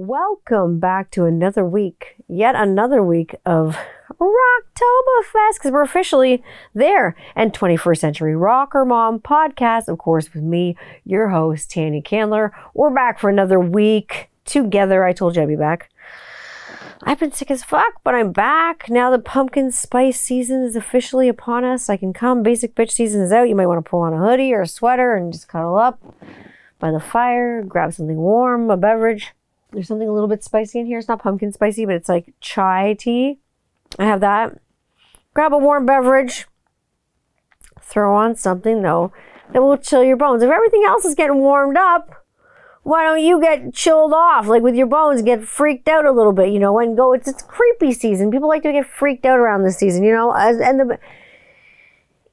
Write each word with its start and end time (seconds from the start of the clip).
Welcome 0.00 0.78
back 0.78 1.10
to 1.10 1.24
another 1.24 1.64
week, 1.64 2.14
yet 2.28 2.54
another 2.54 3.02
week 3.02 3.34
of 3.44 3.76
Rocktoberfest, 4.20 5.54
because 5.54 5.72
we're 5.72 5.82
officially 5.82 6.40
there. 6.72 7.16
And 7.34 7.52
21st 7.52 7.98
Century 7.98 8.36
Rocker 8.36 8.84
Mom 8.84 9.18
podcast, 9.18 9.88
of 9.88 9.98
course, 9.98 10.32
with 10.32 10.44
me, 10.44 10.76
your 11.04 11.30
host, 11.30 11.72
Tanya 11.72 12.00
Candler. 12.00 12.52
We're 12.74 12.94
back 12.94 13.18
for 13.18 13.28
another 13.28 13.58
week 13.58 14.30
together. 14.44 15.04
I 15.04 15.12
told 15.12 15.34
you 15.34 15.42
I'd 15.42 15.48
be 15.48 15.56
back. 15.56 15.90
I've 17.02 17.18
been 17.18 17.32
sick 17.32 17.50
as 17.50 17.64
fuck, 17.64 17.94
but 18.04 18.14
I'm 18.14 18.30
back. 18.30 18.88
Now 18.88 19.10
the 19.10 19.18
pumpkin 19.18 19.72
spice 19.72 20.20
season 20.20 20.62
is 20.62 20.76
officially 20.76 21.28
upon 21.28 21.64
us. 21.64 21.90
I 21.90 21.96
can 21.96 22.12
come. 22.12 22.44
Basic 22.44 22.76
bitch 22.76 22.92
season 22.92 23.20
is 23.20 23.32
out. 23.32 23.48
You 23.48 23.56
might 23.56 23.66
want 23.66 23.84
to 23.84 23.90
pull 23.90 24.02
on 24.02 24.14
a 24.14 24.18
hoodie 24.18 24.52
or 24.52 24.62
a 24.62 24.68
sweater 24.68 25.16
and 25.16 25.32
just 25.32 25.48
cuddle 25.48 25.76
up 25.76 26.00
by 26.78 26.92
the 26.92 27.00
fire, 27.00 27.64
grab 27.64 27.92
something 27.92 28.18
warm, 28.18 28.70
a 28.70 28.76
beverage. 28.76 29.32
There's 29.72 29.88
something 29.88 30.08
a 30.08 30.12
little 30.12 30.28
bit 30.28 30.42
spicy 30.42 30.80
in 30.80 30.86
here. 30.86 30.98
It's 30.98 31.08
not 31.08 31.22
pumpkin 31.22 31.52
spicy, 31.52 31.84
but 31.84 31.94
it's 31.94 32.08
like 32.08 32.34
chai 32.40 32.96
tea. 32.98 33.38
I 33.98 34.04
have 34.04 34.20
that. 34.20 34.58
Grab 35.34 35.52
a 35.52 35.58
warm 35.58 35.86
beverage. 35.86 36.46
Throw 37.80 38.14
on 38.14 38.36
something 38.36 38.82
though 38.82 39.12
that 39.52 39.62
will 39.62 39.78
chill 39.78 40.04
your 40.04 40.16
bones. 40.16 40.42
If 40.42 40.50
everything 40.50 40.84
else 40.86 41.04
is 41.04 41.14
getting 41.14 41.38
warmed 41.38 41.76
up, 41.76 42.26
why 42.82 43.04
don't 43.04 43.22
you 43.22 43.40
get 43.40 43.74
chilled 43.74 44.12
off, 44.14 44.46
like 44.46 44.62
with 44.62 44.74
your 44.74 44.86
bones, 44.86 45.22
get 45.22 45.44
freaked 45.44 45.88
out 45.88 46.06
a 46.06 46.12
little 46.12 46.32
bit, 46.32 46.50
you 46.50 46.58
know, 46.58 46.78
and 46.78 46.96
go, 46.96 47.12
it's, 47.12 47.28
it's 47.28 47.42
creepy 47.42 47.92
season. 47.92 48.30
People 48.30 48.48
like 48.48 48.62
to 48.62 48.72
get 48.72 48.86
freaked 48.86 49.26
out 49.26 49.38
around 49.38 49.62
this 49.62 49.76
season, 49.76 50.04
you 50.04 50.12
know, 50.12 50.32
and 50.32 50.80
the, 50.80 50.98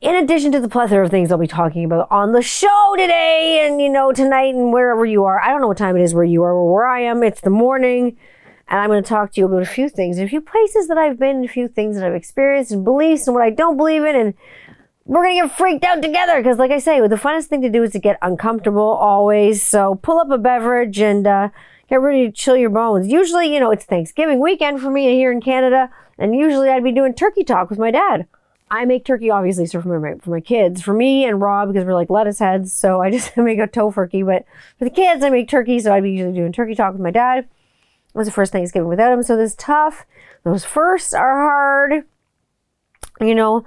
in 0.02 0.16
addition 0.16 0.52
to 0.52 0.60
the 0.60 0.70
plethora 0.70 1.06
of 1.06 1.12
things 1.12 1.32
I'll 1.32 1.38
be 1.38 1.48
talking 1.48 1.86
about 1.86 2.08
on 2.12 2.32
the 2.32 2.42
show 2.42 2.94
today 2.98 3.66
and, 3.66 3.82
you 3.82 3.90
know, 3.90 4.12
tonight 4.12 4.54
and 4.54 4.72
wherever 4.72 5.06
you 5.06 5.24
are. 5.24 5.42
I 5.42 5.50
don't 5.50 5.62
know 5.62 5.68
what 5.68 5.78
time 5.78 5.98
it 5.98 6.04
is 6.04 6.14
where 6.14 6.24
you 6.24 6.44
are 6.44 6.54
or 6.54 6.74
where 6.74 6.88
I 6.88 7.02
am. 7.02 7.24
It's 7.24 7.42
the 7.42 7.50
morning. 7.50 8.18
And 8.68 8.80
I'm 8.80 8.90
going 8.90 9.04
to 9.04 9.08
talk 9.08 9.34
to 9.34 9.42
you 9.42 9.46
about 9.46 9.62
a 9.62 9.68
few 9.68 9.90
things, 9.90 10.18
a 10.18 10.28
few 10.28 10.42
places 10.42 10.88
that 10.88 10.98
I've 10.98 11.20
been, 11.20 11.46
a 11.46 11.48
few 11.48 11.68
things 11.68 11.96
that 11.96 12.06
I've 12.06 12.16
experienced 12.16 12.72
and 12.72 12.84
beliefs 12.84 13.28
and 13.28 13.36
what 13.36 13.44
I 13.44 13.52
don't 13.52 13.78
believe 13.78 14.04
in. 14.04 14.16
And 14.16 14.34
we're 15.06 15.24
going 15.24 15.40
to 15.40 15.48
get 15.48 15.58
freaked 15.58 15.86
out 15.86 16.02
together. 16.02 16.38
Because, 16.38 16.58
like 16.58 16.72
I 16.72 16.80
say, 16.80 17.00
the 17.08 17.16
funnest 17.16 17.46
thing 17.46 17.62
to 17.62 17.70
do 17.70 17.84
is 17.84 17.92
to 17.92 18.00
get 18.00 18.18
uncomfortable 18.22 18.82
always. 18.82 19.62
So 19.62 19.96
pull 20.02 20.18
up 20.18 20.32
a 20.32 20.38
beverage 20.38 21.00
and 21.00 21.28
uh, 21.28 21.50
get 21.90 22.02
ready 22.02 22.26
to 22.26 22.32
chill 22.32 22.58
your 22.58 22.72
bones. 22.72 23.08
Usually, 23.08 23.54
you 23.54 23.60
know, 23.60 23.72
it's 23.72 23.86
Thanksgiving 23.86 24.40
weekend 24.40 24.82
for 24.82 24.90
me 24.90 25.14
here 25.16 25.32
in 25.32 25.42
Canada. 25.42 25.92
And 26.18 26.36
usually 26.36 26.70
I'd 26.70 26.84
be 26.84 26.92
doing 26.92 27.14
turkey 27.14 27.44
talk 27.44 27.70
with 27.70 27.78
my 27.78 27.92
dad. 27.92 28.26
I 28.70 28.86
make 28.86 29.06
turkey 29.06 29.30
obviously 29.30 29.68
so 29.68 29.82
for 29.82 30.00
my 30.00 30.16
for 30.16 30.32
my 30.32 30.42
kids, 30.42 30.82
for 30.82 30.94
me 30.94 31.26
and 31.26 31.40
Rob 31.40 31.70
because 31.72 31.86
we're 31.86 31.94
like 31.94 32.10
lettuce 32.10 32.40
heads, 32.40 32.74
so 32.74 33.02
I 33.02 33.12
just 33.12 33.36
make 33.38 33.60
a 33.60 33.68
tofurkey. 33.68 34.26
But 34.26 34.46
for 34.78 34.86
the 34.86 34.92
kids, 34.92 35.24
I 35.24 35.30
make 35.30 35.50
turkey, 35.50 35.80
so 35.80 35.94
I'd 35.94 36.04
be 36.04 36.12
usually 36.12 36.34
doing 36.34 36.52
turkey 36.52 36.76
talk 36.76 36.94
with 36.94 37.02
my 37.02 37.12
dad. 37.12 37.40
It 37.40 38.18
was 38.18 38.28
the 38.28 38.34
first 38.34 38.52
Thanksgiving 38.52 38.88
without 38.88 39.14
him, 39.14 39.24
so 39.24 39.36
this 39.36 39.52
is 39.52 39.58
tough. 39.58 40.06
Those 40.44 40.66
firsts 40.66 41.14
are 41.14 41.42
hard. 41.42 42.06
You 43.20 43.36
know, 43.36 43.66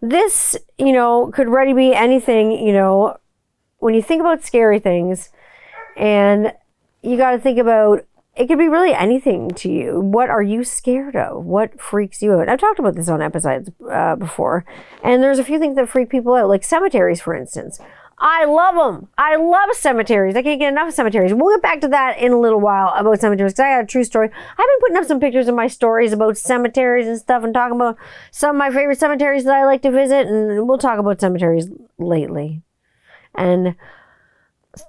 this 0.00 0.56
you 0.78 0.92
know 0.92 1.30
could 1.32 1.48
ready 1.48 1.72
be 1.72 1.94
anything. 1.94 2.52
You 2.52 2.72
know, 2.72 3.16
when 3.78 3.94
you 3.94 4.02
think 4.02 4.20
about 4.20 4.44
scary 4.44 4.78
things, 4.78 5.30
and 5.96 6.52
you 7.02 7.16
got 7.16 7.32
to 7.32 7.38
think 7.38 7.58
about 7.58 8.04
it 8.38 8.46
could 8.46 8.58
be 8.58 8.68
really 8.68 8.94
anything 8.94 9.50
to 9.50 9.68
you. 9.68 9.98
What 9.98 10.30
are 10.30 10.42
you 10.42 10.62
scared 10.62 11.16
of? 11.16 11.44
What 11.44 11.80
freaks 11.80 12.22
you 12.22 12.34
out? 12.34 12.48
I've 12.48 12.60
talked 12.60 12.78
about 12.78 12.94
this 12.94 13.08
on 13.08 13.20
episodes 13.20 13.70
uh, 13.90 14.14
before, 14.14 14.64
and 15.02 15.22
there's 15.22 15.40
a 15.40 15.44
few 15.44 15.58
things 15.58 15.74
that 15.74 15.88
freak 15.88 16.08
people 16.08 16.34
out, 16.34 16.48
like 16.48 16.62
cemeteries, 16.62 17.20
for 17.20 17.34
instance. 17.34 17.80
I 18.20 18.44
love 18.44 18.74
them. 18.74 19.08
I 19.18 19.36
love 19.36 19.70
cemeteries. 19.72 20.36
I 20.36 20.42
can't 20.42 20.60
get 20.60 20.72
enough 20.72 20.88
of 20.88 20.94
cemeteries. 20.94 21.34
We'll 21.34 21.56
get 21.56 21.62
back 21.62 21.80
to 21.82 21.88
that 21.88 22.18
in 22.18 22.32
a 22.32 22.38
little 22.38 22.60
while 22.60 22.92
about 22.96 23.20
cemeteries 23.20 23.52
because 23.52 23.64
I 23.64 23.76
got 23.76 23.84
a 23.84 23.86
true 23.86 24.04
story. 24.04 24.28
I've 24.28 24.56
been 24.56 24.80
putting 24.80 24.96
up 24.96 25.04
some 25.04 25.20
pictures 25.20 25.48
of 25.48 25.54
my 25.54 25.66
stories 25.68 26.12
about 26.12 26.36
cemeteries 26.36 27.06
and 27.06 27.18
stuff 27.18 27.44
and 27.44 27.54
talking 27.54 27.76
about 27.76 27.96
some 28.30 28.56
of 28.56 28.58
my 28.58 28.70
favorite 28.70 28.98
cemeteries 28.98 29.44
that 29.44 29.54
I 29.54 29.64
like 29.64 29.82
to 29.82 29.90
visit, 29.90 30.26
and 30.26 30.66
we'll 30.68 30.78
talk 30.78 30.98
about 30.98 31.20
cemeteries 31.20 31.68
lately. 31.98 32.62
And 33.34 33.76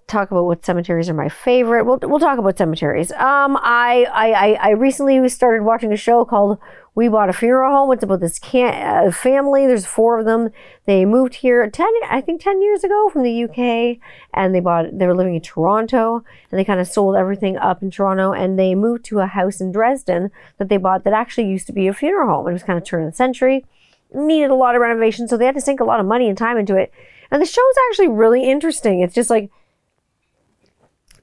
talk 0.07 0.31
about 0.31 0.45
what 0.45 0.66
cemeteries 0.66 1.09
are 1.09 1.13
my 1.13 1.29
favorite. 1.29 1.85
We'll, 1.85 2.00
we'll 2.03 2.19
talk 2.19 2.39
about 2.39 2.57
cemeteries. 2.57 3.11
Um, 3.11 3.57
I, 3.61 4.05
I, 4.11 4.53
I 4.53 4.69
recently 4.72 5.27
started 5.29 5.63
watching 5.63 5.91
a 5.91 5.97
show 5.97 6.25
called 6.25 6.57
We 6.95 7.07
Bought 7.07 7.29
a 7.29 7.33
Funeral 7.33 7.72
Home. 7.72 7.91
It's 7.91 8.03
about 8.03 8.19
this 8.19 8.39
can- 8.39 9.07
uh, 9.07 9.11
family. 9.11 9.67
There's 9.67 9.85
four 9.85 10.19
of 10.19 10.25
them. 10.25 10.49
They 10.85 11.05
moved 11.05 11.35
here 11.35 11.69
10, 11.69 11.88
I 12.09 12.22
think 12.22 12.41
10 12.41 12.61
years 12.61 12.83
ago 12.83 13.09
from 13.09 13.23
the 13.23 13.44
UK 13.44 13.99
and 14.33 14.53
they 14.55 14.59
bought, 14.59 14.97
they 14.97 15.07
were 15.07 15.16
living 15.16 15.35
in 15.35 15.41
Toronto 15.41 16.23
and 16.51 16.59
they 16.59 16.66
kind 16.66 16.79
of 16.79 16.88
sold 16.88 17.16
everything 17.16 17.57
up 17.57 17.81
in 17.81 17.91
Toronto 17.91 18.31
and 18.31 18.57
they 18.57 18.75
moved 18.75 19.05
to 19.05 19.19
a 19.19 19.28
house 19.28 19.61
in 19.61 19.72
Dresden 19.72 20.31
that 20.57 20.69
they 20.69 20.78
bought 20.78 21.03
that 21.03 21.13
actually 21.13 21.47
used 21.47 21.67
to 21.67 21.73
be 21.73 21.88
a 21.88 21.94
funeral 21.94 22.28
home. 22.28 22.47
It 22.47 22.53
was 22.53 22.63
kind 22.63 22.78
of 22.78 22.85
turn 22.85 23.03
of 23.03 23.11
the 23.11 23.16
century, 23.16 23.66
needed 24.13 24.49
a 24.49 24.55
lot 24.55 24.75
of 24.75 24.81
renovation. 24.81 25.28
So 25.28 25.38
they 25.38 25.45
had 25.45 25.55
to 25.55 25.61
sink 25.61 25.79
a 25.79 25.85
lot 25.85 25.99
of 25.99 26.05
money 26.05 26.28
and 26.28 26.38
time 26.38 26.57
into 26.57 26.75
it. 26.75 26.91
And 27.31 27.41
the 27.41 27.45
show's 27.45 27.75
actually 27.89 28.07
really 28.07 28.49
interesting. 28.49 29.01
It's 29.01 29.13
just 29.13 29.29
like, 29.29 29.51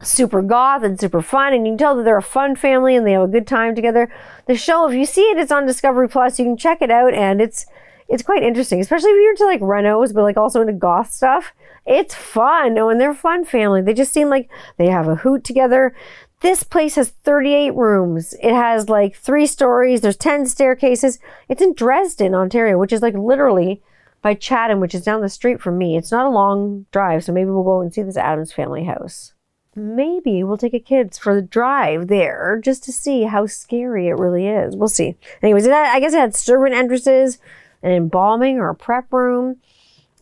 super 0.03 0.43
goth 0.43 0.83
and 0.83 1.01
super 1.01 1.23
fun 1.23 1.53
and 1.53 1.67
you 1.67 1.73
can 1.73 1.79
tell 1.79 1.97
that 1.97 2.05
they're 2.05 2.19
a 2.19 2.23
fun 2.23 2.57
family 2.57 2.97
and 2.97 3.07
they 3.07 3.13
have 3.13 3.23
a 3.23 3.29
good 3.29 3.47
time 3.47 3.75
together. 3.75 4.13
The 4.47 4.57
show 4.57 4.89
if 4.89 4.95
you 4.95 5.07
see 5.07 5.23
it 5.23 5.39
it's 5.39 5.53
on 5.53 5.67
discovery 5.67 6.09
plus. 6.09 6.39
You 6.39 6.45
can 6.45 6.57
check 6.57 6.83
it 6.83 6.91
out 6.91 7.15
and 7.15 7.41
it's 7.41 7.67
it's 8.09 8.23
quite 8.23 8.43
interesting 8.43 8.81
especially 8.81 9.11
if 9.11 9.21
you're 9.21 9.31
into 9.31 9.45
like 9.45 9.61
renos 9.61 10.13
but 10.13 10.23
like 10.23 10.37
also 10.37 10.61
into 10.61 10.73
goth 10.73 11.13
stuff. 11.13 11.53
It's 11.87 12.15
fun 12.15 12.79
oh 12.79 12.89
and 12.89 13.01
they're 13.01 13.11
a 13.11 13.15
fun 13.15 13.45
family. 13.45 13.83
They 13.83 13.95
just 13.95 14.13
seem 14.13 14.29
like 14.29 14.51
they 14.77 14.89
have 14.89 15.09
a 15.09 15.17
hoot 15.17 15.45
together. 15.45 15.95
This 16.41 16.63
place 16.63 16.97
has 16.97 17.09
38 17.09 17.75
rooms. 17.75 18.35
It 18.43 18.53
has 18.53 18.91
like 18.91 19.17
three 19.17 19.47
stories. 19.47 20.03
There's 20.03 20.19
10 20.19 20.47
staircases. 20.47 21.19
It's 21.49 21.63
in 21.63 21.75
dresden 21.75 22.35
ontario 22.35 22.79
which 22.79 22.93
is 22.93 23.03
like 23.03 23.15
literally 23.15 23.83
by 24.21 24.35
chatham 24.35 24.81
which 24.81 24.95
is 24.95 25.05
down 25.05 25.23
the 25.23 25.29
street 25.29 25.61
from 25.61 25.79
me. 25.79 25.97
It's 25.97 26.13
not 26.13 26.27
a 26.27 26.31
long 26.31 26.87
drive 26.93 27.25
so 27.25 27.33
maybe 27.33 27.51
we'll 27.51 27.65
go 27.65 27.81
and 27.81 27.95
see 27.95 28.03
this 28.03 28.17
Addams 28.17 28.53
family 28.53 28.85
house 28.85 29.33
maybe 29.77 30.43
we'll 30.43 30.57
take 30.57 30.75
a 30.75 30.81
kids 30.81 31.19
for 31.19 31.35
the 31.35 31.43
drive 31.43 32.09
there 32.09 32.61
just 32.63 32.83
to 32.85 32.93
see 32.93 33.25
how 33.25 33.47
scary 33.47 34.09
it 34.09 34.19
really 34.19 34.47
is. 34.47 34.75
We'll 34.75 34.89
see. 34.89 35.17
Anyways, 35.43 35.67
had, 35.67 35.95
I 35.95 36.01
guess 36.01 36.15
it 36.15 36.19
had 36.19 36.35
servant 36.35 36.75
entrances, 36.75 37.39
an 37.83 37.93
embalming 37.93 38.59
or 38.59 38.71
a 38.71 38.75
prep 38.75 39.13
room. 39.13 39.57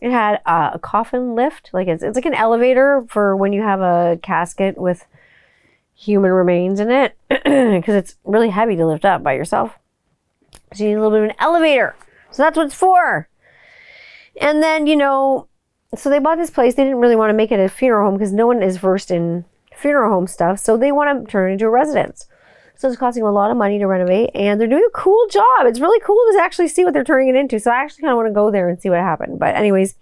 It 0.01 0.11
had 0.11 0.41
uh, 0.45 0.71
a 0.73 0.79
coffin 0.79 1.35
lift, 1.35 1.69
like 1.73 1.87
it's, 1.87 2.03
it's 2.03 2.15
like 2.15 2.25
an 2.25 2.33
elevator 2.33 3.05
for 3.07 3.35
when 3.35 3.53
you 3.53 3.61
have 3.61 3.79
a 3.79 4.19
casket 4.21 4.77
with 4.77 5.05
human 5.95 6.31
remains 6.31 6.81
in 6.81 6.91
it, 6.91 7.17
because 7.29 7.95
it's 7.95 8.17
really 8.25 8.49
heavy 8.49 8.75
to 8.75 8.85
lift 8.85 9.05
up 9.05 9.23
by 9.23 9.33
yourself. 9.33 9.79
So 10.73 10.83
you 10.83 10.89
need 10.89 10.95
a 10.95 11.01
little 11.01 11.17
bit 11.17 11.23
of 11.23 11.29
an 11.29 11.35
elevator. 11.39 11.95
So 12.31 12.43
that's 12.43 12.57
what 12.57 12.67
it's 12.67 12.75
for. 12.75 13.29
And 14.39 14.61
then, 14.61 14.85
you 14.85 14.97
know, 14.97 15.47
so 15.93 16.09
they 16.09 16.19
bought 16.19 16.37
this 16.37 16.49
place. 16.49 16.75
They 16.75 16.83
didn't 16.83 16.99
really 16.99 17.15
want 17.15 17.29
to 17.29 17.35
make 17.35 17.51
it 17.51 17.59
a 17.59 17.69
funeral 17.69 18.09
home 18.09 18.17
because 18.17 18.33
no 18.33 18.47
one 18.47 18.63
is 18.63 18.77
versed 18.77 19.11
in 19.11 19.45
funeral 19.75 20.11
home 20.11 20.27
stuff. 20.27 20.59
So 20.59 20.77
they 20.77 20.91
want 20.91 21.25
to 21.25 21.31
turn 21.31 21.49
it 21.49 21.53
into 21.53 21.65
a 21.65 21.69
residence. 21.69 22.27
So 22.77 22.89
it's 22.89 22.97
costing 22.97 23.23
a 23.23 23.31
lot 23.31 23.51
of 23.51 23.57
money 23.57 23.79
to 23.79 23.87
renovate, 23.87 24.31
and 24.35 24.59
they're 24.59 24.67
doing 24.67 24.85
a 24.85 24.97
cool 24.97 25.27
job. 25.29 25.65
It's 25.65 25.79
really 25.79 25.99
cool 26.01 26.19
to 26.33 26.41
actually 26.41 26.67
see 26.67 26.83
what 26.83 26.93
they're 26.93 27.05
turning 27.05 27.29
it 27.29 27.35
into. 27.35 27.57
So 27.59 27.71
I 27.71 27.75
actually 27.75 28.01
kind 28.01 28.11
of 28.11 28.17
want 28.17 28.27
to 28.27 28.33
go 28.33 28.51
there 28.51 28.67
and 28.67 28.81
see 28.81 28.89
what 28.89 28.99
happened. 28.99 29.39
But 29.39 29.55
anyways, 29.55 29.95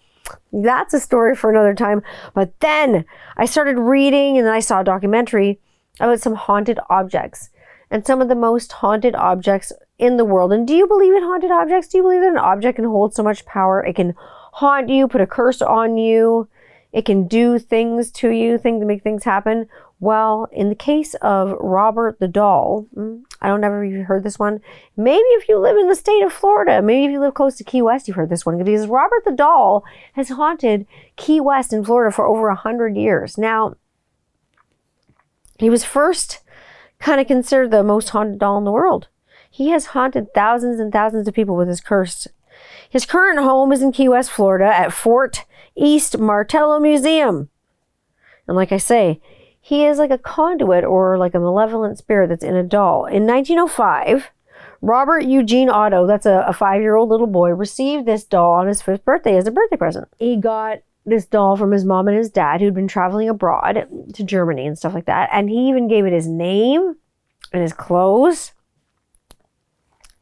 that's 0.52 0.94
a 0.94 1.00
story 1.00 1.36
for 1.36 1.52
another 1.52 1.76
time. 1.76 2.02
But 2.34 2.60
then 2.62 3.06
I 3.38 3.46
started 3.46 3.78
reading, 3.78 4.38
and 4.38 4.48
then 4.48 4.54
I 4.54 4.60
saw 4.60 4.82
a 4.82 4.84
documentary 4.84 5.60
about 6.00 6.22
some 6.22 6.34
haunted 6.34 6.80
objects 6.90 7.52
and 7.92 8.08
some 8.08 8.22
of 8.22 8.28
the 8.28 8.36
most 8.36 8.72
haunted 8.72 9.14
objects 9.14 9.72
in 10.00 10.18
the 10.18 10.26
world. 10.26 10.52
And 10.52 10.68
do 10.68 10.74
you 10.74 10.88
believe 10.88 11.14
in 11.14 11.22
haunted 11.22 11.52
objects? 11.52 11.90
Do 11.90 11.98
you 11.98 12.04
believe 12.04 12.22
that 12.22 12.32
an 12.32 12.38
object 12.38 12.78
can 12.78 12.86
hold 12.86 13.14
so 13.14 13.22
much 13.22 13.46
power? 13.46 13.86
It 13.86 13.96
can 13.96 14.16
haunt 14.54 14.90
you, 14.90 15.08
put 15.08 15.22
a 15.22 15.28
curse 15.28 15.62
on 15.62 15.98
you. 15.98 16.48
It 16.92 17.06
can 17.06 17.28
do 17.28 17.58
things 17.58 18.12
to 18.12 18.30
you, 18.30 18.58
things 18.60 18.82
to 18.82 18.86
make 18.86 19.02
things 19.02 19.24
happen. 19.24 19.68
Well, 20.00 20.48
in 20.52 20.70
the 20.70 20.76
case 20.76 21.16
of 21.16 21.58
Robert 21.60 22.20
the 22.20 22.28
Doll, 22.28 22.86
hmm, 22.94 23.22
I 23.42 23.48
don't 23.48 23.64
if 23.64 23.92
you've 23.92 24.06
heard 24.06 24.24
this 24.24 24.38
one. 24.38 24.62
Maybe 24.96 25.24
if 25.30 25.50
you 25.50 25.58
live 25.58 25.78
in 25.78 25.88
the 25.88 25.96
state 25.96 26.22
of 26.24 26.32
Florida, 26.32 26.82
maybe 26.84 27.06
if 27.06 27.12
you 27.12 27.20
live 27.20 27.34
close 27.34 27.56
to 27.58 27.64
Key 27.64 27.82
West, 27.82 28.08
you've 28.08 28.18
heard 28.18 28.30
this 28.30 28.46
one 28.46 28.62
because 28.64 28.88
Robert 28.88 29.26
the 29.26 29.32
Doll 29.32 29.84
has 30.14 30.30
haunted 30.30 30.86
Key 31.16 31.42
West 31.42 31.74
in 31.74 31.84
Florida 31.84 32.14
for 32.14 32.28
over 32.28 32.50
a 32.50 32.56
hundred 32.56 32.96
years. 32.96 33.38
Now, 33.38 33.76
he 35.58 35.70
was 35.70 35.84
first 35.84 36.42
kind 37.00 37.20
of 37.20 37.26
considered 37.26 37.72
the 37.72 37.84
most 37.84 38.10
haunted 38.10 38.40
doll 38.40 38.58
in 38.60 38.66
the 38.66 38.72
world. 38.72 39.08
He 39.50 39.70
has 39.70 39.88
haunted 39.88 40.34
thousands 40.36 40.80
and 40.80 40.92
thousands 40.92 41.28
of 41.28 41.34
people 41.34 41.56
with 41.56 41.68
his 41.68 41.82
curse 41.82 42.28
his 42.94 43.08
current 43.08 43.40
home 43.40 43.72
is 43.72 43.82
in 43.82 43.92
Key 43.92 44.08
West, 44.08 44.30
Florida 44.30 44.66
at 44.66 44.94
Fort 44.94 45.46
East 45.76 46.20
Martello 46.20 46.80
Museum. 46.80 47.50
And 48.48 48.56
like 48.56 48.72
I 48.72 48.78
say, 48.78 49.20
he 49.60 49.84
is 49.84 49.98
like 49.98 50.12
a 50.12 50.20
conduit 50.20 50.84
or 50.84 51.18
like 51.18 51.34
a 51.34 51.40
malevolent 51.40 51.98
spirit 51.98 52.28
that's 52.30 52.44
in 52.44 52.56
a 52.56 52.62
doll. 52.62 53.08
In 53.08 53.26
1905, 53.26 54.30
Robert 54.84 55.24
Eugene 55.24 55.70
Otto, 55.70 56.06
that's 56.06 56.28
a, 56.28 56.46
a 56.48 56.54
five 56.54 56.82
year 56.82 56.96
old 56.96 57.10
little 57.10 57.26
boy, 57.26 57.50
received 57.50 58.06
this 58.06 58.26
doll 58.26 58.52
on 58.52 58.68
his 58.68 58.84
fifth 58.84 59.04
birthday 59.04 59.38
as 59.38 59.48
a 59.48 59.52
birthday 59.52 59.78
present. 59.78 60.08
He 60.20 60.38
got 60.38 60.84
this 61.04 61.26
doll 61.26 61.58
from 61.58 61.72
his 61.72 61.86
mom 61.86 62.08
and 62.08 62.16
his 62.16 62.30
dad 62.30 62.62
who'd 62.62 62.76
been 62.76 62.88
traveling 62.88 63.28
abroad 63.28 63.88
to 64.14 64.24
Germany 64.24 64.68
and 64.68 64.78
stuff 64.78 64.94
like 64.94 65.06
that. 65.06 65.30
And 65.34 65.50
he 65.50 65.68
even 65.68 65.88
gave 65.88 66.06
it 66.06 66.14
his 66.14 66.28
name 66.28 66.98
and 67.52 67.62
his 67.64 67.74
clothes. 67.74 68.54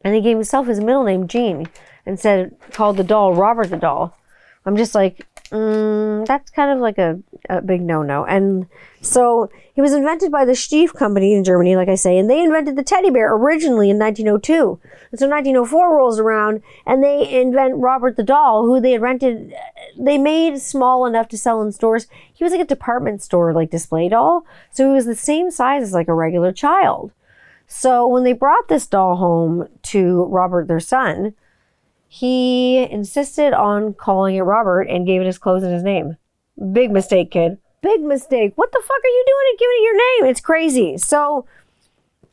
And 0.00 0.14
he 0.14 0.22
gave 0.22 0.38
himself 0.38 0.68
his 0.68 0.80
middle 0.80 1.04
name, 1.04 1.28
Gene, 1.28 1.68
and 2.06 2.18
said, 2.18 2.56
called 2.72 2.96
the 2.96 3.04
doll 3.04 3.34
Robert 3.34 3.70
the 3.70 3.76
doll. 3.76 4.16
I'm 4.64 4.76
just 4.76 4.94
like, 4.94 5.26
mm, 5.50 6.24
that's 6.26 6.50
kind 6.50 6.70
of 6.70 6.78
like 6.78 6.98
a, 6.98 7.20
a 7.48 7.60
big 7.60 7.82
no 7.82 8.02
no. 8.02 8.24
And 8.24 8.66
so 9.00 9.50
he 9.74 9.80
was 9.80 9.92
invented 9.92 10.30
by 10.30 10.44
the 10.44 10.52
Steiff 10.52 10.92
Company 10.92 11.34
in 11.34 11.44
Germany, 11.44 11.74
like 11.76 11.88
I 11.88 11.94
say, 11.94 12.18
and 12.18 12.30
they 12.30 12.42
invented 12.42 12.76
the 12.76 12.82
teddy 12.82 13.10
bear 13.10 13.34
originally 13.34 13.90
in 13.90 13.98
1902. 13.98 14.80
And 15.10 15.18
so 15.18 15.28
1904 15.28 15.96
rolls 15.96 16.20
around 16.20 16.62
and 16.86 17.02
they 17.02 17.40
invent 17.40 17.76
Robert 17.76 18.16
the 18.16 18.22
doll, 18.22 18.66
who 18.66 18.80
they 18.80 18.92
had 18.92 19.02
rented, 19.02 19.52
they 19.98 20.18
made 20.18 20.58
small 20.60 21.06
enough 21.06 21.28
to 21.28 21.38
sell 21.38 21.60
in 21.62 21.72
stores. 21.72 22.06
He 22.32 22.44
was 22.44 22.52
like 22.52 22.60
a 22.60 22.66
department 22.66 23.22
store, 23.22 23.52
like 23.52 23.70
display 23.70 24.08
doll. 24.08 24.46
So 24.70 24.88
he 24.88 24.94
was 24.94 25.06
the 25.06 25.16
same 25.16 25.50
size 25.50 25.82
as 25.82 25.92
like 25.92 26.08
a 26.08 26.14
regular 26.14 26.52
child. 26.52 27.12
So 27.66 28.06
when 28.06 28.24
they 28.24 28.34
brought 28.34 28.68
this 28.68 28.86
doll 28.86 29.16
home 29.16 29.68
to 29.84 30.24
Robert, 30.26 30.68
their 30.68 30.80
son, 30.80 31.34
he 32.14 32.86
insisted 32.90 33.54
on 33.54 33.94
calling 33.94 34.36
it 34.36 34.42
Robert 34.42 34.82
and 34.82 35.06
gave 35.06 35.22
it 35.22 35.26
his 35.26 35.38
clothes 35.38 35.62
and 35.62 35.72
his 35.72 35.82
name. 35.82 36.18
Big 36.70 36.90
mistake, 36.90 37.30
kid. 37.30 37.56
Big 37.80 38.02
mistake. 38.02 38.52
What 38.56 38.70
the 38.70 38.82
fuck 38.82 39.02
are 39.02 39.08
you 39.08 39.24
doing 39.26 39.46
and 39.48 39.58
giving 39.58 39.76
it 39.78 39.84
your 39.84 39.96
name? 39.96 40.30
It's 40.30 40.40
crazy. 40.42 40.98
So 40.98 41.46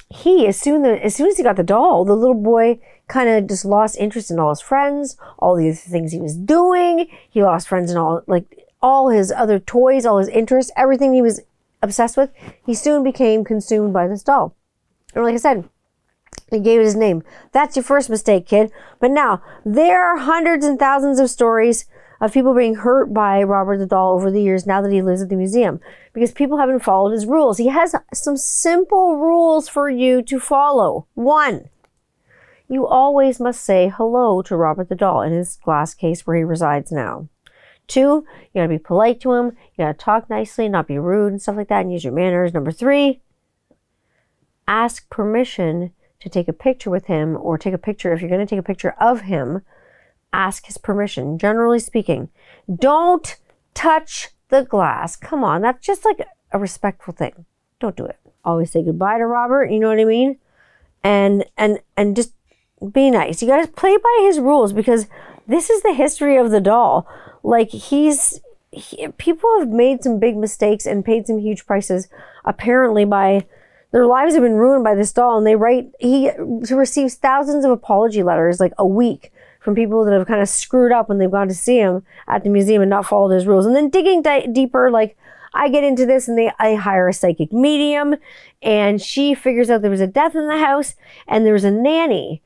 he, 0.09 0.45
as 0.47 0.59
soon 0.59 0.83
as, 0.83 0.99
as 1.01 1.15
soon 1.15 1.27
as 1.27 1.37
he 1.37 1.43
got 1.43 1.55
the 1.55 1.63
doll, 1.63 2.03
the 2.03 2.13
little 2.13 2.35
boy 2.35 2.81
kind 3.07 3.29
of 3.29 3.47
just 3.47 3.63
lost 3.63 3.97
interest 3.97 4.29
in 4.29 4.37
all 4.37 4.49
his 4.49 4.59
friends, 4.59 5.15
all 5.37 5.55
the 5.55 5.71
things 5.71 6.11
he 6.11 6.19
was 6.19 6.35
doing. 6.35 7.07
He 7.29 7.41
lost 7.41 7.69
friends 7.69 7.89
in 7.89 7.95
all 7.95 8.21
like 8.27 8.67
all 8.81 9.07
his 9.07 9.31
other 9.31 9.59
toys, 9.59 10.05
all 10.05 10.17
his 10.17 10.27
interests, 10.27 10.73
everything 10.75 11.13
he 11.13 11.21
was 11.21 11.39
obsessed 11.81 12.17
with. 12.17 12.31
He 12.65 12.73
soon 12.73 13.01
became 13.01 13.45
consumed 13.45 13.93
by 13.93 14.09
this 14.09 14.23
doll. 14.23 14.57
And 15.15 15.23
like 15.23 15.35
I 15.35 15.37
said, 15.37 15.69
he 16.51 16.59
gave 16.59 16.79
it 16.81 16.85
his 16.85 16.95
name. 16.95 17.23
That's 17.51 17.75
your 17.75 17.83
first 17.83 18.09
mistake, 18.09 18.47
kid. 18.47 18.71
But 18.99 19.11
now, 19.11 19.41
there 19.65 20.03
are 20.03 20.17
hundreds 20.17 20.65
and 20.65 20.79
thousands 20.79 21.19
of 21.19 21.29
stories 21.29 21.85
of 22.21 22.33
people 22.33 22.53
being 22.53 22.75
hurt 22.75 23.13
by 23.13 23.41
Robert 23.43 23.77
the 23.77 23.85
Doll 23.85 24.13
over 24.13 24.29
the 24.29 24.41
years 24.41 24.65
now 24.65 24.81
that 24.81 24.91
he 24.91 25.01
lives 25.01 25.21
at 25.21 25.29
the 25.29 25.35
museum 25.35 25.79
because 26.13 26.31
people 26.31 26.57
haven't 26.57 26.83
followed 26.83 27.11
his 27.11 27.25
rules. 27.25 27.57
He 27.57 27.67
has 27.67 27.95
some 28.13 28.37
simple 28.37 29.17
rules 29.17 29.69
for 29.69 29.89
you 29.89 30.21
to 30.23 30.39
follow. 30.39 31.07
One, 31.13 31.69
you 32.67 32.85
always 32.85 33.39
must 33.39 33.63
say 33.63 33.91
hello 33.95 34.41
to 34.43 34.55
Robert 34.55 34.89
the 34.89 34.95
Doll 34.95 35.21
in 35.21 35.33
his 35.33 35.57
glass 35.57 35.93
case 35.93 36.27
where 36.27 36.35
he 36.35 36.43
resides 36.43 36.91
now. 36.91 37.29
Two, 37.87 38.25
you 38.53 38.61
gotta 38.61 38.67
be 38.67 38.77
polite 38.77 39.19
to 39.21 39.33
him, 39.33 39.45
you 39.47 39.85
gotta 39.85 39.97
talk 39.97 40.29
nicely, 40.29 40.69
not 40.69 40.87
be 40.87 40.99
rude 40.99 41.31
and 41.31 41.41
stuff 41.41 41.55
like 41.55 41.69
that, 41.69 41.81
and 41.81 41.91
use 41.91 42.03
your 42.03 42.13
manners. 42.13 42.53
Number 42.53 42.71
three, 42.71 43.21
ask 44.67 45.09
permission 45.09 45.91
to 46.21 46.29
take 46.29 46.47
a 46.47 46.53
picture 46.53 46.89
with 46.89 47.05
him 47.05 47.37
or 47.39 47.57
take 47.57 47.73
a 47.73 47.77
picture, 47.77 48.13
if 48.13 48.21
you're 48.21 48.29
going 48.29 48.45
to 48.45 48.49
take 48.49 48.59
a 48.59 48.63
picture 48.63 48.95
of 48.99 49.21
him, 49.21 49.61
ask 50.33 50.65
his 50.65 50.77
permission, 50.77 51.37
generally 51.37 51.79
speaking. 51.79 52.29
Don't 52.73 53.37
touch 53.73 54.29
the 54.49 54.63
glass. 54.63 55.15
Come 55.15 55.43
on, 55.43 55.61
that's 55.61 55.85
just 55.85 56.05
like 56.05 56.27
a 56.51 56.59
respectful 56.59 57.13
thing. 57.13 57.45
Don't 57.79 57.95
do 57.95 58.05
it. 58.05 58.17
Always 58.43 58.71
say 58.71 58.83
goodbye 58.83 59.17
to 59.17 59.25
Robert, 59.25 59.71
you 59.71 59.79
know 59.79 59.89
what 59.89 59.99
I 59.99 60.05
mean? 60.05 60.37
And 61.03 61.45
and 61.57 61.79
and 61.95 62.15
just 62.15 62.33
be 62.93 63.09
nice. 63.09 63.41
You 63.41 63.47
to 63.47 63.67
play 63.67 63.95
by 63.97 64.19
his 64.21 64.39
rules 64.39 64.73
because 64.73 65.07
this 65.47 65.69
is 65.69 65.81
the 65.81 65.93
history 65.93 66.37
of 66.37 66.51
the 66.51 66.61
doll. 66.61 67.07
Like 67.43 67.69
he's 67.69 68.41
he, 68.71 69.07
people 69.17 69.49
have 69.59 69.69
made 69.69 70.03
some 70.03 70.19
big 70.19 70.37
mistakes 70.37 70.85
and 70.85 71.05
paid 71.05 71.27
some 71.27 71.39
huge 71.39 71.65
prices 71.65 72.07
apparently 72.45 73.05
by 73.05 73.45
their 73.91 74.05
lives 74.05 74.33
have 74.33 74.43
been 74.43 74.55
ruined 74.55 74.83
by 74.83 74.95
this 74.95 75.11
doll 75.11 75.37
and 75.37 75.47
they 75.47 75.55
write 75.55 75.91
he 75.99 76.31
receives 76.71 77.15
thousands 77.15 77.65
of 77.65 77.71
apology 77.71 78.23
letters 78.23 78.59
like 78.59 78.73
a 78.77 78.85
week 78.85 79.31
from 79.59 79.75
people 79.75 80.05
that 80.05 80.13
have 80.13 80.27
kind 80.27 80.41
of 80.41 80.49
screwed 80.49 80.91
up 80.91 81.09
when 81.09 81.17
they've 81.17 81.31
gone 81.31 81.47
to 81.47 81.53
see 81.53 81.77
him 81.77 82.03
at 82.27 82.43
the 82.43 82.49
museum 82.49 82.81
and 82.81 82.89
not 82.89 83.05
followed 83.05 83.33
his 83.33 83.45
rules. 83.45 83.65
And 83.65 83.75
then 83.75 83.89
digging 83.89 84.21
di- 84.21 84.47
deeper 84.47 84.89
like 84.89 85.17
i 85.53 85.67
get 85.67 85.83
into 85.83 86.05
this 86.05 86.27
and 86.27 86.37
they 86.37 86.51
i 86.59 86.75
hire 86.75 87.07
a 87.07 87.13
psychic 87.13 87.51
medium 87.51 88.15
and 88.61 89.01
she 89.01 89.33
figures 89.33 89.67
out 89.69 89.81
there 89.81 89.89
was 89.89 89.99
a 89.99 90.05
death 90.05 90.35
in 90.35 90.47
the 90.47 90.59
house 90.59 90.93
and 91.27 91.43
there 91.43 91.53
was 91.53 91.63
a 91.63 91.71
nanny 91.71 92.43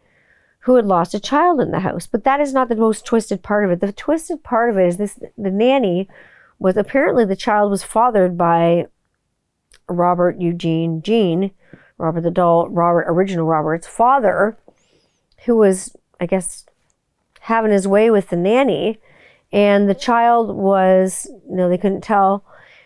who 0.63 0.75
had 0.75 0.86
lost 0.86 1.13
a 1.13 1.19
child 1.19 1.60
in 1.60 1.72
the 1.72 1.81
house. 1.81 2.07
But 2.07 2.24
that 2.24 2.40
is 2.40 2.54
not 2.54 2.69
the 2.69 2.75
most 2.75 3.06
twisted 3.06 3.44
part 3.44 3.66
of 3.66 3.72
it. 3.72 3.81
The 3.81 3.92
twisted 3.92 4.44
part 4.44 4.69
of 4.69 4.78
it 4.78 4.88
is 4.88 4.98
this 4.98 5.19
the 5.38 5.51
nanny 5.51 6.07
was 6.57 6.78
apparently 6.78 7.25
the 7.25 7.36
child 7.36 7.69
was 7.69 7.84
fathered 7.84 8.38
by 8.38 8.88
Robert 9.88 10.39
Eugene 10.39 11.01
Gene, 11.01 11.51
Robert 11.97 12.21
the 12.21 12.31
doll, 12.31 12.69
Robert, 12.69 13.06
original 13.07 13.45
Robert's 13.45 13.88
father, 13.88 14.57
who 15.45 15.57
was, 15.57 15.95
I 16.19 16.25
guess, 16.25 16.65
having 17.41 17.71
his 17.71 17.88
way 17.88 18.09
with 18.09 18.30
the 18.30 18.35
nanny. 18.35 19.00
And 19.51 19.89
the 19.89 19.95
child 19.95 20.56
was, 20.56 21.27
you 21.50 21.56
know, 21.56 21.69
they 21.69 21.77
couldn't 21.77 22.01
tell. 22.01 22.44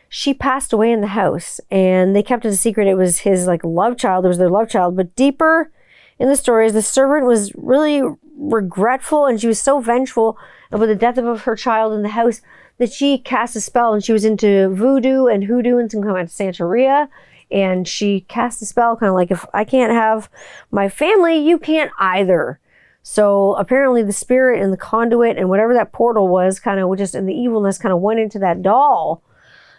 She 0.10 0.34
passed 0.34 0.74
away 0.74 0.92
in 0.92 1.02
the 1.02 1.08
house 1.08 1.60
and 1.70 2.16
they 2.16 2.24
kept 2.24 2.46
it 2.46 2.50
a 2.50 2.56
secret. 2.56 2.88
It 2.88 2.96
was 2.96 3.20
his 3.20 3.48
like 3.48 3.64
love 3.64 3.98
child. 3.98 4.26
It 4.26 4.30
was 4.30 4.38
their 4.38 4.50
love 4.50 4.70
child. 4.70 4.96
But 4.96 5.16
deeper 5.16 5.72
in 6.20 6.28
the 6.28 6.36
stories, 6.36 6.74
the 6.74 6.82
servant 6.82 7.26
was 7.26 7.54
really 7.56 8.02
regretful 8.38 9.26
and 9.26 9.40
she 9.40 9.48
was 9.48 9.62
so 9.62 9.80
vengeful 9.80 10.38
about 10.72 10.88
the 10.88 10.96
death 10.96 11.18
of 11.18 11.42
her 11.42 11.56
child 11.56 11.94
in 11.94 12.04
the 12.04 12.10
house 12.10 12.42
that 12.78 12.92
she 12.92 13.18
cast 13.18 13.56
a 13.56 13.62
spell 13.62 13.94
and 13.94 14.04
she 14.04 14.14
was 14.14 14.26
into 14.26 14.70
voodoo 14.70 15.26
and 15.26 15.44
hoodoo 15.44 15.78
and 15.78 15.92
some 15.92 16.04
kind 16.04 16.18
of 16.18 16.28
Santeria. 16.28 17.10
And 17.50 17.88
she 17.88 18.22
cast 18.22 18.62
a 18.62 18.66
spell 18.66 18.98
kind 18.98 19.10
of 19.10 19.16
like, 19.16 19.32
if 19.32 19.46
I 19.54 19.64
can't 19.64 19.94
have 19.94 20.30
my 20.70 20.90
family, 20.90 21.38
you 21.38 21.58
can't 21.58 21.92
either. 21.98 22.60
So 23.04 23.56
apparently 23.56 24.04
the 24.04 24.12
spirit 24.12 24.62
and 24.62 24.74
the 24.74 24.78
conduit 24.78 25.38
and 25.38 25.50
whatever 25.50 25.74
that 25.74 25.94
portal 25.94 26.28
was 26.28 26.60
kind 26.60 26.80
of 26.80 26.98
just, 26.98 27.16
and 27.16 27.28
the 27.28 27.34
evilness 27.34 27.78
kind 27.78 27.94
of 27.94 28.02
went 28.02 28.20
into 28.20 28.38
that 28.40 28.62
doll. 28.62 29.24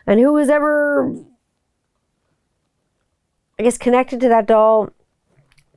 And 0.07 0.19
who 0.19 0.33
was 0.33 0.49
ever, 0.49 1.15
I 3.59 3.65
guess, 3.65 3.77
connected 3.77 4.21
to 4.21 4.29
that 4.29 4.47
doll 4.47 4.91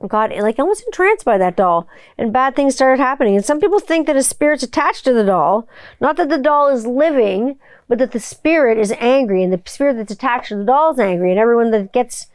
got 0.08 0.30
like 0.36 0.58
I 0.58 0.62
almost 0.62 0.84
entranced 0.86 1.24
by 1.24 1.38
that 1.38 1.56
doll 1.56 1.88
and 2.18 2.32
bad 2.32 2.56
things 2.56 2.74
started 2.74 3.02
happening. 3.02 3.36
And 3.36 3.44
some 3.44 3.60
people 3.60 3.80
think 3.80 4.06
that 4.06 4.16
a 4.16 4.22
spirit's 4.22 4.62
attached 4.62 5.04
to 5.04 5.12
the 5.12 5.24
doll 5.24 5.68
not 6.00 6.16
that 6.16 6.28
the 6.28 6.38
doll 6.38 6.68
is 6.68 6.86
living 6.86 7.58
but 7.88 7.98
that 7.98 8.12
the 8.12 8.20
spirit 8.20 8.78
is 8.78 8.92
angry 8.98 9.42
and 9.42 9.52
the 9.52 9.62
spirit 9.66 9.96
that's 9.96 10.12
attached 10.12 10.48
to 10.48 10.56
the 10.56 10.64
doll 10.64 10.92
is 10.92 10.98
angry 10.98 11.30
and 11.30 11.38
everyone 11.38 11.70
that 11.70 11.92
gets 11.92 12.26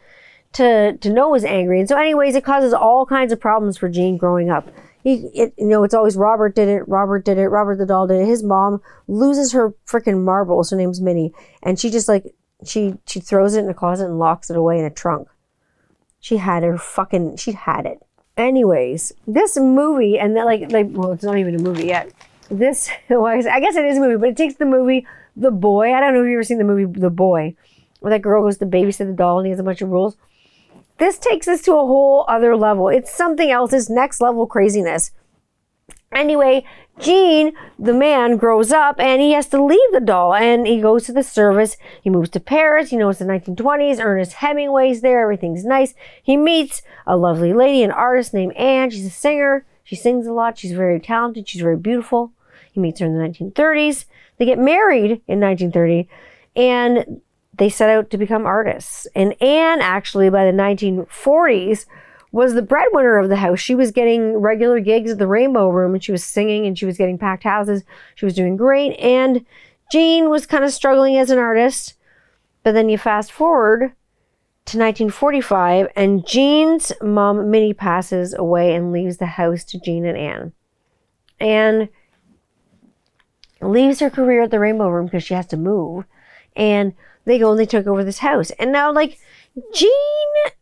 to 0.54 0.98
to 0.98 1.10
know 1.12 1.36
is 1.36 1.46
angry. 1.46 1.80
And 1.80 1.90
so 1.90 1.98
anyways 1.98 2.36
it 2.36 2.44
causes 2.44 2.74
all 2.74 3.06
kinds 3.06 3.32
of 3.32 3.40
problems 3.40 3.78
for 3.78 3.90
gene 3.90 4.18
growing 4.18 4.50
up. 4.50 4.70
He 5.04 5.30
it, 5.34 5.54
you 5.58 5.68
know 5.68 5.84
it's 5.84 5.94
always 5.94 6.16
robert 6.16 6.56
did 6.56 6.68
it 6.68 6.88
robert 6.88 7.26
did 7.26 7.38
it 7.38 7.48
robert 7.48 7.78
the 7.78 7.86
doll 7.86 8.08
did 8.08 8.22
it. 8.22 8.26
His 8.26 8.44
mom 8.44 8.82
loses 9.08 9.54
her 9.54 9.74
freaking 9.86 10.24
marbles 10.24 10.72
her 10.72 10.78
name's 10.78 11.02
minnie 11.02 11.34
and 11.64 11.80
she 11.80 11.90
just 11.90 12.08
like 12.08 12.34
she 12.66 12.96
she 13.06 13.20
throws 13.20 13.56
it 13.56 13.64
in 13.64 13.70
a 13.70 13.74
closet 13.74 14.06
and 14.06 14.20
locks 14.20 14.50
it 14.50 14.58
away 14.58 14.80
in 14.80 14.86
a 14.86 14.90
trunk 14.90 15.28
she 16.28 16.36
had 16.36 16.62
her 16.62 16.78
fucking, 16.78 17.38
she 17.38 17.54
had 17.54 17.86
it. 17.86 18.06
Anyways, 18.36 19.14
this 19.26 19.56
movie, 19.56 20.20
and 20.20 20.36
then 20.36 20.44
like, 20.44 20.70
like, 20.74 20.88
well, 20.90 21.14
it's 21.14 21.24
not 21.24 21.38
even 21.38 21.56
a 21.56 21.60
movie 21.60 21.86
yet. 21.86 22.12
This, 22.52 22.90
well, 23.10 23.28
I 23.28 23.62
guess 23.62 23.78
it 23.78 23.86
is 23.86 23.98
a 23.98 24.02
movie, 24.02 24.18
but 24.18 24.28
it 24.28 24.36
takes 24.36 24.56
the 24.56 24.66
movie 24.66 25.08
The 25.38 25.52
Boy. 25.52 25.94
I 25.94 26.02
don't 26.02 26.14
know 26.14 26.24
if 26.24 26.26
you've 26.26 26.34
ever 26.34 26.44
seen 26.44 26.58
the 26.58 26.66
movie 26.66 26.84
The 27.00 27.10
Boy, 27.10 27.56
where 28.02 28.10
that 28.10 28.22
girl 28.22 28.44
goes 28.44 28.58
to 28.58 28.66
babysit 28.66 29.08
the 29.08 29.14
doll 29.14 29.40
and 29.40 29.46
he 29.46 29.52
has 29.52 29.60
a 29.62 29.64
bunch 29.64 29.82
of 29.82 29.88
rules. 29.88 30.18
This 30.98 31.18
takes 31.18 31.48
us 31.48 31.62
to 31.62 31.72
a 31.76 31.86
whole 31.86 32.26
other 32.28 32.58
level. 32.58 32.90
It's 32.90 33.16
something 33.16 33.50
else. 33.50 33.72
It's 33.72 33.90
next 33.90 34.20
level 34.20 34.48
craziness. 34.48 35.12
Anyway, 36.12 36.64
Gene, 37.00 37.54
the 37.78 37.94
man, 37.94 38.38
grows 38.38 38.72
up 38.72 39.00
and 39.00 39.22
he 39.22 39.34
has 39.34 39.48
to 39.48 39.64
leave 39.64 39.92
the 39.92 40.00
doll 40.00 40.34
and 40.34 40.66
he 40.66 40.82
goes 40.82 41.06
to 41.06 41.14
the 41.14 41.22
service. 41.22 41.78
He 42.02 42.10
moves 42.10 42.30
to 42.32 42.40
Paris. 42.40 42.92
You 42.92 42.98
know, 42.98 43.10
it's 43.10 43.20
the 43.20 43.26
1920s. 43.26 44.04
Ernest 44.04 44.34
Hemingway's 44.34 45.02
there. 45.02 45.22
Everything's 45.22 45.66
nice. 45.66 45.94
He 46.24 46.36
meets 46.36 46.82
a 47.06 47.16
lovely 47.16 47.54
lady, 47.54 47.84
an 47.84 47.92
artist 47.92 48.34
named 48.34 48.54
Anne. 48.54 48.90
She's 48.90 49.06
a 49.06 49.12
singer. 49.12 49.66
She 49.84 49.96
sings 49.96 50.26
a 50.26 50.34
lot. 50.34 50.58
She's 50.58 50.72
very 50.72 51.00
talented. 51.00 51.48
She's 51.48 51.62
very 51.62 51.78
beautiful. 51.78 52.32
He 52.72 52.80
meets 52.80 53.00
her 53.00 53.06
in 53.06 53.18
the 53.18 53.24
1930s. 53.24 54.06
They 54.38 54.46
get 54.46 54.60
married 54.60 55.22
in 55.28 55.40
1930 55.40 56.10
and 56.56 57.22
they 57.54 57.70
set 57.70 57.90
out 57.90 58.10
to 58.10 58.18
become 58.18 58.46
artists. 58.46 59.08
And 59.16 59.40
Anne, 59.42 59.82
actually, 59.82 60.30
by 60.30 60.46
the 60.46 60.58
1940s, 60.58 61.86
was 62.32 62.54
the 62.54 62.62
breadwinner 62.62 63.18
of 63.18 63.30
the 63.30 63.38
house. 63.38 63.60
She 63.60 63.76
was 63.76 63.92
getting 63.92 64.38
regular 64.38 64.80
gigs 64.80 65.12
at 65.12 65.18
the 65.18 65.28
Rainbow 65.28 65.70
Room 65.70 65.94
and 65.94 66.04
she 66.04 66.12
was 66.12 66.24
singing 66.24 66.66
and 66.66 66.78
she 66.78 66.86
was 66.86 66.98
getting 66.98 67.18
packed 67.18 67.44
houses. 67.44 67.84
She 68.16 68.26
was 68.26 68.36
doing 68.36 68.58
great. 68.58 68.98
And 69.00 69.46
Gene 69.92 70.30
was 70.30 70.46
kind 70.46 70.64
of 70.64 70.72
struggling 70.72 71.18
as 71.18 71.30
an 71.30 71.40
artist. 71.40 71.96
But 72.64 72.74
then 72.74 72.90
you 72.90 72.98
fast 72.98 73.32
forward 73.32 73.94
to 74.66 74.78
1945 74.78 75.88
and 75.96 76.28
Gene's 76.28 76.92
mom, 77.02 77.50
Minnie, 77.50 77.74
passes 77.74 78.34
away 78.34 78.76
and 78.76 78.92
leaves 78.92 79.18
the 79.18 79.26
house 79.26 79.64
to 79.66 79.80
Gene 79.80 80.06
and 80.06 80.18
Anne. 80.18 80.54
And 81.40 81.90
leaves 83.62 84.00
her 84.00 84.10
career 84.10 84.44
at 84.44 84.52
the 84.52 84.60
Rainbow 84.60 84.90
Room 84.90 85.06
because 85.06 85.24
she 85.24 85.34
has 85.34 85.48
to 85.48 85.58
move. 85.58 86.06
And 86.56 86.94
they 87.26 87.40
go 87.40 87.52
and 87.52 87.60
they 87.60 87.66
took 87.66 87.88
over 87.88 88.04
this 88.04 88.20
house. 88.20 88.52
And 88.52 88.72
now, 88.72 88.92
like, 88.92 89.18
Gene 89.74 89.92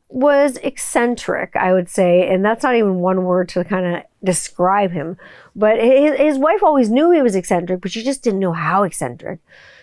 was 0.10 0.58
eccentric, 0.58 1.56
I 1.56 1.74
would 1.74 1.90
say. 1.90 2.28
And 2.28 2.44
that's 2.44 2.64
not 2.64 2.76
even 2.76 2.96
one 2.96 3.24
word 3.24 3.50
to 3.50 3.64
kind 3.64 3.86
of 3.86 4.04
describe 4.24 4.92
him. 4.92 5.18
But 5.56 5.80
his, 5.80 6.18
his 6.18 6.38
wife 6.38 6.64
always 6.64 6.90
knew 6.90 7.12
he 7.12 7.22
was 7.22 7.36
eccentric, 7.36 7.82
but 7.82 7.92
she 7.92 8.04
just 8.04 8.24
didn't 8.24 8.40
know 8.40 8.54
how 8.54 8.84
eccentric. 8.84 9.40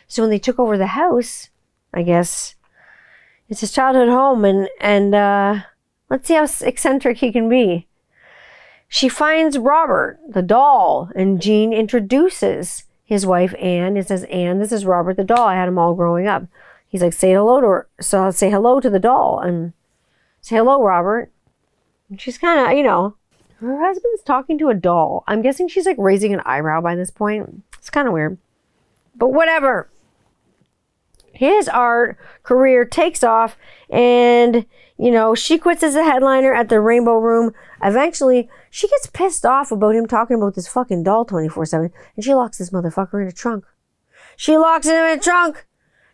So 0.09 0.23
when 0.23 0.31
they 0.31 0.39
took 0.39 0.59
over 0.59 0.77
the 0.79 0.89
house, 0.89 1.51
I 1.93 2.03
guess 2.03 2.55
it's 3.49 3.61
his 3.61 3.73
childhood 3.73 4.09
home. 4.09 4.45
And, 4.45 4.69
and, 4.81 5.15
uh, 5.15 5.61
let's 6.09 6.29
see 6.29 6.35
how 6.35 6.47
eccentric 6.61 7.19
he 7.19 7.33
can 7.33 7.49
be. 7.49 7.89
She 8.89 9.09
finds 9.09 9.57
Robert, 9.57 10.21
the 10.29 10.43
doll, 10.43 11.11
and 11.17 11.41
Gene 11.41 11.73
introduces 11.73 12.85
his 13.05 13.25
wife 13.25 13.55
Anne. 13.59 13.97
It 13.97 14.09
says, 14.09 14.25
Anne, 14.25 14.59
this 14.59 14.73
is 14.73 14.85
Robert 14.85 15.17
the 15.17 15.25
doll. 15.25 15.49
I 15.49 15.55
had 15.55 15.69
him 15.69 15.79
all 15.79 15.95
growing 15.95 16.27
up. 16.27 16.45
He's 16.87 17.01
like, 17.01 17.15
say 17.15 17.33
hello 17.33 17.63
to 17.63 17.67
her. 17.67 17.89
So 18.01 18.23
I'll 18.23 18.33
say 18.33 18.51
hello 18.51 18.81
to 18.81 18.91
the 18.91 18.99
doll 18.99 19.41
and 19.41 19.73
say 20.43 20.57
hello, 20.57 20.83
Robert. 20.83 21.33
And 22.11 22.21
she's 22.21 22.37
kind 22.37 22.67
of, 22.67 22.77
you 22.77 22.83
know, 22.83 23.17
her 23.61 23.81
husband's 23.81 24.23
talking 24.23 24.59
to 24.59 24.69
a 24.69 24.75
doll. 24.75 25.25
I'm 25.27 25.41
guessing 25.41 25.69
she's 25.69 25.87
like 25.87 25.97
raising 25.99 26.35
an 26.35 26.43
eyebrow 26.45 26.81
by 26.81 26.95
this 26.95 27.11
point. 27.11 27.63
It's 27.79 27.91
kind 27.91 28.07
of 28.07 28.13
weird. 28.13 28.37
But 29.17 29.29
whatever. 29.29 29.89
His 31.33 31.69
art 31.69 32.19
career 32.43 32.85
takes 32.85 33.25
off 33.25 33.57
and 33.89 34.67
you 35.03 35.11
know, 35.11 35.35
she 35.35 35.59
quits 35.59 35.83
as 35.83 35.97
a 35.97 36.05
headliner 36.05 36.55
at 36.55 36.69
the 36.69 36.79
Rainbow 36.79 37.17
Room. 37.17 37.53
Eventually, 37.83 38.49
she 38.71 38.87
gets 38.87 39.07
pissed 39.07 39.45
off 39.45 39.73
about 39.73 39.97
him 39.97 40.07
talking 40.07 40.37
about 40.37 40.55
this 40.55 40.69
fucking 40.69 41.03
doll 41.03 41.25
24 41.25 41.67
7, 41.67 41.93
and 42.15 42.25
she 42.25 42.33
locks 42.33 42.59
this 42.59 42.71
motherfucker 42.71 43.21
in 43.21 43.27
a 43.27 43.33
trunk. 43.33 43.65
She 44.37 44.57
locks 44.57 44.87
him 44.87 44.95
in 44.95 45.19
a 45.19 45.21
trunk! 45.21 45.67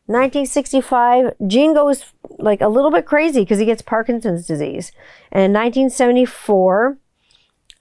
1965, 0.08 1.34
Gene 1.46 1.74
goes 1.74 2.04
like 2.38 2.62
a 2.62 2.68
little 2.68 2.90
bit 2.90 3.04
crazy 3.04 3.40
because 3.40 3.58
he 3.58 3.66
gets 3.66 3.82
Parkinson's 3.82 4.46
disease. 4.46 4.90
And 5.30 5.44
in 5.44 5.52
1974, 5.52 6.96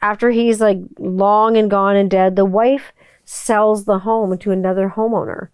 after 0.02 0.32
he's 0.32 0.60
like 0.60 0.78
long 1.00 1.56
and 1.56 1.72
gone 1.72 1.96
and 1.96 2.12
dead, 2.12 2.36
the 2.36 2.44
wife 2.44 2.92
sells 3.24 3.86
the 3.86 4.00
home 4.00 4.38
to 4.38 4.52
another 4.52 4.94
homeowner. 4.96 5.48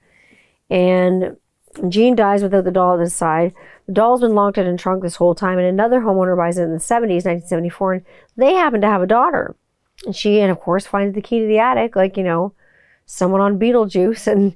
And 0.68 1.38
Gene 1.90 2.16
dies 2.16 2.42
without 2.42 2.64
the 2.64 2.72
doll 2.72 2.96
at 2.96 3.02
his 3.02 3.16
side. 3.16 3.54
The 3.86 3.94
doll's 3.94 4.22
been 4.22 4.34
locked 4.34 4.58
in 4.58 4.66
a 4.66 4.76
trunk 4.76 5.04
this 5.04 5.18
whole 5.18 5.36
time, 5.36 5.60
and 5.60 5.68
another 5.68 6.02
homeowner 6.02 6.36
buys 6.36 6.58
it 6.58 6.64
in 6.64 6.72
the 6.72 6.78
70s, 6.78 7.26
1974, 7.26 7.94
and 7.94 8.06
they 8.36 8.54
happen 8.54 8.82
to 8.82 8.88
have 8.88 9.02
a 9.02 9.08
daughter. 9.08 9.56
And 10.06 10.16
she, 10.16 10.40
and 10.40 10.52
of 10.52 10.60
course, 10.60 10.86
finds 10.88 11.14
the 11.14 11.22
key 11.22 11.40
to 11.40 11.48
the 11.48 11.60
attic, 11.60 11.96
like, 11.96 12.18
you 12.18 12.24
know, 12.24 12.54
someone 13.06 13.42
on 13.42 13.60
Beetlejuice, 13.60 14.26
and 14.32 14.56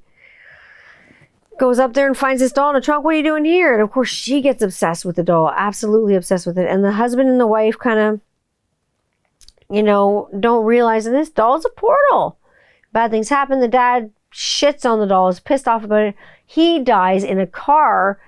goes 1.60 1.80
up 1.80 1.94
there 1.94 2.08
and 2.08 2.18
finds 2.18 2.42
this 2.42 2.52
doll 2.52 2.70
in 2.72 2.76
a 2.76 2.82
trunk. 2.82 3.04
What 3.04 3.14
are 3.14 3.18
you 3.18 3.24
doing 3.24 3.46
here? 3.46 3.74
And 3.74 3.82
of 3.82 3.92
course, 3.92 4.10
she 4.10 4.42
gets 4.42 4.62
obsessed 4.62 5.06
with 5.06 5.16
the 5.16 5.24
doll, 5.24 5.52
absolutely 5.56 6.16
obsessed 6.16 6.48
with 6.48 6.58
it. 6.58 6.70
And 6.70 6.84
the 6.84 6.94
husband 6.94 7.30
and 7.30 7.40
the 7.40 7.48
wife 7.48 7.78
kind 7.78 8.00
of, 8.00 8.22
you 9.70 9.84
know, 9.84 10.30
don't 10.40 10.66
realize 10.66 11.06
that 11.06 11.12
this 11.12 11.30
doll's 11.30 11.66
a 11.66 11.70
portal. 11.70 12.38
Bad 12.94 13.12
things 13.12 13.30
happen. 13.30 13.60
The 13.60 13.68
dad 13.68 14.12
shits 14.32 14.90
on 14.90 15.00
the 15.00 15.08
doll, 15.08 15.30
is 15.30 15.40
pissed 15.40 15.68
off 15.68 15.84
about 15.84 16.04
it. 16.04 16.16
He 16.46 16.80
dies 16.80 17.24
in 17.24 17.40
a 17.40 17.48
car 17.48 18.20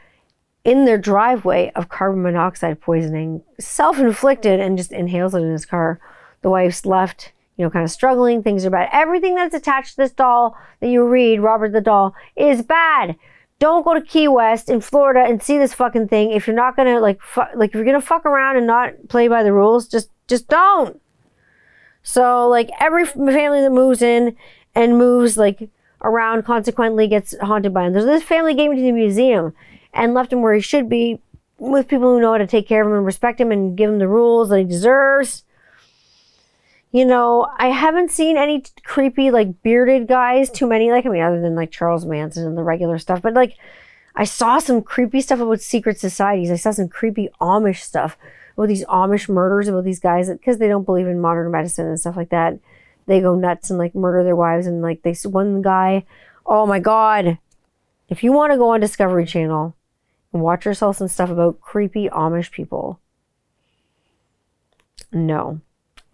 in 0.64 0.86
their 0.86 0.98
driveway 0.98 1.72
of 1.76 1.90
carbon 1.90 2.22
monoxide 2.22 2.82
poisoning, 2.82 3.44
self 3.60 4.00
inflicted, 4.00 4.60
and 4.60 4.78
just 4.78 4.92
inhales 4.92 5.34
it 5.34 5.42
in 5.42 5.52
his 5.52 5.66
car. 5.66 6.00
The 6.42 6.50
wife's 6.50 6.86
left, 6.86 7.32
you 7.60 7.66
know, 7.66 7.70
kind 7.70 7.84
of 7.84 7.92
struggling. 7.92 8.42
Things 8.42 8.66
are 8.66 8.70
bad. 8.70 8.88
Everything 8.94 9.36
that's 9.36 9.54
attached 9.54 9.92
to 9.92 9.98
this 9.98 10.14
doll 10.14 10.58
that 10.80 10.88
you 10.88 11.06
read, 11.06 11.42
Robert 11.42 11.74
the 11.74 11.82
Doll, 11.82 12.16
is 12.38 12.62
bad. 12.62 13.18
Don't 13.60 13.84
go 13.84 13.94
to 13.94 14.02
Key 14.02 14.30
West 14.30 14.70
in 14.70 14.80
Florida 14.80 15.30
and 15.30 15.44
see 15.44 15.58
this 15.58 15.74
fucking 15.74 16.08
thing 16.08 16.32
if 16.32 16.48
you're 16.48 16.56
not 16.56 16.78
gonna 16.78 17.02
like, 17.02 17.22
fu- 17.22 17.42
like 17.56 17.72
if 17.72 17.76
you're 17.76 17.84
gonna 17.84 18.00
fuck 18.00 18.26
around 18.26 18.56
and 18.56 18.66
not 18.66 18.94
play 19.10 19.28
by 19.28 19.44
the 19.44 19.52
rules. 19.52 19.90
Just, 19.90 20.10
just 20.30 20.48
don't. 20.48 21.02
So 22.02 22.48
like 22.48 22.70
every 22.80 23.06
family 23.06 23.60
that 23.60 23.74
moves 23.74 24.02
in 24.02 24.38
and 24.74 24.98
moves 24.98 25.36
like 25.36 25.70
around 26.02 26.46
consequently 26.46 27.10
gets 27.10 27.38
haunted 27.42 27.74
by 27.74 27.88
him. 27.88 27.92
There's 27.92 28.06
this 28.06 28.24
family 28.24 28.54
gave 28.54 28.72
him 28.72 28.78
to 28.78 28.84
the 28.84 28.94
museum 28.94 29.54
and 29.94 30.14
left 30.14 30.32
him 30.32 30.42
where 30.42 30.54
he 30.54 30.62
should 30.62 30.88
be 30.88 31.20
with 31.58 31.90
people 31.90 32.14
who 32.14 32.22
know 32.22 32.32
how 32.32 32.38
to 32.38 32.48
take 32.48 32.70
care 32.70 32.84
of 32.84 32.88
him 32.88 32.96
and 32.96 33.06
respect 33.06 33.42
him 33.42 33.52
and 33.52 33.76
give 33.76 33.90
him 33.90 34.00
the 34.00 34.08
rules 34.08 34.48
that 34.48 34.60
he 34.60 34.64
deserves. 34.64 35.44
You 36.92 37.06
know, 37.06 37.48
I 37.58 37.68
haven't 37.68 38.12
seen 38.12 38.38
any 38.38 38.64
creepy, 38.84 39.30
like 39.30 39.62
bearded 39.62 40.08
guys, 40.08 40.50
too 40.50 40.68
many, 40.68 40.92
like, 40.92 41.06
I 41.06 41.10
mean, 41.10 41.22
other 41.22 41.40
than 41.40 41.56
like 41.56 41.72
Charles 41.72 42.06
Manson 42.06 42.48
and 42.48 42.58
the 42.58 42.64
regular 42.64 42.98
stuff, 42.98 43.22
but 43.22 43.34
like, 43.34 43.56
I 44.16 44.24
saw 44.24 44.60
some 44.60 44.82
creepy 44.82 45.22
stuff 45.22 45.40
about 45.40 45.62
secret 45.62 46.00
societies. 46.00 46.52
I 46.52 46.56
saw 46.56 46.72
some 46.72 46.90
creepy 46.90 47.30
Amish 47.40 47.82
stuff 47.82 48.18
about 48.58 48.68
these 48.68 48.84
Amish 48.86 49.30
murders 49.30 49.68
about 49.68 49.86
these 49.86 50.00
guys 50.00 50.30
because 50.30 50.58
they 50.58 50.68
don't 50.68 50.84
believe 50.84 51.08
in 51.08 51.22
modern 51.22 51.52
medicine 51.52 51.88
and 51.88 52.00
stuff 52.00 52.18
like 52.18 52.30
that. 52.30 52.60
They 53.06 53.22
go 53.22 53.36
nuts 53.36 53.70
and 53.70 53.80
like 53.80 53.96
murder 53.96 54.24
their 54.24 54.36
wives 54.36 54.68
and 54.68 54.82
like 54.82 55.04
this 55.04 55.26
one 55.26 55.62
guy. 55.62 56.06
Oh 56.46 56.66
my 56.66 56.80
god! 56.80 57.38
If 58.10 58.24
you 58.24 58.34
want 58.34 58.52
to 58.52 58.58
go 58.58 58.70
on 58.70 58.80
Discovery 58.80 59.26
Channel 59.26 59.76
and 60.34 60.42
watch 60.42 60.66
yourself 60.66 60.98
some 60.98 61.08
stuff 61.08 61.30
about 61.30 61.62
creepy 61.62 62.10
Amish 62.10 62.52
people. 62.52 63.00
No. 65.12 65.62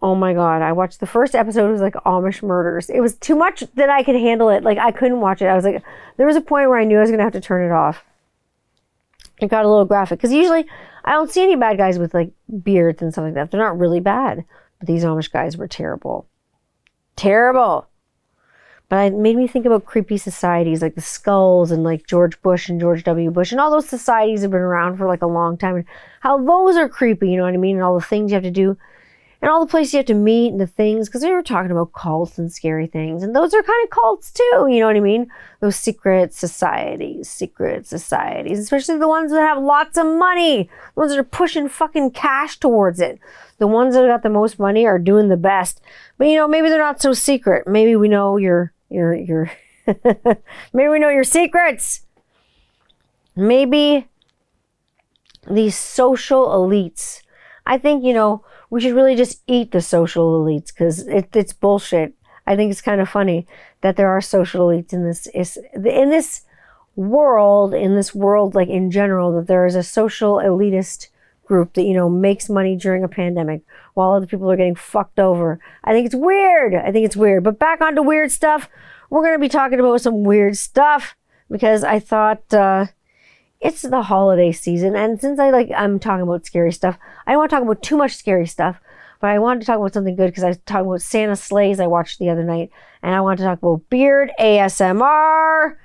Oh 0.02 0.14
my 0.14 0.34
god, 0.34 0.60
I 0.60 0.72
watched 0.72 1.00
the 1.00 1.06
first 1.06 1.34
episode 1.34 1.68
it 1.68 1.72
was 1.72 1.80
like 1.80 1.94
Amish 1.94 2.42
murders. 2.42 2.90
It 2.90 3.00
was 3.00 3.14
too 3.14 3.34
much 3.34 3.64
that 3.74 3.88
I 3.88 4.02
could 4.02 4.14
handle 4.14 4.50
it. 4.50 4.62
Like 4.62 4.78
I 4.78 4.90
couldn't 4.90 5.20
watch 5.20 5.40
it. 5.40 5.46
I 5.46 5.54
was 5.54 5.64
like 5.64 5.82
there 6.16 6.26
was 6.26 6.36
a 6.36 6.40
point 6.40 6.68
where 6.68 6.78
I 6.78 6.84
knew 6.84 6.98
I 6.98 7.00
was 7.00 7.10
going 7.10 7.18
to 7.18 7.24
have 7.24 7.32
to 7.32 7.40
turn 7.40 7.64
it 7.64 7.72
off. 7.72 8.04
It 9.40 9.48
got 9.48 9.64
a 9.64 9.68
little 9.68 9.84
graphic 9.84 10.20
cuz 10.20 10.32
usually 10.32 10.66
I 11.04 11.12
don't 11.12 11.30
see 11.30 11.42
any 11.42 11.56
bad 11.56 11.78
guys 11.78 11.98
with 11.98 12.12
like 12.12 12.30
beards 12.62 13.00
and 13.00 13.12
stuff 13.12 13.24
like 13.24 13.34
that. 13.34 13.50
They're 13.50 13.60
not 13.60 13.78
really 13.78 14.00
bad. 14.00 14.44
But 14.78 14.86
these 14.86 15.04
Amish 15.04 15.32
guys 15.32 15.56
were 15.56 15.68
terrible. 15.68 16.26
Terrible. 17.14 17.86
But 18.88 19.06
it 19.06 19.14
made 19.14 19.36
me 19.36 19.48
think 19.48 19.66
about 19.66 19.84
creepy 19.84 20.16
societies 20.16 20.82
like 20.82 20.94
the 20.94 21.00
Skulls 21.00 21.70
and 21.72 21.82
like 21.82 22.06
George 22.06 22.40
Bush 22.42 22.68
and 22.68 22.80
George 22.80 23.02
W. 23.04 23.30
Bush 23.30 23.50
and 23.50 23.60
all 23.60 23.70
those 23.70 23.88
societies 23.88 24.42
have 24.42 24.52
been 24.52 24.60
around 24.60 24.96
for 24.96 25.08
like 25.08 25.22
a 25.22 25.26
long 25.26 25.56
time 25.56 25.76
and 25.76 25.84
how 26.20 26.38
those 26.38 26.76
are 26.76 26.88
creepy, 26.88 27.30
you 27.30 27.36
know 27.36 27.42
what 27.44 27.54
I 27.54 27.56
mean? 27.56 27.76
And 27.76 27.84
all 27.84 27.98
the 27.98 28.04
things 28.04 28.30
you 28.30 28.34
have 28.34 28.44
to 28.44 28.50
do 28.50 28.76
and 29.40 29.50
all 29.50 29.64
the 29.64 29.70
places 29.70 29.92
you 29.92 29.98
have 29.98 30.06
to 30.06 30.14
meet 30.14 30.52
and 30.52 30.60
the 30.60 30.66
things 30.66 31.08
because 31.08 31.22
they 31.22 31.30
were 31.30 31.42
talking 31.42 31.70
about 31.70 31.92
cults 31.92 32.38
and 32.38 32.50
scary 32.50 32.86
things. 32.86 33.22
And 33.22 33.36
those 33.36 33.52
are 33.52 33.62
kind 33.62 33.84
of 33.84 33.90
cults 33.90 34.32
too, 34.32 34.68
you 34.70 34.80
know 34.80 34.86
what 34.86 34.96
I 34.96 35.00
mean? 35.00 35.30
Those 35.60 35.76
secret 35.76 36.32
societies, 36.32 37.28
secret 37.28 37.86
societies, 37.86 38.58
especially 38.58 38.98
the 38.98 39.08
ones 39.08 39.30
that 39.32 39.40
have 39.40 39.62
lots 39.62 39.98
of 39.98 40.06
money, 40.06 40.70
the 40.94 41.00
ones 41.00 41.12
that 41.12 41.18
are 41.18 41.24
pushing 41.24 41.68
fucking 41.68 42.12
cash 42.12 42.58
towards 42.58 43.00
it. 43.00 43.18
The 43.58 43.66
ones 43.66 43.94
that 43.94 44.06
got 44.06 44.22
the 44.22 44.28
most 44.28 44.58
money 44.58 44.86
are 44.86 44.98
doing 44.98 45.28
the 45.28 45.36
best. 45.36 45.80
But 46.18 46.28
you 46.28 46.36
know, 46.36 46.48
maybe 46.48 46.68
they're 46.68 46.78
not 46.78 47.00
so 47.00 47.12
secret. 47.12 47.66
Maybe 47.66 47.96
we 47.96 48.08
know 48.08 48.36
you're 48.36 48.72
your 48.90 49.14
your 49.14 49.50
maybe 50.72 50.88
we 50.88 50.98
know 50.98 51.08
your 51.08 51.24
secrets. 51.24 52.02
Maybe 53.34 54.08
these 55.48 55.76
social 55.76 56.48
elites. 56.48 57.22
I 57.66 57.78
think, 57.78 58.04
you 58.04 58.12
know, 58.12 58.44
we 58.70 58.80
should 58.80 58.94
really 58.94 59.16
just 59.16 59.42
eat 59.46 59.72
the 59.72 59.80
social 59.80 60.42
elites 60.42 60.68
because 60.68 61.06
it, 61.06 61.34
it's 61.34 61.52
bullshit. 61.52 62.14
I 62.46 62.56
think 62.56 62.70
it's 62.70 62.80
kind 62.80 63.00
of 63.00 63.08
funny 63.08 63.46
that 63.80 63.96
there 63.96 64.08
are 64.08 64.20
social 64.20 64.68
elites 64.68 64.92
in 64.92 65.04
this 65.04 65.26
in 65.74 66.10
this 66.10 66.42
world, 66.94 67.74
in 67.74 67.94
this 67.94 68.14
world, 68.14 68.54
like 68.54 68.68
in 68.68 68.90
general, 68.90 69.32
that 69.32 69.46
there 69.46 69.66
is 69.66 69.74
a 69.74 69.82
social 69.82 70.36
elitist 70.36 71.08
group 71.44 71.74
that, 71.74 71.84
you 71.84 71.94
know, 71.94 72.08
makes 72.08 72.48
money 72.48 72.76
during 72.76 73.04
a 73.04 73.08
pandemic 73.08 73.62
while 73.94 74.12
other 74.12 74.26
people 74.26 74.50
are 74.50 74.56
getting 74.56 74.74
fucked 74.74 75.20
over. 75.20 75.60
I 75.84 75.92
think 75.92 76.06
it's 76.06 76.14
weird. 76.14 76.74
I 76.74 76.90
think 76.90 77.06
it's 77.06 77.16
weird. 77.16 77.44
But 77.44 77.58
back 77.58 77.80
onto 77.80 78.02
weird 78.02 78.32
stuff, 78.32 78.68
we're 79.10 79.22
to 79.32 79.38
be 79.38 79.48
talking 79.48 79.78
about 79.78 80.00
some 80.00 80.24
weird 80.24 80.56
stuff 80.56 81.14
because 81.50 81.84
I 81.84 82.00
thought 82.00 82.52
uh, 82.52 82.86
it's 83.66 83.82
the 83.82 84.02
holiday 84.02 84.52
season. 84.52 84.94
And 84.94 85.20
since 85.20 85.40
I 85.40 85.50
like, 85.50 85.70
I'm 85.76 85.98
talking 85.98 86.22
about 86.22 86.46
scary 86.46 86.72
stuff, 86.72 86.98
I 87.26 87.32
don't 87.32 87.40
want 87.40 87.50
to 87.50 87.56
talk 87.56 87.64
about 87.64 87.82
too 87.82 87.96
much 87.96 88.14
scary 88.14 88.46
stuff. 88.46 88.80
But 89.20 89.30
I 89.30 89.38
wanted 89.38 89.60
to 89.60 89.66
talk 89.66 89.78
about 89.78 89.94
something 89.94 90.14
good 90.14 90.28
because 90.28 90.44
I 90.44 90.48
was 90.48 90.58
talking 90.66 90.86
about 90.86 91.02
Santa 91.02 91.36
Sleighs 91.36 91.80
I 91.80 91.86
watched 91.86 92.18
the 92.18 92.30
other 92.30 92.44
night. 92.44 92.70
And 93.02 93.14
I 93.14 93.20
want 93.20 93.38
to 93.38 93.44
talk 93.44 93.58
about 93.58 93.88
beard 93.90 94.30
ASMR. 94.38 95.76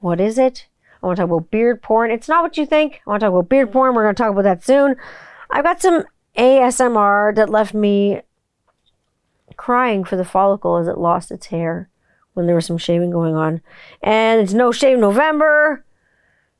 What 0.00 0.20
is 0.20 0.38
it? 0.38 0.66
I 1.02 1.06
want 1.06 1.16
to 1.16 1.22
talk 1.22 1.30
about 1.30 1.50
beard 1.50 1.82
porn. 1.82 2.10
It's 2.10 2.28
not 2.28 2.42
what 2.42 2.56
you 2.56 2.66
think. 2.66 3.02
I 3.06 3.10
want 3.10 3.20
to 3.20 3.26
talk 3.26 3.34
about 3.34 3.48
beard 3.48 3.70
porn. 3.70 3.94
We're 3.94 4.04
going 4.04 4.14
to 4.14 4.22
talk 4.22 4.32
about 4.32 4.44
that 4.44 4.64
soon. 4.64 4.96
I've 5.50 5.64
got 5.64 5.80
some 5.80 6.04
ASMR 6.36 7.34
that 7.36 7.50
left 7.50 7.74
me 7.74 8.22
crying 9.56 10.04
for 10.04 10.16
the 10.16 10.24
follicle 10.24 10.76
as 10.76 10.88
it 10.88 10.98
lost 10.98 11.30
its 11.30 11.46
hair 11.46 11.90
when 12.34 12.46
there 12.46 12.54
was 12.56 12.66
some 12.66 12.78
shaving 12.78 13.10
going 13.10 13.36
on. 13.36 13.60
And 14.02 14.40
it's 14.40 14.54
No 14.54 14.72
Shave 14.72 14.98
November. 14.98 15.84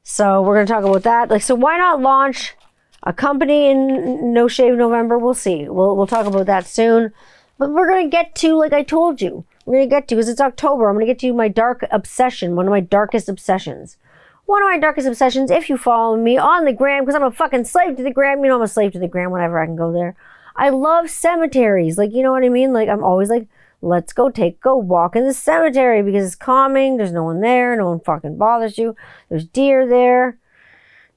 So 0.03 0.43
we're 0.43 0.55
going 0.55 0.67
to 0.67 0.73
talk 0.73 0.85
about 0.85 1.03
that. 1.03 1.31
Like, 1.31 1.43
so 1.43 1.55
why 1.55 1.79
not 1.79 2.01
launch 2.01 2.55
a 3.03 3.13
company 3.13 3.71
in 3.71 4.33
No 4.33 4.49
shave 4.49 4.75
November? 4.75 5.19
We'll 5.19 5.35
see. 5.35 5.69
We'll, 5.69 5.97
we'll 5.97 6.07
talk 6.07 6.27
about 6.27 6.47
that 6.47 6.67
soon. 6.67 7.13
But 7.59 7.71
we're 7.71 7.89
going 7.89 8.07
to 8.07 8.11
get 8.11 8.35
to, 8.37 8.57
like 8.57 8.73
I 8.73 8.83
told 8.83 9.21
you, 9.21 9.45
we're 9.67 9.77
going 9.77 9.89
to 9.91 9.95
get 9.95 10.09
to 10.09 10.15
because 10.15 10.29
it's 10.29 10.41
October. 10.41 10.89
I'm 10.89 10.97
going 10.97 11.07
to 11.07 11.13
get 11.13 11.19
to 11.21 11.33
my 11.33 11.49
dark 11.49 11.85
obsession, 11.91 12.57
one 12.57 12.67
of 12.67 12.71
my 12.71 12.81
darkest 12.81 13.29
obsessions. 13.29 13.99
One 14.47 14.63
of 14.63 14.69
my 14.69 14.79
darkest 14.79 15.07
obsessions, 15.07 15.51
if 15.51 15.69
you 15.69 15.77
follow 15.77 16.17
me 16.17 16.37
on 16.37 16.65
the 16.65 16.73
gram, 16.73 17.05
because 17.05 17.15
I'm 17.15 17.23
a 17.23 17.31
fucking 17.31 17.67
slave 17.67 17.97
to 17.97 18.03
the 18.03 18.11
gram, 18.11 18.43
you 18.43 18.49
know, 18.49 18.57
I'm 18.57 18.63
a 18.63 18.69
slave 18.69 18.93
to 18.93 18.99
the 18.99 19.07
gram 19.07 19.31
whenever 19.31 19.61
I 19.61 19.67
can 19.67 19.77
go 19.77 19.93
there. 19.93 20.17
I 20.57 20.71
love 20.71 21.09
cemeteries. 21.09 21.97
Like, 21.97 22.13
you 22.13 22.23
know 22.23 22.33
what 22.33 22.43
I 22.43 22.49
mean? 22.49 22.73
Like, 22.73 22.89
I'm 22.89 23.05
always 23.05 23.29
like, 23.29 23.47
let's 23.83 24.13
go 24.13 24.31
take, 24.31 24.61
go 24.61 24.77
walk 24.77 25.17
in 25.17 25.27
the 25.27 25.35
cemetery 25.35 26.03
because 26.03 26.27
it's 26.27 26.35
calming. 26.35 26.97
There's 26.97 27.13
no 27.13 27.25
one 27.25 27.41
there. 27.41 27.77
No 27.77 27.91
one 27.91 28.01
fucking 28.01 28.39
bothers 28.39 28.79
you. 28.79 28.95
There's 29.29 29.47
deer 29.47 29.87
there. 29.87 30.39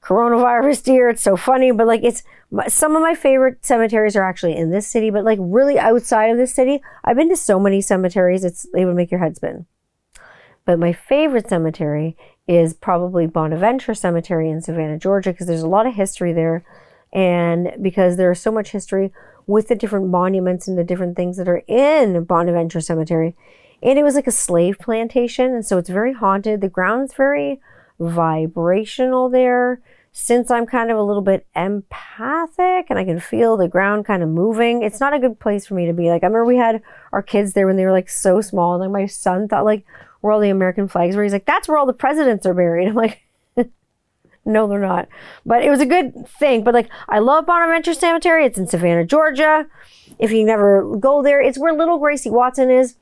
Coronavirus 0.02 0.84
deer. 0.84 1.08
It's 1.08 1.22
so 1.22 1.36
funny, 1.36 1.70
but 1.70 1.86
like, 1.86 2.02
it's 2.02 2.22
some 2.68 2.94
of 2.94 3.02
my 3.02 3.14
favorite 3.14 3.64
cemeteries 3.64 4.16
are 4.16 4.22
actually 4.22 4.56
in 4.56 4.70
this 4.70 4.86
city, 4.86 5.10
but 5.10 5.24
like 5.24 5.38
really 5.40 5.78
outside 5.78 6.26
of 6.26 6.36
this 6.36 6.54
city, 6.54 6.80
I've 7.04 7.16
been 7.16 7.30
to 7.30 7.36
so 7.36 7.58
many 7.58 7.80
cemeteries, 7.80 8.44
it's 8.44 8.66
they 8.72 8.84
would 8.84 8.96
make 8.96 9.10
your 9.10 9.20
head 9.20 9.36
spin. 9.36 9.66
But 10.64 10.78
my 10.78 10.92
favorite 10.92 11.48
cemetery 11.48 12.16
is 12.46 12.74
probably 12.74 13.26
Bonaventure 13.26 13.94
Cemetery 13.94 14.50
in 14.50 14.60
Savannah, 14.60 14.98
Georgia, 14.98 15.32
because 15.32 15.46
there's 15.46 15.62
a 15.62 15.68
lot 15.68 15.86
of 15.86 15.94
history 15.94 16.32
there. 16.32 16.64
And 17.12 17.72
because 17.80 18.16
there's 18.16 18.40
so 18.40 18.50
much 18.50 18.70
history 18.70 19.12
with 19.46 19.68
the 19.68 19.74
different 19.74 20.08
monuments 20.08 20.68
and 20.68 20.78
the 20.78 20.84
different 20.84 21.16
things 21.16 21.36
that 21.36 21.48
are 21.48 21.62
in 21.66 22.24
Bonaventure 22.24 22.80
Cemetery. 22.80 23.36
And 23.82 23.98
it 23.98 24.02
was 24.02 24.14
like 24.14 24.26
a 24.26 24.32
slave 24.32 24.78
plantation. 24.78 25.52
And 25.54 25.64
so 25.64 25.78
it's 25.78 25.90
very 25.90 26.14
haunted. 26.14 26.60
The 26.60 26.68
ground's 26.68 27.14
very 27.14 27.60
vibrational 27.98 29.28
there 29.28 29.80
since 30.16 30.48
I'm 30.48 30.64
kind 30.64 30.92
of 30.92 30.96
a 30.96 31.02
little 31.02 31.22
bit 31.22 31.44
empathic 31.56 32.86
and 32.88 33.00
I 33.00 33.04
can 33.04 33.18
feel 33.18 33.56
the 33.56 33.66
ground 33.66 34.06
kind 34.06 34.22
of 34.22 34.28
moving, 34.28 34.84
it's 34.84 35.00
not 35.00 35.12
a 35.12 35.18
good 35.18 35.40
place 35.40 35.66
for 35.66 35.74
me 35.74 35.86
to 35.86 35.92
be. 35.92 36.08
Like, 36.08 36.22
I 36.22 36.26
remember 36.26 36.44
we 36.44 36.56
had 36.56 36.82
our 37.12 37.20
kids 37.20 37.52
there 37.52 37.66
when 37.66 37.74
they 37.74 37.84
were 37.84 37.90
like 37.90 38.08
so 38.08 38.40
small. 38.40 38.74
And 38.74 38.80
like, 38.80 39.02
my 39.02 39.06
son 39.06 39.48
thought 39.48 39.64
like 39.64 39.84
where 40.20 40.32
all 40.32 40.38
the 40.38 40.50
American 40.50 40.86
flags 40.86 41.16
were. 41.16 41.24
He's 41.24 41.32
like, 41.32 41.46
that's 41.46 41.66
where 41.66 41.76
all 41.76 41.84
the 41.84 41.92
presidents 41.92 42.46
are 42.46 42.54
buried. 42.54 42.86
I'm 42.88 42.94
like, 42.94 43.23
no, 44.44 44.66
they're 44.66 44.78
not. 44.78 45.08
But 45.46 45.62
it 45.62 45.70
was 45.70 45.80
a 45.80 45.86
good 45.86 46.28
thing. 46.28 46.64
But 46.64 46.74
like, 46.74 46.88
I 47.08 47.18
love 47.18 47.46
Bonaventure 47.46 47.94
Cemetery. 47.94 48.44
It's 48.44 48.58
in 48.58 48.66
Savannah, 48.66 49.04
Georgia. 49.04 49.66
If 50.18 50.32
you 50.32 50.44
never 50.44 50.96
go 50.96 51.22
there, 51.22 51.40
it's 51.40 51.58
where 51.58 51.72
little 51.72 51.98
Gracie 51.98 52.30
Watson 52.30 52.70
is. 52.70 52.96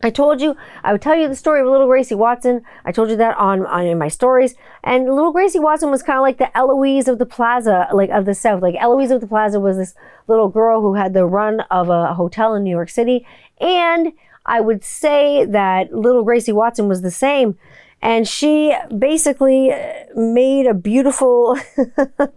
I 0.00 0.10
told 0.10 0.40
you 0.40 0.56
I 0.84 0.92
would 0.92 1.02
tell 1.02 1.16
you 1.16 1.26
the 1.26 1.34
story 1.34 1.60
of 1.60 1.66
little 1.66 1.88
Gracie 1.88 2.14
Watson. 2.14 2.62
I 2.84 2.92
told 2.92 3.10
you 3.10 3.16
that 3.16 3.36
on, 3.36 3.66
on 3.66 3.84
in 3.84 3.98
my 3.98 4.06
stories. 4.06 4.54
And 4.84 5.12
little 5.12 5.32
Gracie 5.32 5.58
Watson 5.58 5.90
was 5.90 6.04
kind 6.04 6.18
of 6.18 6.22
like 6.22 6.38
the 6.38 6.56
Eloise 6.56 7.08
of 7.08 7.18
the 7.18 7.26
Plaza, 7.26 7.88
like 7.92 8.10
of 8.10 8.24
the 8.24 8.34
South. 8.34 8.62
Like 8.62 8.76
Eloise 8.76 9.10
of 9.10 9.20
the 9.20 9.26
Plaza 9.26 9.58
was 9.58 9.76
this 9.76 9.94
little 10.28 10.48
girl 10.48 10.80
who 10.80 10.94
had 10.94 11.14
the 11.14 11.26
run 11.26 11.60
of 11.62 11.90
a 11.90 12.14
hotel 12.14 12.54
in 12.54 12.62
New 12.62 12.70
York 12.70 12.90
City. 12.90 13.26
And 13.60 14.12
I 14.46 14.60
would 14.60 14.84
say 14.84 15.44
that 15.44 15.92
little 15.92 16.22
Gracie 16.22 16.52
Watson 16.52 16.86
was 16.86 17.02
the 17.02 17.10
same. 17.10 17.58
And 18.00 18.28
she 18.28 18.74
basically 18.96 19.72
made 20.14 20.66
a 20.66 20.74
beautiful, 20.74 21.58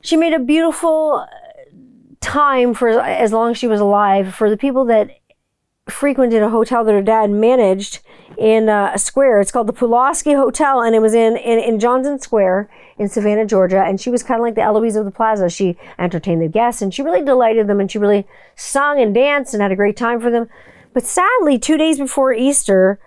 she 0.00 0.16
made 0.16 0.32
a 0.32 0.38
beautiful 0.38 1.26
time 2.20 2.74
for 2.74 2.88
as 2.88 3.32
long 3.32 3.52
as 3.52 3.58
she 3.58 3.66
was 3.66 3.80
alive 3.80 4.34
for 4.34 4.48
the 4.48 4.56
people 4.56 4.84
that 4.86 5.10
frequented 5.88 6.42
a 6.42 6.50
hotel 6.50 6.84
that 6.84 6.92
her 6.92 7.02
dad 7.02 7.30
managed 7.30 8.00
in 8.36 8.68
uh, 8.68 8.90
a 8.94 8.98
square. 8.98 9.40
It's 9.40 9.52
called 9.52 9.68
the 9.68 9.72
Pulaski 9.72 10.34
Hotel, 10.34 10.82
and 10.82 10.94
it 10.94 11.00
was 11.00 11.14
in, 11.14 11.36
in, 11.36 11.58
in 11.58 11.78
Johnson 11.78 12.18
Square 12.18 12.68
in 12.98 13.08
Savannah, 13.08 13.46
Georgia. 13.46 13.82
And 13.82 14.00
she 14.00 14.10
was 14.10 14.22
kind 14.22 14.40
of 14.40 14.44
like 14.44 14.56
the 14.56 14.62
Eloise 14.62 14.96
of 14.96 15.04
the 15.04 15.10
Plaza. 15.10 15.48
She 15.48 15.76
entertained 15.98 16.42
the 16.42 16.48
guests, 16.48 16.82
and 16.82 16.92
she 16.92 17.02
really 17.02 17.24
delighted 17.24 17.66
them, 17.66 17.80
and 17.80 17.90
she 17.90 17.98
really 17.98 18.26
sung 18.56 19.00
and 19.00 19.14
danced 19.14 19.54
and 19.54 19.62
had 19.62 19.72
a 19.72 19.76
great 19.76 19.96
time 19.96 20.20
for 20.20 20.30
them. 20.30 20.48
But 20.92 21.04
sadly, 21.04 21.58
two 21.58 21.78
days 21.78 21.98
before 21.98 22.32
Easter, 22.32 22.98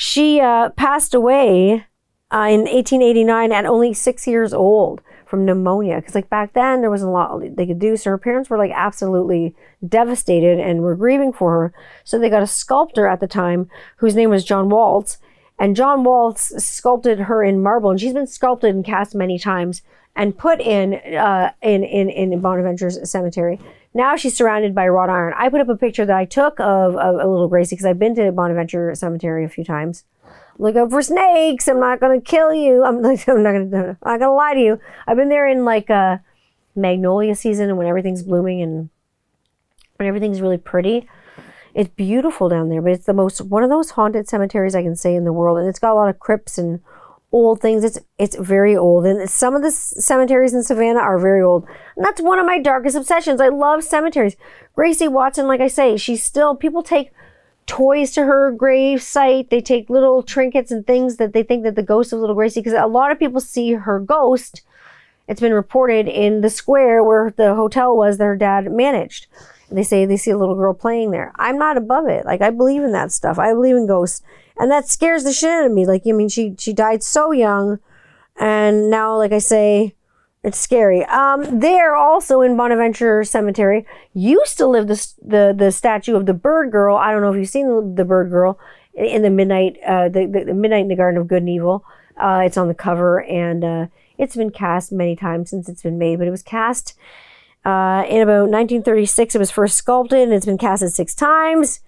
she 0.00 0.40
uh, 0.40 0.68
passed 0.76 1.12
away 1.12 1.84
uh, 2.32 2.46
in 2.48 2.60
1889 2.60 3.50
at 3.50 3.66
only 3.66 3.92
six 3.92 4.28
years 4.28 4.54
old 4.54 5.00
from 5.26 5.44
pneumonia. 5.44 5.96
Because 5.96 6.14
like 6.14 6.30
back 6.30 6.52
then 6.52 6.82
there 6.82 6.90
wasn't 6.90 7.08
a 7.08 7.12
lot 7.12 7.56
they 7.56 7.66
could 7.66 7.80
do. 7.80 7.96
So 7.96 8.10
her 8.10 8.16
parents 8.16 8.48
were 8.48 8.58
like 8.58 8.70
absolutely 8.72 9.56
devastated 9.88 10.60
and 10.60 10.82
were 10.82 10.94
grieving 10.94 11.32
for 11.32 11.50
her. 11.50 11.74
So 12.04 12.16
they 12.16 12.30
got 12.30 12.44
a 12.44 12.46
sculptor 12.46 13.08
at 13.08 13.18
the 13.18 13.26
time 13.26 13.68
whose 13.96 14.14
name 14.14 14.30
was 14.30 14.44
John 14.44 14.68
Walz. 14.68 15.18
And 15.58 15.74
John 15.74 16.04
Walz 16.04 16.64
sculpted 16.64 17.18
her 17.18 17.42
in 17.42 17.60
marble, 17.60 17.90
and 17.90 18.00
she's 18.00 18.12
been 18.12 18.28
sculpted 18.28 18.72
and 18.72 18.84
cast 18.84 19.16
many 19.16 19.36
times 19.36 19.82
and 20.14 20.38
put 20.38 20.60
in 20.60 20.94
uh, 20.94 21.50
in 21.60 21.82
in 21.82 22.08
in 22.08 22.40
Bonaventure's 22.40 23.10
cemetery. 23.10 23.58
Now 23.98 24.16
she's 24.16 24.36
surrounded 24.36 24.74
by 24.74 24.86
wrought 24.86 25.10
iron. 25.10 25.34
I 25.36 25.48
put 25.48 25.60
up 25.60 25.68
a 25.68 25.76
picture 25.76 26.06
that 26.06 26.16
I 26.16 26.24
took 26.24 26.60
of, 26.60 26.94
of 26.96 27.14
a 27.16 27.26
little 27.26 27.48
Gracie 27.48 27.74
because 27.74 27.84
I've 27.84 27.98
been 27.98 28.14
to 28.14 28.30
Bonaventure 28.30 28.94
Cemetery 28.94 29.44
a 29.44 29.48
few 29.48 29.64
times 29.64 30.04
look 30.58 30.76
out 30.76 30.90
for 30.90 31.02
snakes. 31.02 31.68
I'm 31.68 31.80
not 31.80 32.00
gonna 32.00 32.20
kill 32.20 32.52
you. 32.52 32.84
I'm, 32.84 32.96
I'm 32.96 33.02
not 33.26 33.26
gonna. 33.26 33.96
I'm 34.02 34.12
not 34.12 34.20
gonna 34.20 34.34
lie 34.34 34.54
to 34.54 34.60
you. 34.60 34.80
I've 35.06 35.16
been 35.16 35.28
there 35.28 35.48
in 35.48 35.64
like 35.64 35.88
a 35.90 35.94
uh, 35.94 36.18
magnolia 36.74 37.34
season 37.34 37.68
and 37.68 37.78
when 37.78 37.86
everything's 37.86 38.22
blooming 38.22 38.62
and 38.62 38.88
when 39.96 40.08
everything's 40.08 40.40
really 40.40 40.58
pretty. 40.58 41.08
It's 41.74 41.90
beautiful 41.90 42.48
down 42.48 42.70
there, 42.70 42.82
but 42.82 42.92
it's 42.92 43.06
the 43.06 43.12
most 43.12 43.40
one 43.40 43.62
of 43.62 43.70
those 43.70 43.90
haunted 43.90 44.28
cemeteries 44.28 44.74
I 44.74 44.82
can 44.82 44.96
say 44.96 45.14
in 45.14 45.24
the 45.24 45.32
world, 45.32 45.58
and 45.58 45.68
it's 45.68 45.78
got 45.78 45.92
a 45.92 45.94
lot 45.94 46.08
of 46.08 46.18
crypts 46.18 46.58
and 46.58 46.80
old 47.32 47.60
things. 47.60 47.84
It's 47.84 47.98
it's 48.18 48.36
very 48.36 48.76
old, 48.76 49.06
and 49.06 49.28
some 49.28 49.54
of 49.54 49.62
the 49.62 49.70
cemeteries 49.70 50.54
in 50.54 50.62
Savannah 50.62 51.00
are 51.00 51.18
very 51.18 51.42
old. 51.42 51.66
And 51.96 52.04
that's 52.04 52.20
one 52.20 52.38
of 52.38 52.46
my 52.46 52.58
darkest 52.58 52.96
obsessions. 52.96 53.40
I 53.40 53.48
love 53.48 53.84
cemeteries. 53.84 54.36
Gracie 54.74 55.08
Watson, 55.08 55.46
like 55.46 55.60
I 55.60 55.68
say, 55.68 55.96
she's 55.96 56.22
still 56.22 56.54
people 56.54 56.82
take 56.82 57.12
toys 57.66 58.10
to 58.12 58.24
her 58.24 58.50
grave 58.50 59.02
site. 59.02 59.50
They 59.50 59.60
take 59.60 59.90
little 59.90 60.22
trinkets 60.22 60.70
and 60.70 60.86
things 60.86 61.16
that 61.16 61.32
they 61.32 61.42
think 61.42 61.64
that 61.64 61.76
the 61.76 61.82
ghost 61.82 62.12
of 62.12 62.20
little 62.20 62.34
Gracie, 62.34 62.60
because 62.60 62.72
a 62.72 62.86
lot 62.86 63.12
of 63.12 63.18
people 63.18 63.40
see 63.40 63.74
her 63.74 64.00
ghost. 64.00 64.62
It's 65.28 65.42
been 65.42 65.52
reported 65.52 66.08
in 66.08 66.40
the 66.40 66.48
square 66.48 67.04
where 67.04 67.30
the 67.36 67.54
hotel 67.54 67.94
was 67.94 68.16
that 68.16 68.24
her 68.24 68.36
dad 68.36 68.72
managed. 68.72 69.26
They 69.70 69.82
say 69.82 70.06
they 70.06 70.16
see 70.16 70.30
a 70.30 70.38
little 70.38 70.54
girl 70.54 70.72
playing 70.72 71.10
there. 71.10 71.32
I'm 71.36 71.58
not 71.58 71.76
above 71.76 72.08
it. 72.08 72.24
Like 72.24 72.40
I 72.40 72.48
believe 72.48 72.82
in 72.82 72.92
that 72.92 73.12
stuff. 73.12 73.38
I 73.38 73.52
believe 73.52 73.76
in 73.76 73.86
ghosts, 73.86 74.22
and 74.58 74.70
that 74.70 74.88
scares 74.88 75.24
the 75.24 75.32
shit 75.32 75.50
out 75.50 75.66
of 75.66 75.72
me. 75.72 75.86
Like 75.86 76.02
I 76.06 76.12
mean, 76.12 76.28
she 76.28 76.54
she 76.58 76.72
died 76.72 77.02
so 77.02 77.32
young, 77.32 77.78
and 78.38 78.90
now, 78.90 79.16
like 79.16 79.32
I 79.32 79.38
say, 79.38 79.94
it's 80.44 80.58
scary. 80.58 81.04
Um, 81.04 81.60
there 81.60 81.96
also 81.96 82.40
in 82.40 82.56
Bonaventure 82.56 83.24
Cemetery 83.24 83.84
used 84.14 84.56
to 84.58 84.66
live 84.66 84.86
the, 84.86 85.14
the, 85.20 85.54
the 85.56 85.72
statue 85.72 86.14
of 86.14 86.26
the 86.26 86.34
bird 86.34 86.70
girl. 86.70 86.96
I 86.96 87.12
don't 87.12 87.22
know 87.22 87.32
if 87.32 87.38
you've 87.38 87.48
seen 87.48 87.96
the, 87.96 88.04
bird 88.04 88.30
girl 88.30 88.58
in 88.94 89.22
the 89.22 89.30
midnight, 89.30 89.78
uh, 89.86 90.08
the, 90.08 90.26
the, 90.26 90.44
the, 90.44 90.54
midnight 90.54 90.82
in 90.82 90.88
the 90.88 90.96
Garden 90.96 91.20
of 91.20 91.26
Good 91.26 91.42
and 91.42 91.48
Evil. 91.48 91.84
Uh, 92.16 92.42
it's 92.44 92.56
on 92.56 92.68
the 92.68 92.74
cover 92.74 93.22
and, 93.22 93.64
uh, 93.64 93.86
it's 94.16 94.34
been 94.34 94.50
cast 94.50 94.90
many 94.90 95.14
times 95.14 95.50
since 95.50 95.68
it's 95.68 95.82
been 95.82 95.98
made, 95.98 96.18
but 96.18 96.26
it 96.26 96.32
was 96.32 96.42
cast, 96.42 96.96
uh, 97.64 98.04
in 98.08 98.20
about 98.20 98.48
1936. 98.48 99.34
It 99.34 99.38
was 99.38 99.50
first 99.50 99.76
sculpted 99.76 100.20
and 100.20 100.32
it's 100.32 100.46
been 100.46 100.58
casted 100.58 100.92
six 100.92 101.14
times. 101.14 101.80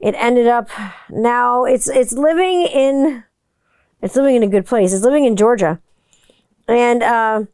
It 0.00 0.14
ended 0.16 0.46
up 0.46 0.68
now 1.08 1.64
it's, 1.64 1.88
it's 1.88 2.12
living 2.12 2.62
in, 2.62 3.24
it's 4.02 4.16
living 4.16 4.36
in 4.36 4.42
a 4.42 4.48
good 4.48 4.66
place. 4.66 4.92
It's 4.92 5.04
living 5.04 5.24
in 5.24 5.36
Georgia. 5.36 5.80
And, 6.66 7.02
uh, 7.02 7.44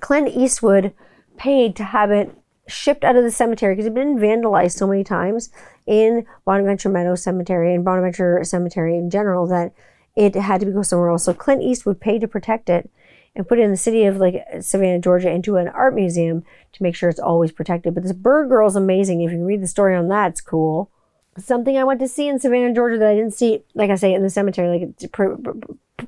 Clint 0.00 0.28
Eastwood 0.36 0.92
paid 1.36 1.76
to 1.76 1.84
have 1.84 2.10
it 2.10 2.36
shipped 2.66 3.04
out 3.04 3.16
of 3.16 3.24
the 3.24 3.30
cemetery 3.30 3.74
because 3.74 3.86
it 3.86 3.90
had 3.90 3.94
been 3.94 4.18
vandalized 4.18 4.76
so 4.76 4.86
many 4.86 5.04
times 5.04 5.50
in 5.86 6.26
Bonaventure 6.44 6.88
Meadow 6.88 7.14
Cemetery 7.14 7.74
and 7.74 7.84
Bonaventure 7.84 8.42
Cemetery 8.44 8.96
in 8.96 9.10
general 9.10 9.46
that 9.46 9.72
it 10.16 10.34
had 10.34 10.60
to 10.60 10.66
go 10.66 10.82
somewhere 10.82 11.10
else. 11.10 11.24
So 11.24 11.34
Clint 11.34 11.62
Eastwood 11.62 12.00
paid 12.00 12.20
to 12.20 12.28
protect 12.28 12.68
it 12.68 12.90
and 13.34 13.48
put 13.48 13.58
it 13.58 13.62
in 13.62 13.70
the 13.70 13.76
city 13.76 14.04
of 14.04 14.16
like 14.16 14.44
Savannah, 14.60 15.00
Georgia, 15.00 15.30
into 15.30 15.56
an 15.56 15.68
art 15.68 15.94
museum 15.94 16.44
to 16.72 16.82
make 16.82 16.94
sure 16.94 17.08
it's 17.08 17.18
always 17.18 17.52
protected. 17.52 17.94
But 17.94 18.04
this 18.04 18.12
bird 18.12 18.48
girl 18.48 18.68
is 18.68 18.76
amazing. 18.76 19.20
If 19.20 19.32
you 19.32 19.44
read 19.44 19.62
the 19.62 19.66
story 19.66 19.96
on 19.96 20.08
that, 20.08 20.32
it's 20.32 20.40
cool. 20.40 20.90
Something 21.38 21.76
I 21.76 21.84
went 21.84 22.00
to 22.00 22.08
see 22.08 22.28
in 22.28 22.38
Savannah, 22.38 22.74
Georgia 22.74 22.98
that 22.98 23.08
I 23.08 23.14
didn't 23.14 23.34
see, 23.34 23.64
like 23.74 23.90
I 23.90 23.96
say, 23.96 24.14
in 24.14 24.22
the 24.22 24.30
cemetery, 24.30 24.78
like 24.78 25.12
pro- 25.12 25.38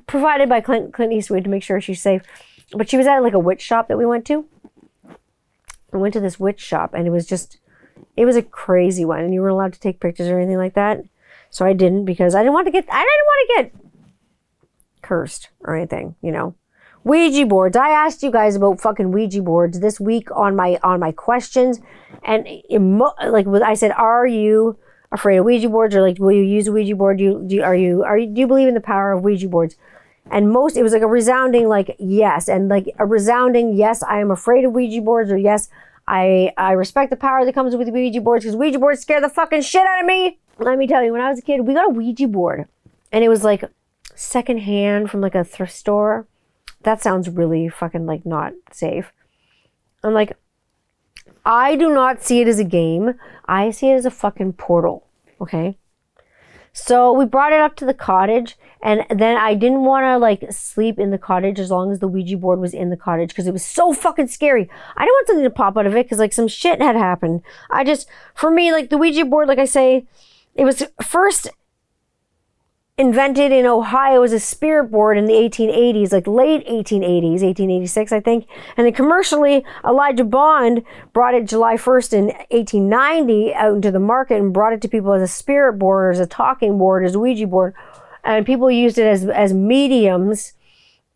provided 0.07 0.47
by 0.47 0.61
Clint, 0.61 0.93
Clint 0.93 1.13
Eastwood 1.13 1.43
to 1.43 1.49
make 1.49 1.63
sure 1.63 1.81
she's 1.81 2.01
safe 2.01 2.23
but 2.73 2.89
she 2.89 2.97
was 2.97 3.07
at 3.07 3.19
like 3.19 3.33
a 3.33 3.39
witch 3.39 3.61
shop 3.61 3.87
that 3.87 3.97
we 3.97 4.05
went 4.05 4.25
to. 4.25 4.45
We 5.91 5.99
went 5.99 6.13
to 6.13 6.19
this 6.19 6.39
witch 6.39 6.59
shop 6.59 6.93
and 6.93 7.07
it 7.07 7.11
was 7.11 7.25
just, 7.25 7.59
it 8.15 8.25
was 8.25 8.35
a 8.35 8.41
crazy 8.41 9.05
one. 9.05 9.21
And 9.21 9.33
you 9.33 9.41
weren't 9.41 9.53
allowed 9.53 9.73
to 9.73 9.79
take 9.79 9.99
pictures 9.99 10.27
or 10.27 10.37
anything 10.37 10.57
like 10.57 10.73
that. 10.73 11.03
So 11.49 11.65
I 11.65 11.73
didn't 11.73 12.05
because 12.05 12.35
I 12.35 12.39
didn't 12.39 12.53
want 12.53 12.67
to 12.67 12.71
get, 12.71 12.85
I 12.91 12.99
didn't 12.99 13.25
want 13.25 13.49
to 13.49 13.55
get 13.55 13.91
cursed 15.01 15.49
or 15.61 15.75
anything, 15.75 16.15
you 16.21 16.31
know. 16.31 16.55
Ouija 17.03 17.45
boards. 17.45 17.77
I 17.77 17.89
asked 17.89 18.21
you 18.21 18.31
guys 18.31 18.57
about 18.57 18.81
fucking 18.81 19.13
Ouija 19.13 19.41
boards 19.41 19.79
this 19.79 19.97
week 19.97 20.27
on 20.35 20.57
my 20.57 20.77
on 20.83 20.99
my 20.99 21.13
questions, 21.13 21.79
and 22.25 22.45
emo- 22.69 23.13
like 23.25 23.47
I 23.47 23.75
said, 23.75 23.91
are 23.91 24.27
you 24.27 24.77
afraid 25.11 25.37
of 25.37 25.45
Ouija 25.45 25.69
boards 25.69 25.95
or 25.95 26.01
like 26.01 26.19
will 26.19 26.31
you 26.31 26.43
use 26.43 26.67
a 26.67 26.71
Ouija 26.71 26.95
board? 26.95 27.17
Do 27.17 27.23
you, 27.23 27.43
do 27.45 27.55
you, 27.55 27.63
are 27.63 27.75
you 27.75 28.03
are 28.03 28.17
you 28.17 28.27
do 28.27 28.41
you 28.41 28.47
believe 28.47 28.67
in 28.67 28.73
the 28.73 28.81
power 28.81 29.11
of 29.11 29.23
Ouija 29.23 29.47
boards? 29.47 29.75
And 30.29 30.51
most, 30.51 30.75
it 30.75 30.83
was 30.83 30.91
like 30.91 31.01
a 31.01 31.07
resounding, 31.07 31.69
like, 31.69 31.95
yes. 31.99 32.49
And 32.49 32.67
like 32.67 32.93
a 32.99 33.05
resounding, 33.05 33.75
yes, 33.75 34.03
I 34.03 34.19
am 34.19 34.31
afraid 34.31 34.65
of 34.65 34.73
Ouija 34.73 35.01
boards, 35.01 35.31
or 35.31 35.37
yes, 35.37 35.69
I 36.07 36.53
I 36.57 36.71
respect 36.71 37.09
the 37.09 37.17
power 37.17 37.45
that 37.45 37.53
comes 37.53 37.75
with 37.75 37.89
Ouija 37.89 38.21
boards 38.21 38.43
because 38.43 38.55
Ouija 38.55 38.79
boards 38.79 39.01
scare 39.01 39.21
the 39.21 39.29
fucking 39.29 39.61
shit 39.61 39.85
out 39.85 39.99
of 39.99 40.05
me. 40.05 40.39
Let 40.59 40.77
me 40.77 40.87
tell 40.87 41.03
you, 41.03 41.11
when 41.11 41.21
I 41.21 41.29
was 41.29 41.39
a 41.39 41.41
kid, 41.41 41.61
we 41.61 41.73
got 41.73 41.89
a 41.89 41.93
Ouija 41.93 42.27
board, 42.27 42.67
and 43.11 43.23
it 43.23 43.29
was 43.29 43.43
like 43.43 43.63
secondhand 44.15 45.09
from 45.11 45.21
like 45.21 45.35
a 45.35 45.43
thrift 45.43 45.73
store. 45.73 46.27
That 46.83 47.01
sounds 47.01 47.29
really 47.29 47.69
fucking 47.69 48.05
like 48.05 48.25
not 48.25 48.53
safe. 48.71 49.11
I'm 50.03 50.13
like, 50.13 50.37
I 51.47 51.77
do 51.77 51.93
not 51.93 52.21
see 52.21 52.41
it 52.41 52.47
as 52.49 52.59
a 52.59 52.65
game. 52.65 53.13
I 53.45 53.71
see 53.71 53.89
it 53.89 53.95
as 53.95 54.05
a 54.05 54.11
fucking 54.11 54.53
portal. 54.53 55.07
Okay. 55.39 55.77
So 56.73 57.13
we 57.13 57.25
brought 57.25 57.53
it 57.53 57.61
up 57.61 57.77
to 57.77 57.85
the 57.85 57.93
cottage, 57.93 58.57
and 58.83 59.05
then 59.09 59.37
I 59.37 59.55
didn't 59.55 59.85
want 59.85 60.03
to 60.03 60.17
like 60.17 60.51
sleep 60.51 60.99
in 60.99 61.09
the 61.09 61.17
cottage 61.17 61.57
as 61.57 61.71
long 61.71 61.89
as 61.89 61.99
the 61.99 62.07
Ouija 62.07 62.35
board 62.35 62.59
was 62.59 62.73
in 62.73 62.89
the 62.89 62.97
cottage 62.97 63.29
because 63.29 63.47
it 63.47 63.53
was 63.53 63.65
so 63.65 63.93
fucking 63.93 64.27
scary. 64.27 64.69
I 64.95 65.05
didn't 65.05 65.13
want 65.13 65.27
something 65.27 65.43
to 65.45 65.49
pop 65.49 65.77
out 65.77 65.87
of 65.87 65.95
it 65.95 66.05
because 66.05 66.19
like 66.19 66.33
some 66.33 66.49
shit 66.49 66.81
had 66.81 66.97
happened. 66.97 67.41
I 67.71 67.85
just, 67.85 68.09
for 68.35 68.51
me, 68.51 68.73
like 68.73 68.89
the 68.89 68.97
Ouija 68.97 69.23
board, 69.23 69.47
like 69.47 69.57
I 69.57 69.65
say, 69.65 70.05
it 70.53 70.65
was 70.65 70.83
first 71.01 71.49
invented 72.97 73.51
in 73.51 73.67
Ohio 73.67 74.23
as 74.23 74.33
a 74.33 74.39
spirit 74.39 74.85
board 74.85 75.19
in 75.19 75.25
the 75.25 75.33
1880s, 75.33 76.11
like 76.11 76.25
late 76.25 76.65
1880s, 76.67 77.43
1886, 77.43 78.11
I 78.11 78.19
think. 78.19 78.47
And 78.75 78.87
then 78.87 78.93
commercially, 78.93 79.63
Elijah 79.85 80.23
Bond 80.23 80.83
brought 81.13 81.35
it 81.35 81.45
July 81.45 81.75
1st 81.75 82.13
in 82.13 82.25
1890 82.49 83.53
out 83.53 83.75
into 83.75 83.91
the 83.91 83.99
market 83.99 84.39
and 84.41 84.51
brought 84.51 84.73
it 84.73 84.81
to 84.81 84.87
people 84.87 85.13
as 85.13 85.21
a 85.21 85.27
spirit 85.27 85.73
board, 85.73 86.15
as 86.15 86.19
a 86.19 86.25
talking 86.25 86.79
board, 86.79 87.05
as 87.05 87.13
a 87.13 87.19
Ouija 87.19 87.45
board. 87.45 87.75
And 88.23 88.45
people 88.45 88.71
used 88.71 88.97
it 88.97 89.05
as, 89.05 89.25
as 89.25 89.53
mediums 89.53 90.53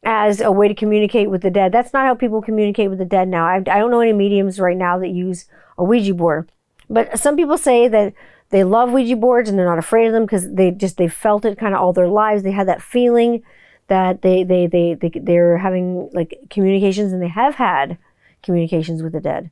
as 0.03 0.39
a 0.39 0.51
way 0.51 0.67
to 0.67 0.75
communicate 0.75 1.29
with 1.31 1.41
the 1.41 1.49
dead. 1.49 1.71
That's 1.71 1.93
not 1.93 2.05
how 2.05 2.13
people 2.13 2.41
communicate 2.41 2.89
with 2.89 2.99
the 2.99 3.05
dead 3.05 3.27
now. 3.27 3.45
I, 3.45 3.55
I 3.55 3.79
don't 3.79 3.91
know 3.91 4.01
any 4.01 4.13
mediums 4.13 4.59
right 4.59 4.77
now 4.77 4.99
that 4.99 5.09
use 5.09 5.45
a 5.77 5.83
Ouija 5.83 6.13
board. 6.13 6.51
But 6.89 7.17
some 7.19 7.35
people 7.35 7.57
say 7.57 7.87
that 7.87 8.13
they 8.51 8.63
love 8.63 8.91
Ouija 8.91 9.15
boards 9.15 9.49
and 9.49 9.57
they're 9.57 9.65
not 9.65 9.79
afraid 9.79 10.07
of 10.07 10.13
them 10.13 10.25
because 10.25 10.51
they 10.53 10.71
just 10.71 10.97
they 10.97 11.07
felt 11.07 11.45
it 11.45 11.57
kind 11.57 11.73
of 11.73 11.81
all 11.81 11.93
their 11.93 12.07
lives. 12.07 12.43
They 12.43 12.51
had 12.51 12.67
that 12.67 12.81
feeling 12.81 13.43
that 13.87 14.21
they 14.21 14.43
they 14.43 14.67
they, 14.67 14.93
they 14.93 15.09
they're 15.09 15.57
having 15.57 16.09
like 16.13 16.37
communications 16.49 17.13
and 17.13 17.21
they 17.21 17.29
have 17.29 17.55
had 17.55 17.97
communications 18.43 19.01
with 19.01 19.13
the 19.13 19.21
dead. 19.21 19.51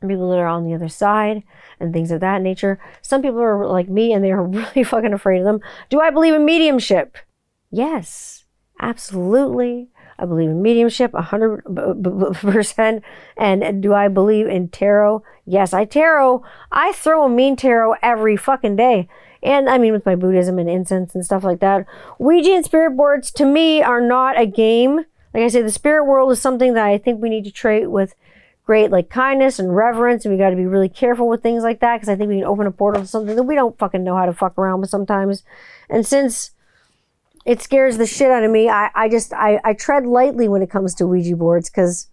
People 0.00 0.30
that 0.30 0.38
are 0.38 0.48
on 0.48 0.64
the 0.64 0.74
other 0.74 0.88
side 0.88 1.44
and 1.78 1.92
things 1.92 2.10
of 2.10 2.20
that 2.20 2.42
nature. 2.42 2.80
Some 3.02 3.22
people 3.22 3.40
are 3.40 3.66
like 3.66 3.88
me 3.88 4.12
and 4.12 4.24
they're 4.24 4.42
really 4.42 4.84
fucking 4.84 5.12
afraid 5.12 5.38
of 5.38 5.44
them. 5.44 5.60
Do 5.90 6.00
I 6.00 6.10
believe 6.10 6.34
in 6.34 6.44
mediumship? 6.44 7.18
Yes, 7.70 8.44
absolutely. 8.80 9.88
I 10.18 10.24
believe 10.26 10.50
in 10.50 10.62
mediumship 10.62 11.12
100%. 11.12 13.02
And 13.36 13.82
do 13.82 13.94
I 13.94 14.08
believe 14.08 14.46
in 14.46 14.68
tarot? 14.68 15.22
Yes, 15.44 15.72
I 15.72 15.84
tarot. 15.84 16.44
I 16.70 16.92
throw 16.92 17.24
a 17.24 17.28
mean 17.28 17.56
tarot 17.56 17.96
every 18.02 18.36
fucking 18.36 18.76
day. 18.76 19.08
And 19.42 19.68
I 19.68 19.78
mean, 19.78 19.92
with 19.92 20.06
my 20.06 20.14
Buddhism 20.14 20.58
and 20.58 20.70
incense 20.70 21.14
and 21.14 21.24
stuff 21.24 21.42
like 21.42 21.60
that. 21.60 21.86
Ouija 22.18 22.52
and 22.52 22.64
spirit 22.64 22.96
boards 22.96 23.30
to 23.32 23.44
me 23.44 23.82
are 23.82 24.00
not 24.00 24.40
a 24.40 24.46
game. 24.46 24.98
Like 25.34 25.42
I 25.44 25.48
say, 25.48 25.62
the 25.62 25.72
spirit 25.72 26.04
world 26.04 26.30
is 26.30 26.40
something 26.40 26.74
that 26.74 26.86
I 26.86 26.98
think 26.98 27.20
we 27.20 27.30
need 27.30 27.44
to 27.44 27.50
treat 27.50 27.86
with 27.86 28.14
great 28.64 28.92
like 28.92 29.10
kindness 29.10 29.58
and 29.58 29.74
reverence. 29.74 30.24
And 30.24 30.32
we 30.32 30.38
got 30.38 30.50
to 30.50 30.56
be 30.56 30.66
really 30.66 30.88
careful 30.88 31.28
with 31.28 31.42
things 31.42 31.64
like 31.64 31.80
that 31.80 31.96
because 31.96 32.08
I 32.08 32.14
think 32.14 32.28
we 32.28 32.36
can 32.36 32.44
open 32.44 32.66
a 32.66 32.70
portal 32.70 33.02
to 33.02 33.08
something 33.08 33.34
that 33.34 33.42
we 33.42 33.56
don't 33.56 33.78
fucking 33.78 34.04
know 34.04 34.16
how 34.16 34.26
to 34.26 34.32
fuck 34.32 34.56
around 34.56 34.80
with 34.80 34.90
sometimes. 34.90 35.42
And 35.90 36.06
since 36.06 36.52
it 37.44 37.60
scares 37.60 37.98
the 37.98 38.06
shit 38.06 38.30
out 38.30 38.44
of 38.44 38.50
me. 38.50 38.68
I, 38.68 38.90
I 38.94 39.08
just 39.08 39.32
I, 39.32 39.60
I 39.64 39.72
tread 39.74 40.06
lightly 40.06 40.48
when 40.48 40.62
it 40.62 40.70
comes 40.70 40.94
to 40.96 41.06
Ouija 41.06 41.36
boards 41.36 41.68
because 41.68 42.08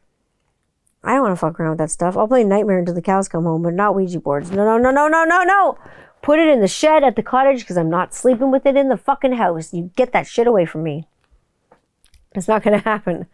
I 1.03 1.13
don't 1.13 1.21
want 1.21 1.33
to 1.33 1.39
fuck 1.39 1.59
around 1.59 1.71
with 1.71 1.79
that 1.79 1.91
stuff. 1.91 2.17
I'll 2.17 2.27
play 2.27 2.43
Nightmare 2.43 2.79
until 2.79 2.95
the 2.95 3.01
cows 3.01 3.27
come 3.27 3.43
home, 3.43 3.63
but 3.63 3.73
not 3.73 3.95
Ouija 3.95 4.19
boards. 4.19 4.51
No, 4.51 4.65
no, 4.65 4.77
no, 4.77 4.91
no, 4.91 5.07
no, 5.07 5.23
no, 5.23 5.43
no. 5.43 5.77
Put 6.21 6.39
it 6.39 6.47
in 6.49 6.59
the 6.59 6.67
shed 6.67 7.03
at 7.03 7.15
the 7.15 7.23
cottage 7.23 7.61
because 7.61 7.77
I'm 7.77 7.89
not 7.89 8.13
sleeping 8.13 8.51
with 8.51 8.65
it 8.65 8.75
in 8.75 8.89
the 8.89 8.97
fucking 8.97 9.33
house. 9.33 9.73
You 9.73 9.91
get 9.95 10.11
that 10.11 10.27
shit 10.27 10.47
away 10.47 10.65
from 10.65 10.83
me. 10.83 11.07
It's 12.35 12.47
not 12.47 12.63
going 12.63 12.77
to 12.81 12.83
happen. 12.83 13.27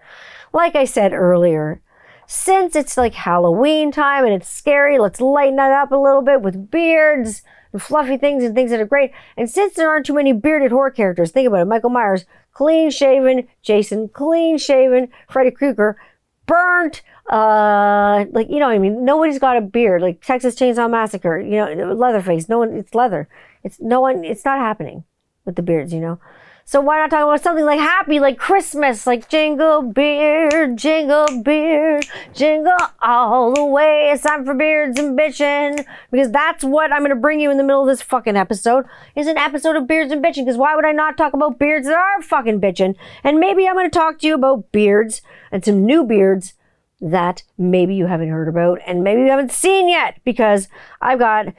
Like 0.53 0.75
I 0.75 0.85
said 0.85 1.13
earlier, 1.13 1.81
since 2.27 2.75
it's 2.75 2.97
like 2.97 3.13
Halloween 3.13 3.91
time 3.91 4.25
and 4.25 4.33
it's 4.33 4.49
scary, 4.49 4.99
let's 4.99 5.21
lighten 5.21 5.59
it 5.59 5.71
up 5.71 5.91
a 5.91 5.97
little 5.97 6.21
bit 6.21 6.41
with 6.41 6.69
beards 6.69 7.41
fluffy 7.79 8.17
things 8.17 8.43
and 8.43 8.55
things 8.55 8.71
that 8.71 8.79
are 8.79 8.85
great. 8.85 9.11
And 9.37 9.49
since 9.49 9.73
there 9.73 9.89
aren't 9.89 10.05
too 10.05 10.13
many 10.13 10.33
bearded 10.33 10.71
horror 10.71 10.91
characters, 10.91 11.31
think 11.31 11.47
about 11.47 11.61
it. 11.61 11.65
Michael 11.65 11.89
Myers, 11.89 12.25
clean 12.53 12.89
shaven, 12.89 13.47
Jason, 13.61 14.09
clean 14.09 14.57
shaven, 14.57 15.09
Freddy 15.29 15.51
Krueger, 15.51 15.97
burnt, 16.45 17.01
uh, 17.31 18.25
like, 18.31 18.49
you 18.49 18.59
know 18.59 18.69
I 18.69 18.77
mean? 18.77 19.03
Nobody's 19.03 19.39
got 19.39 19.57
a 19.57 19.61
beard, 19.61 20.01
like 20.01 20.21
Texas 20.21 20.55
Chainsaw 20.55 20.89
Massacre, 20.89 21.39
you 21.39 21.75
know, 21.75 21.93
Leatherface. 21.93 22.47
No 22.47 22.59
one, 22.59 22.75
it's 22.75 22.93
leather. 22.93 23.27
It's 23.63 23.79
no 23.79 23.99
one, 24.01 24.23
it's 24.23 24.45
not 24.45 24.59
happening 24.59 25.03
with 25.43 25.55
the 25.55 25.63
beards, 25.63 25.93
you 25.93 25.99
know? 25.99 26.19
So 26.67 26.81
why 26.81 26.97
not 26.97 27.11
talk 27.11 27.21
about 27.21 27.43
something 27.43 27.63
like 27.63 27.79
happy, 27.79 28.19
like 28.19 28.39
Christmas, 28.39 29.05
like 29.05 29.29
jingle 29.29 29.83
beer, 29.83 30.73
jingle 30.73 31.43
beer, 31.43 32.01
jingle 32.33 32.75
all 33.03 33.53
the 33.53 33.63
way. 33.63 34.09
It's 34.11 34.23
time 34.23 34.43
for 34.43 34.55
beards 34.55 34.97
and 34.97 35.17
bitching 35.17 35.85
because 36.09 36.31
that's 36.31 36.63
what 36.63 36.91
I'm 36.91 37.05
to 37.05 37.15
bring 37.15 37.39
you 37.39 37.51
in 37.51 37.57
the 37.57 37.63
middle 37.63 37.83
of 37.83 37.87
this 37.87 38.01
fucking 38.01 38.35
episode. 38.35 38.85
Is 39.15 39.27
an 39.27 39.37
episode 39.37 39.75
of 39.75 39.85
beards 39.85 40.11
and 40.11 40.25
bitching 40.25 40.43
because 40.43 40.57
why 40.57 40.75
would 40.75 40.85
I 40.85 40.91
not 40.91 41.17
talk 41.17 41.33
about 41.33 41.59
beards 41.59 41.85
that 41.85 41.95
are 41.95 42.23
fucking 42.23 42.59
bitching? 42.59 42.95
And 43.23 43.39
maybe 43.39 43.67
I'm 43.67 43.75
to 43.77 43.87
talk 43.91 44.17
to 44.19 44.27
you 44.27 44.33
about 44.33 44.71
beards 44.71 45.21
and 45.51 45.63
some 45.63 45.85
new 45.85 46.03
beards 46.03 46.55
that 46.99 47.43
maybe 47.59 47.93
you 47.93 48.07
haven't 48.07 48.29
heard 48.29 48.47
about 48.47 48.79
and 48.87 49.03
maybe 49.03 49.21
you 49.21 49.29
haven't 49.29 49.51
seen 49.51 49.87
yet 49.87 50.19
because 50.25 50.67
I've 50.99 51.19
got 51.19 51.53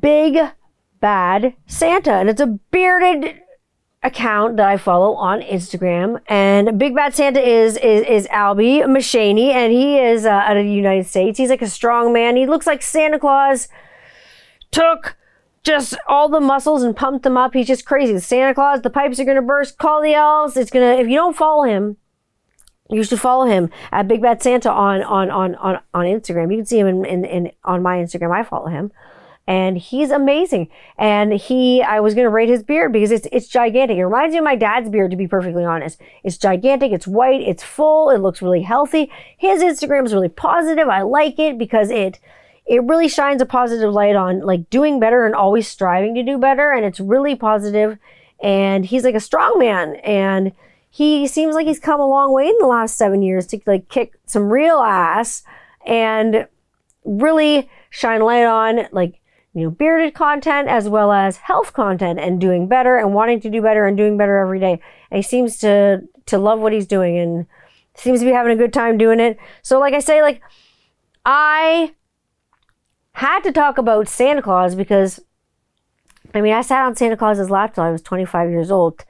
big 0.00 0.38
bad 1.00 1.52
Santa 1.66 2.12
and 2.12 2.30
it's 2.30 2.40
a 2.40 2.46
bearded 2.46 3.42
account 4.02 4.56
that 4.56 4.66
I 4.66 4.76
follow 4.76 5.14
on 5.14 5.40
Instagram. 5.40 6.20
And 6.26 6.78
Big 6.78 6.94
Bad 6.94 7.14
Santa 7.14 7.40
is 7.40 7.76
is, 7.76 8.04
is 8.06 8.26
Albie 8.28 8.84
Mashaney, 8.84 9.50
and 9.52 9.72
he 9.72 9.98
is 9.98 10.26
uh, 10.26 10.30
out 10.30 10.56
of 10.56 10.64
the 10.64 10.72
United 10.72 11.06
States. 11.06 11.38
He's 11.38 11.50
like 11.50 11.62
a 11.62 11.68
strong 11.68 12.12
man. 12.12 12.36
He 12.36 12.46
looks 12.46 12.66
like 12.66 12.82
Santa 12.82 13.18
Claus 13.18 13.68
took 14.70 15.16
just 15.62 15.94
all 16.08 16.28
the 16.28 16.40
muscles 16.40 16.82
and 16.82 16.96
pumped 16.96 17.22
them 17.22 17.36
up. 17.36 17.54
He's 17.54 17.68
just 17.68 17.86
crazy. 17.86 18.18
Santa 18.18 18.54
Claus, 18.54 18.82
the 18.82 18.90
pipes 18.90 19.20
are 19.20 19.24
gonna 19.24 19.42
burst. 19.42 19.78
Call 19.78 20.02
the 20.02 20.14
elves. 20.14 20.56
It's 20.56 20.70
gonna. 20.70 20.94
If 20.94 21.08
you 21.08 21.16
don't 21.16 21.36
follow 21.36 21.64
him, 21.64 21.96
you 22.90 23.04
should 23.04 23.20
follow 23.20 23.46
him 23.46 23.70
at 23.92 24.08
Big 24.08 24.20
Bad 24.20 24.42
Santa 24.42 24.70
on 24.70 25.02
on 25.02 25.30
on 25.30 25.54
on, 25.56 25.80
on 25.94 26.04
Instagram. 26.06 26.50
You 26.50 26.58
can 26.58 26.66
see 26.66 26.78
him 26.78 26.88
in, 26.88 27.04
in, 27.04 27.24
in 27.24 27.52
on 27.64 27.82
my 27.82 27.98
Instagram. 27.98 28.32
I 28.32 28.42
follow 28.42 28.66
him 28.66 28.90
and 29.46 29.76
he's 29.76 30.10
amazing. 30.10 30.68
And 30.96 31.32
he, 31.32 31.82
I 31.82 32.00
was 32.00 32.14
going 32.14 32.26
to 32.26 32.30
rate 32.30 32.48
his 32.48 32.62
beard 32.62 32.92
because 32.92 33.10
it's, 33.10 33.26
it's 33.32 33.48
gigantic. 33.48 33.98
It 33.98 34.04
reminds 34.04 34.32
me 34.32 34.38
of 34.38 34.44
my 34.44 34.54
dad's 34.54 34.88
beard, 34.88 35.10
to 35.10 35.16
be 35.16 35.26
perfectly 35.26 35.64
honest. 35.64 36.00
It's 36.22 36.38
gigantic. 36.38 36.92
It's 36.92 37.06
white. 37.06 37.40
It's 37.40 37.62
full. 37.62 38.10
It 38.10 38.18
looks 38.18 38.40
really 38.40 38.62
healthy. 38.62 39.10
His 39.36 39.62
Instagram 39.62 40.06
is 40.06 40.14
really 40.14 40.28
positive. 40.28 40.88
I 40.88 41.02
like 41.02 41.38
it 41.38 41.58
because 41.58 41.90
it, 41.90 42.20
it 42.66 42.84
really 42.84 43.08
shines 43.08 43.42
a 43.42 43.46
positive 43.46 43.92
light 43.92 44.14
on 44.14 44.40
like 44.40 44.70
doing 44.70 45.00
better 45.00 45.26
and 45.26 45.34
always 45.34 45.66
striving 45.66 46.14
to 46.14 46.22
do 46.22 46.38
better. 46.38 46.70
And 46.70 46.84
it's 46.84 47.00
really 47.00 47.34
positive. 47.34 47.98
And 48.40 48.84
he's 48.84 49.02
like 49.02 49.16
a 49.16 49.20
strong 49.20 49.58
man. 49.58 49.96
And 49.96 50.52
he 50.88 51.26
seems 51.26 51.56
like 51.56 51.66
he's 51.66 51.80
come 51.80 52.00
a 52.00 52.06
long 52.06 52.32
way 52.32 52.46
in 52.46 52.56
the 52.60 52.66
last 52.66 52.96
seven 52.96 53.22
years 53.22 53.46
to 53.48 53.60
like 53.66 53.88
kick 53.88 54.12
some 54.26 54.52
real 54.52 54.78
ass 54.78 55.42
and 55.84 56.46
really 57.04 57.68
shine 57.90 58.20
light 58.20 58.44
on 58.44 58.86
like 58.92 59.18
you 59.54 59.64
know, 59.64 59.70
bearded 59.70 60.14
content 60.14 60.68
as 60.68 60.88
well 60.88 61.12
as 61.12 61.36
health 61.36 61.72
content 61.72 62.18
and 62.18 62.40
doing 62.40 62.68
better 62.68 62.96
and 62.96 63.12
wanting 63.12 63.40
to 63.40 63.50
do 63.50 63.60
better 63.60 63.86
and 63.86 63.96
doing 63.96 64.16
better 64.16 64.38
every 64.38 64.58
day. 64.58 64.80
And 65.10 65.18
he 65.18 65.22
seems 65.22 65.58
to 65.58 66.02
to 66.26 66.38
love 66.38 66.60
what 66.60 66.72
he's 66.72 66.86
doing 66.86 67.18
and 67.18 67.46
seems 67.94 68.20
to 68.20 68.26
be 68.26 68.32
having 68.32 68.52
a 68.52 68.56
good 68.56 68.72
time 68.72 68.96
doing 68.96 69.20
it. 69.20 69.38
So 69.60 69.78
like 69.78 69.92
I 69.92 70.00
say, 70.00 70.22
like 70.22 70.40
I 71.26 71.94
had 73.12 73.40
to 73.40 73.52
talk 73.52 73.76
about 73.76 74.08
Santa 74.08 74.40
Claus 74.40 74.74
because 74.74 75.20
I 76.34 76.40
mean 76.40 76.54
I 76.54 76.62
sat 76.62 76.84
on 76.84 76.96
Santa 76.96 77.16
Claus's 77.16 77.50
lap 77.50 77.74
till 77.74 77.84
I 77.84 77.90
was 77.90 78.02
25 78.02 78.50
years 78.50 78.70
old. 78.70 79.04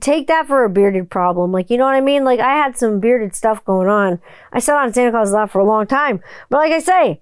Take 0.00 0.26
that 0.26 0.48
for 0.48 0.64
a 0.64 0.68
bearded 0.68 1.10
problem. 1.10 1.52
Like, 1.52 1.70
you 1.70 1.78
know 1.78 1.84
what 1.84 1.94
I 1.94 2.00
mean? 2.00 2.24
Like, 2.24 2.40
I 2.40 2.54
had 2.54 2.76
some 2.76 2.98
bearded 2.98 3.36
stuff 3.36 3.64
going 3.64 3.86
on. 3.86 4.20
I 4.52 4.58
sat 4.58 4.74
on 4.74 4.92
Santa 4.92 5.12
Claus's 5.12 5.32
lap 5.32 5.52
for 5.52 5.60
a 5.60 5.64
long 5.64 5.86
time. 5.86 6.20
But 6.50 6.56
like 6.56 6.72
I 6.72 6.80
say, 6.80 7.20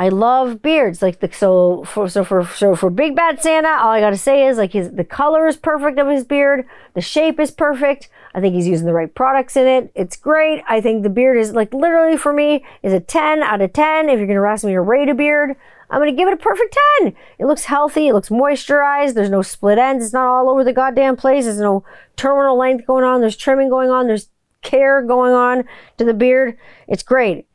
I 0.00 0.08
love 0.08 0.62
beards. 0.62 1.02
Like 1.02 1.20
the 1.20 1.30
so 1.30 1.84
for 1.84 2.08
so 2.08 2.24
for 2.24 2.46
so 2.46 2.74
for 2.74 2.88
Big 2.88 3.14
Bad 3.14 3.42
Santa, 3.42 3.68
all 3.68 3.90
I 3.90 4.00
gotta 4.00 4.16
say 4.16 4.46
is 4.46 4.56
like 4.56 4.72
his 4.72 4.92
the 4.92 5.04
color 5.04 5.46
is 5.46 5.58
perfect 5.58 5.98
of 5.98 6.08
his 6.08 6.24
beard, 6.24 6.64
the 6.94 7.02
shape 7.02 7.38
is 7.38 7.50
perfect. 7.50 8.08
I 8.34 8.40
think 8.40 8.54
he's 8.54 8.66
using 8.66 8.86
the 8.86 8.94
right 8.94 9.14
products 9.14 9.58
in 9.58 9.66
it. 9.66 9.92
It's 9.94 10.16
great. 10.16 10.64
I 10.66 10.80
think 10.80 11.02
the 11.02 11.10
beard 11.10 11.36
is 11.36 11.52
like 11.52 11.74
literally 11.74 12.16
for 12.16 12.32
me 12.32 12.64
is 12.82 12.94
a 12.94 13.00
10 13.00 13.42
out 13.42 13.60
of 13.60 13.74
10. 13.74 14.08
If 14.08 14.16
you're 14.18 14.26
gonna 14.26 14.42
ask 14.42 14.64
me 14.64 14.72
to 14.72 14.80
rate 14.80 15.10
a 15.10 15.14
beard, 15.14 15.54
I'm 15.90 16.00
gonna 16.00 16.12
give 16.12 16.28
it 16.28 16.32
a 16.32 16.38
perfect 16.38 16.78
10. 17.02 17.14
It 17.38 17.44
looks 17.44 17.64
healthy, 17.64 18.08
it 18.08 18.14
looks 18.14 18.30
moisturized, 18.30 19.12
there's 19.12 19.28
no 19.28 19.42
split 19.42 19.76
ends, 19.76 20.02
it's 20.02 20.14
not 20.14 20.28
all 20.28 20.48
over 20.48 20.64
the 20.64 20.72
goddamn 20.72 21.16
place, 21.16 21.44
there's 21.44 21.60
no 21.60 21.84
terminal 22.16 22.56
length 22.56 22.86
going 22.86 23.04
on, 23.04 23.20
there's 23.20 23.36
trimming 23.36 23.68
going 23.68 23.90
on, 23.90 24.06
there's 24.06 24.30
care 24.62 25.02
going 25.02 25.34
on 25.34 25.64
to 25.98 26.06
the 26.06 26.14
beard. 26.14 26.56
It's 26.88 27.02
great. 27.02 27.46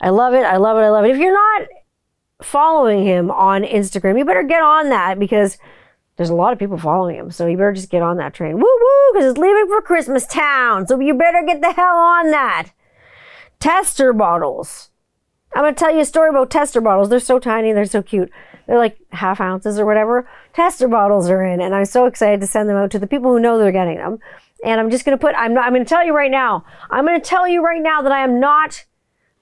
I 0.00 0.10
love 0.10 0.34
it. 0.34 0.42
I 0.42 0.56
love 0.56 0.78
it. 0.78 0.80
I 0.80 0.88
love 0.88 1.04
it. 1.04 1.12
If 1.12 1.18
you're 1.18 1.32
not 1.32 1.68
following 2.42 3.04
him 3.04 3.30
on 3.30 3.62
Instagram, 3.62 4.18
you 4.18 4.24
better 4.24 4.42
get 4.42 4.62
on 4.62 4.88
that 4.90 5.18
because 5.18 5.58
there's 6.16 6.30
a 6.30 6.34
lot 6.34 6.52
of 6.52 6.58
people 6.58 6.78
following 6.78 7.16
him. 7.16 7.30
So 7.30 7.46
you 7.46 7.56
better 7.56 7.72
just 7.72 7.90
get 7.90 8.02
on 8.02 8.16
that 8.18 8.34
train. 8.34 8.54
Woo 8.54 8.60
woo, 8.60 9.12
because 9.12 9.30
it's 9.30 9.38
leaving 9.38 9.66
for 9.68 9.80
Christmas 9.80 10.26
town. 10.26 10.86
So 10.86 11.00
you 11.00 11.14
better 11.14 11.42
get 11.46 11.60
the 11.60 11.72
hell 11.72 11.96
on 11.96 12.30
that. 12.30 12.70
Tester 13.58 14.12
bottles. 14.12 14.90
I'm 15.54 15.62
going 15.62 15.74
to 15.74 15.78
tell 15.78 15.94
you 15.94 16.00
a 16.00 16.04
story 16.04 16.30
about 16.30 16.50
tester 16.50 16.80
bottles. 16.80 17.08
They're 17.08 17.20
so 17.20 17.38
tiny, 17.38 17.72
they're 17.72 17.84
so 17.84 18.02
cute. 18.02 18.30
They're 18.66 18.78
like 18.78 18.98
half 19.10 19.40
ounces 19.40 19.78
or 19.78 19.86
whatever. 19.86 20.28
Tester 20.54 20.88
bottles 20.88 21.28
are 21.28 21.42
in, 21.42 21.60
and 21.60 21.74
I'm 21.74 21.84
so 21.84 22.06
excited 22.06 22.40
to 22.40 22.46
send 22.46 22.68
them 22.68 22.76
out 22.76 22.90
to 22.92 22.98
the 22.98 23.06
people 23.06 23.32
who 23.32 23.40
know 23.40 23.58
they're 23.58 23.72
getting 23.72 23.98
them. 23.98 24.18
And 24.64 24.80
I'm 24.80 24.90
just 24.90 25.04
going 25.04 25.18
to 25.18 25.20
put, 25.20 25.34
I'm 25.36 25.54
not, 25.54 25.66
I'm 25.66 25.72
going 25.72 25.84
to 25.84 25.88
tell 25.88 26.04
you 26.04 26.14
right 26.14 26.30
now, 26.30 26.64
I'm 26.90 27.04
going 27.04 27.20
to 27.20 27.26
tell 27.26 27.48
you 27.48 27.64
right 27.64 27.82
now 27.82 28.00
that 28.02 28.12
I 28.12 28.22
am 28.22 28.38
not 28.38 28.84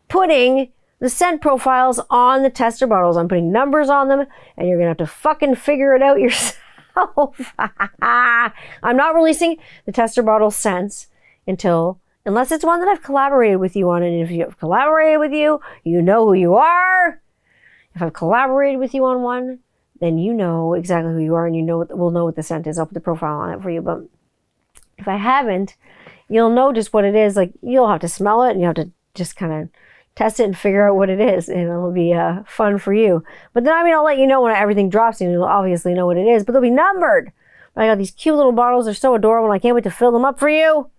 putting 0.08 0.72
the 1.00 1.08
scent 1.08 1.40
profiles 1.40 1.98
on 2.10 2.42
the 2.42 2.50
tester 2.50 2.86
bottles. 2.86 3.16
I'm 3.16 3.28
putting 3.28 3.50
numbers 3.50 3.88
on 3.88 4.08
them, 4.08 4.26
and 4.56 4.68
you're 4.68 4.78
to 4.78 4.86
have 4.86 4.96
to 4.98 5.06
fucking 5.06 5.56
figure 5.56 5.94
it 5.94 6.02
out 6.02 6.20
yourself. 6.20 7.54
I'm 8.02 8.96
not 8.96 9.14
releasing 9.14 9.56
the 9.86 9.92
tester 9.92 10.22
bottle 10.22 10.50
scents 10.50 11.08
until 11.46 12.00
unless 12.26 12.52
it's 12.52 12.64
one 12.64 12.80
that 12.80 12.88
I've 12.88 13.02
collaborated 13.02 13.58
with 13.58 13.74
you 13.74 13.90
on. 13.90 14.02
And 14.02 14.22
if 14.22 14.30
you 14.30 14.44
have 14.44 14.58
collaborated 14.58 15.20
with 15.20 15.32
you, 15.32 15.60
you 15.84 16.02
know 16.02 16.26
who 16.26 16.34
you 16.34 16.54
are. 16.54 17.20
If 17.94 18.02
I've 18.02 18.12
collaborated 18.12 18.78
with 18.78 18.94
you 18.94 19.04
on 19.06 19.22
one, 19.22 19.60
then 20.00 20.18
you 20.18 20.34
know 20.34 20.74
exactly 20.74 21.12
who 21.12 21.20
you 21.20 21.34
are 21.34 21.46
and 21.46 21.56
you 21.56 21.62
know 21.62 21.86
we'll 21.90 22.10
know 22.10 22.24
what 22.24 22.36
the 22.36 22.42
scent 22.42 22.66
is. 22.66 22.78
I'll 22.78 22.86
put 22.86 22.94
the 22.94 23.00
profile 23.00 23.38
on 23.38 23.52
it 23.52 23.62
for 23.62 23.70
you. 23.70 23.80
But 23.80 24.02
if 24.98 25.08
I 25.08 25.16
haven't, 25.16 25.76
you'll 26.28 26.50
know 26.50 26.72
just 26.72 26.92
what 26.92 27.04
it 27.04 27.14
is. 27.14 27.36
Like 27.36 27.52
you'll 27.62 27.88
have 27.88 28.00
to 28.00 28.08
smell 28.08 28.42
it 28.44 28.52
and 28.52 28.60
you 28.60 28.66
have 28.66 28.76
to 28.76 28.90
just 29.14 29.36
kind 29.36 29.52
of 29.52 29.68
test 30.20 30.40
it 30.40 30.44
and 30.44 30.59
figure 30.59 30.88
out 30.88 30.96
what 30.96 31.11
it 31.11 31.20
is 31.20 31.48
and 31.48 31.62
it'll 31.62 31.92
be 31.92 32.12
uh, 32.12 32.42
fun 32.46 32.78
for 32.78 32.92
you. 32.92 33.24
But 33.52 33.64
then, 33.64 33.74
I 33.74 33.83
mean, 33.83 33.94
I'll 33.94 34.04
let 34.04 34.18
you 34.18 34.26
know 34.26 34.42
when 34.42 34.54
everything 34.54 34.90
drops 34.90 35.20
and 35.20 35.30
you'll 35.30 35.44
obviously 35.44 35.94
know 35.94 36.06
what 36.06 36.16
it 36.16 36.26
is, 36.26 36.44
but 36.44 36.52
they'll 36.52 36.62
be 36.62 36.70
numbered. 36.70 37.33
I 37.76 37.87
got 37.87 37.98
these 37.98 38.11
cute 38.11 38.37
little 38.37 38.52
bottles. 38.52 38.85
They're 38.85 38.94
so 38.94 39.14
adorable 39.14 39.50
and 39.50 39.54
I 39.54 39.59
can't 39.59 39.74
wait 39.74 39.85
to 39.85 39.90
fill 39.90 40.12
them 40.12 40.24
up 40.24 40.38
for 40.38 40.48
you 40.48 40.90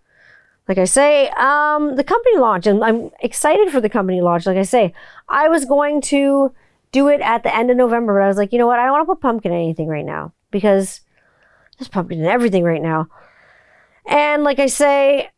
like 0.67 0.77
I 0.77 0.85
say, 0.85 1.27
um, 1.29 1.95
the 1.95 2.03
company 2.03 2.37
launch, 2.37 2.65
and 2.65 2.81
I'm 2.81 3.11
excited 3.19 3.71
for 3.71 3.81
the 3.81 3.89
company 3.89 4.21
launch. 4.21 4.45
Like 4.45 4.57
I 4.57 4.63
say, 4.63 4.93
I 5.27 5.49
was 5.49 5.65
going 5.65 5.99
to 6.03 6.53
do 6.91 7.07
it 7.09 7.19
at 7.19 7.43
the 7.43 7.53
end 7.53 7.71
of 7.71 7.77
November, 7.77 8.13
but 8.13 8.23
I 8.23 8.27
was 8.27 8.37
like, 8.37 8.53
you 8.53 8.57
know 8.59 8.67
what? 8.67 8.79
I 8.79 8.85
don't 8.85 8.93
want 8.93 9.01
to 9.01 9.13
put 9.13 9.21
pumpkin 9.21 9.51
in 9.51 9.57
anything 9.57 9.87
right 9.87 10.05
now 10.05 10.33
because 10.51 11.01
there's 11.77 11.89
pumpkin 11.89 12.19
in 12.19 12.25
everything 12.25 12.63
right 12.63 12.81
now. 12.81 13.07
And 14.05 14.43
like 14.45 14.59
I 14.59 14.67
say, 14.67 15.29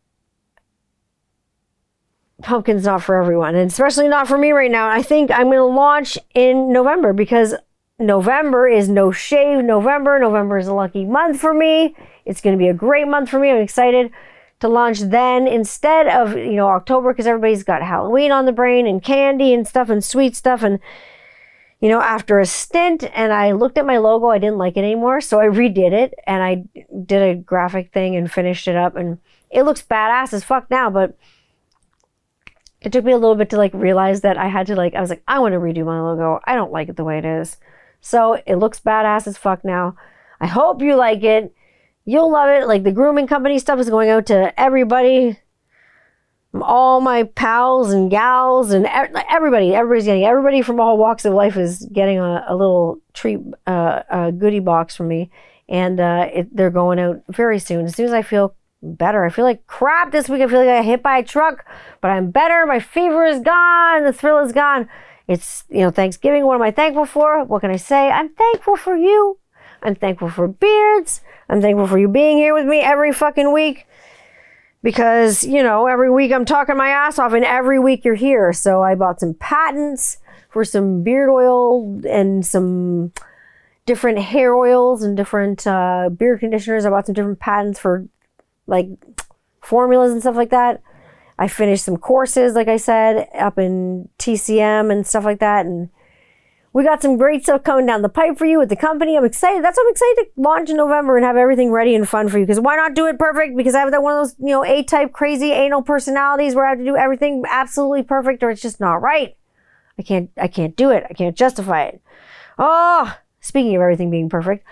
pumpkin's 2.44 2.86
not 2.86 3.02
for 3.04 3.16
everyone, 3.16 3.56
and 3.56 3.70
especially 3.70 4.08
not 4.08 4.28
for 4.28 4.38
me 4.38 4.52
right 4.52 4.72
now. 4.72 4.90
I 4.90 5.02
think 5.02 5.32
I'm 5.32 5.48
going 5.48 5.58
to 5.58 5.64
launch 5.66 6.18
in 6.34 6.72
November 6.72 7.14
because 7.14 7.56
November 8.00 8.68
is 8.68 8.90
no 8.90 9.12
shave 9.12 9.64
November. 9.64 10.20
November 10.20 10.58
is 10.58 10.68
a 10.68 10.74
lucky 10.74 11.06
month 11.06 11.40
for 11.40 11.54
me. 11.54 11.96
It's 12.26 12.42
going 12.42 12.58
to 12.58 12.62
be 12.62 12.70
a 12.70 12.74
great 12.74 13.08
month 13.08 13.30
for 13.30 13.40
me. 13.40 13.50
I'm 13.50 13.58
excited 13.58 14.12
to 14.60 14.68
launch 14.68 15.00
then 15.00 15.48
instead 15.48 16.08
of, 16.08 16.38
you 16.38 16.54
know, 16.54 16.68
October 16.68 17.12
because 17.12 17.28
everybody's 17.28 17.64
got 17.64 17.82
Halloween 17.82 18.32
on 18.32 18.46
the 18.46 18.52
brain 18.52 18.88
and 18.88 19.04
candy 19.04 19.54
and 19.54 19.68
stuff 19.68 19.90
and 19.90 20.04
sweet 20.04 20.36
stuff. 20.36 20.64
And, 20.64 20.80
you 21.82 21.90
know, 21.90 22.02
after 22.02 22.40
a 22.40 22.46
stint 22.46 23.04
and 23.14 23.34
I 23.34 23.52
looked 23.52 23.78
at 23.78 23.86
my 23.86 23.98
logo, 23.98 24.28
I 24.28 24.38
didn't 24.38 24.58
like 24.58 24.78
it 24.78 24.84
anymore. 24.86 25.20
So 25.20 25.40
I 25.40 25.48
redid 25.48 25.92
it 25.92 26.14
and 26.26 26.42
I 26.42 26.64
did 27.06 27.22
a 27.22 27.36
graphic 27.36 27.92
thing 27.92 28.16
and 28.16 28.32
finished 28.32 28.68
it 28.68 28.76
up. 28.76 28.96
And 28.96 29.18
it 29.50 29.64
looks 29.64 29.82
badass 29.84 30.34
as 30.34 30.44
fuck 30.44 30.72
now, 30.72 30.90
but 30.90 31.18
it 32.84 32.92
took 32.92 33.06
me 33.06 33.14
a 33.14 33.18
little 33.18 33.36
bit 33.36 33.50
to 33.52 33.58
like 33.58 33.74
realize 33.74 34.22
that 34.22 34.38
I 34.38 34.48
had 34.48 34.68
to 34.68 34.76
like, 34.76 34.94
I 34.94 35.02
was 35.02 35.10
like, 35.10 35.24
I 35.28 35.40
want 35.40 35.54
to 35.54 35.60
redo 35.60 35.86
my 35.86 36.02
logo. 36.02 36.40
I 36.46 36.56
don't 36.56 36.72
like 36.72 36.90
it 36.90 36.98
the 36.98 37.04
way 37.04 37.18
it 37.18 37.26
is. 37.26 37.58
So 38.02 38.42
it 38.46 38.58
looks 38.58 38.82
badass 38.82 39.26
as 39.28 39.38
fuck 39.38 39.64
now. 39.64 39.96
I 40.42 40.48
hope 40.48 40.82
you 40.82 40.96
like 40.96 41.24
it. 41.24 41.56
You'll 42.04 42.32
love 42.32 42.50
it. 42.50 42.68
Like 42.68 42.84
the 42.84 42.92
grooming 42.92 43.28
company 43.28 43.58
stuff 43.60 43.80
is 43.80 43.90
going 43.90 44.10
out 44.10 44.26
to 44.26 44.60
everybody. 44.60 45.40
All 46.62 47.00
my 47.00 47.24
pals 47.24 47.94
and 47.94 48.12
gals 48.12 48.72
and 48.72 48.86
everybody, 48.86 49.74
everybody's 49.74 50.06
getting 50.06 50.26
everybody 50.26 50.62
from 50.62 50.80
all 50.80 50.98
walks 50.98 51.24
of 51.24 51.34
life 51.34 51.56
is 51.56 51.88
getting 51.92 52.20
a, 52.20 52.46
a 52.48 52.56
little 52.56 53.00
treat, 53.14 53.40
uh, 53.66 54.04
a 54.10 54.32
goodie 54.32 54.60
box 54.60 54.96
from 54.96 55.08
me, 55.08 55.32
and 55.68 56.00
uh, 56.00 56.30
it, 56.32 56.56
they're 56.56 56.70
going 56.70 57.00
out 57.00 57.24
very 57.30 57.58
soon. 57.58 57.86
As 57.86 57.96
soon 57.96 58.06
as 58.06 58.14
I 58.14 58.22
feel 58.22 58.54
better, 58.84 59.26
I 59.26 59.30
feel 59.30 59.46
like 59.46 59.66
crap 59.66 60.12
this 60.12 60.30
week. 60.30 60.42
I 60.42 60.48
feel 60.48 60.60
like 60.60 60.70
I 60.70 60.78
got 60.78 60.86
hit 60.86 61.04
by 61.04 61.18
a 61.18 61.24
truck, 61.24 61.66
but 62.02 62.12
I'm 62.12 62.32
better. 62.32 62.66
My 62.66 62.80
fever 62.80 63.26
is 63.26 63.40
gone. 63.40 64.04
The 64.04 64.14
thrill 64.14 64.40
is 64.40 64.52
gone. 64.52 64.90
It's 65.28 65.64
you 65.70 65.80
know 65.80 65.92
Thanksgiving. 65.92 66.46
What 66.46 66.56
am 66.56 66.62
I 66.62 66.72
thankful 66.72 67.06
for? 67.06 67.44
What 67.46 67.62
can 67.62 67.72
I 67.72 67.78
say? 67.78 68.10
I'm 68.10 68.30
thankful 68.30 68.76
for 68.76 68.96
you. 68.96 69.40
I'm 69.82 69.96
thankful 69.96 70.30
for 70.30 70.48
beards. 70.48 71.22
I'm 71.50 71.62
thankful 71.62 71.88
for 71.88 71.98
you 71.98 72.08
being 72.08 72.38
here 72.38 72.54
with 72.54 72.66
me 72.66 72.80
every 72.80 73.12
fucking 73.12 73.52
week 73.52 73.86
because, 74.82 75.44
you 75.46 75.62
know, 75.64 75.88
every 75.88 76.12
week 76.12 76.32
I'm 76.32 76.46
talking 76.46 76.78
my 76.78 76.90
ass 76.90 77.20
off 77.20 77.34
and 77.34 77.46
every 77.46 77.80
week 77.80 78.06
you're 78.06 78.16
here. 78.16 78.54
So 78.54 78.82
I 78.82 78.96
bought 78.96 79.20
some 79.20 79.34
patents 79.34 80.18
for 80.50 80.64
some 80.64 81.04
beard 81.04 81.30
oil 81.30 82.02
and 82.08 82.46
some 82.46 83.12
different 83.86 84.20
hair 84.20 84.54
oils 84.54 85.04
and 85.04 85.18
different 85.18 85.66
uh, 85.68 86.10
beard 86.16 86.40
conditioners. 86.40 86.86
I 86.86 86.90
bought 86.90 87.06
some 87.06 87.16
different 87.16 87.40
patents 87.40 87.80
for 87.80 88.08
like 88.68 88.88
formulas 89.62 90.12
and 90.12 90.22
stuff 90.22 90.36
like 90.36 90.52
that. 90.52 90.82
I 91.38 91.48
finished 91.48 91.86
some 91.86 91.98
courses, 91.98 92.54
like 92.54 92.68
I 92.68 92.78
said, 92.78 93.28
up 93.38 93.58
in 93.58 94.10
TCM 94.20 94.92
and 94.92 95.06
stuff 95.06 95.26
like 95.26 95.40
that. 95.40 95.66
And 95.66 95.90
we 96.74 96.84
got 96.84 97.02
some 97.02 97.18
great 97.18 97.44
stuff 97.44 97.64
coming 97.64 97.86
down 97.86 98.02
the 98.02 98.10
pipe 98.10 98.38
for 98.38 98.46
you 98.46 98.60
with 98.60 98.70
the 98.70 98.76
company. 98.76 99.18
I'm 99.18 99.26
excited. 99.26 99.64
That's 99.64 99.78
what 99.78 99.86
I'm 99.86 99.92
excited 99.92 100.16
to 100.24 100.42
launch 100.42 100.70
in 100.70 100.78
November 100.78 101.18
and 101.18 101.26
have 101.26 101.38
everything 101.38 101.72
ready 101.72 101.96
and 101.96 102.08
fun 102.08 102.30
for 102.30 102.40
you. 102.40 102.46
Because 102.46 102.60
why 102.60 102.76
not 102.76 102.96
do 102.96 103.08
it 103.08 103.20
perfect? 103.20 103.56
Because 103.56 103.76
I 103.76 103.80
have 103.80 103.92
that 103.92 104.04
one 104.04 104.14
of 104.14 104.26
those, 104.26 104.36
you 104.40 104.48
know, 104.48 104.64
A-type 104.64 105.12
crazy 105.12 105.52
anal 105.52 105.84
personalities 105.84 106.56
where 106.56 106.66
I 106.66 106.70
have 106.70 106.80
to 106.80 106.86
do 106.86 106.98
everything 106.98 107.44
absolutely 107.50 108.04
perfect 108.04 108.44
or 108.44 108.50
it's 108.50 108.62
just 108.62 108.80
not 108.80 109.02
right. 109.02 109.36
I 110.00 110.02
can't, 110.02 110.32
I 110.38 110.48
can't 110.48 110.76
do 110.76 110.90
it. 110.90 111.06
I 111.10 111.14
can't 111.14 111.38
justify 111.38 111.84
it. 111.84 112.02
Oh, 112.58 113.16
speaking 113.40 113.76
of 113.76 113.82
everything 113.82 114.10
being 114.10 114.30
perfect, 114.30 114.66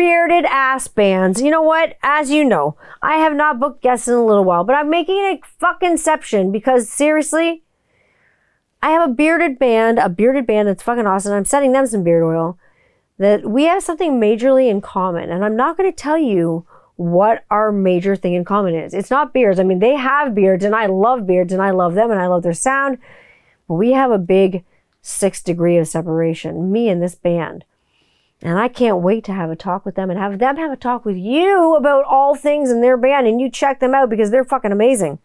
bearded 0.00 0.46
ass 0.46 0.88
bands. 0.88 1.42
You 1.42 1.50
know 1.50 1.60
what? 1.60 1.98
As 2.02 2.30
you 2.30 2.42
know, 2.42 2.74
I 3.02 3.16
have 3.16 3.34
not 3.34 3.60
booked 3.60 3.82
guests 3.82 4.08
in 4.08 4.14
a 4.14 4.24
little 4.24 4.44
while, 4.44 4.64
but 4.64 4.74
I'm 4.74 4.88
making 4.88 5.18
a 5.18 5.38
fucking 5.58 5.92
exception 5.92 6.50
because 6.50 6.88
seriously, 6.88 7.64
I 8.82 8.92
have 8.92 9.10
a 9.10 9.12
bearded 9.12 9.58
band, 9.58 9.98
a 9.98 10.08
bearded 10.08 10.46
band 10.46 10.68
that's 10.68 10.82
fucking 10.82 11.06
awesome. 11.06 11.34
I'm 11.34 11.44
sending 11.44 11.72
them 11.72 11.86
some 11.86 12.02
beard 12.02 12.22
oil. 12.22 12.58
That 13.18 13.50
we 13.50 13.64
have 13.64 13.82
something 13.82 14.18
majorly 14.18 14.70
in 14.70 14.80
common. 14.80 15.28
And 15.28 15.44
I'm 15.44 15.54
not 15.54 15.76
going 15.76 15.92
to 15.92 15.94
tell 15.94 16.16
you 16.16 16.64
what 16.96 17.44
our 17.50 17.70
major 17.70 18.16
thing 18.16 18.32
in 18.32 18.46
common 18.46 18.74
is. 18.74 18.94
It's 18.94 19.10
not 19.10 19.34
beards. 19.34 19.60
I 19.60 19.64
mean, 19.64 19.80
they 19.80 19.96
have 19.96 20.34
beards 20.34 20.64
and 20.64 20.74
I 20.74 20.86
love 20.86 21.26
beards 21.26 21.52
and 21.52 21.60
I 21.60 21.72
love 21.72 21.92
them 21.92 22.10
and 22.10 22.18
I 22.18 22.26
love 22.26 22.42
their 22.42 22.54
sound. 22.54 22.96
But 23.68 23.74
we 23.74 23.92
have 23.92 24.10
a 24.10 24.18
big 24.18 24.64
six 25.02 25.42
degree 25.42 25.76
of 25.76 25.88
separation, 25.88 26.72
me 26.72 26.88
and 26.88 27.02
this 27.02 27.14
band. 27.14 27.66
And 28.42 28.58
I 28.58 28.68
can't 28.68 29.02
wait 29.02 29.24
to 29.24 29.32
have 29.32 29.50
a 29.50 29.56
talk 29.56 29.84
with 29.84 29.96
them 29.96 30.08
and 30.08 30.18
have 30.18 30.38
them 30.38 30.56
have 30.56 30.72
a 30.72 30.76
talk 30.76 31.04
with 31.04 31.16
you 31.16 31.74
about 31.76 32.04
all 32.04 32.34
things 32.34 32.70
in 32.70 32.80
their 32.80 32.96
band. 32.96 33.26
And 33.26 33.40
you 33.40 33.50
check 33.50 33.80
them 33.80 33.94
out 33.94 34.08
because 34.08 34.30
they're 34.30 34.44
fucking 34.44 34.72
amazing 34.72 35.18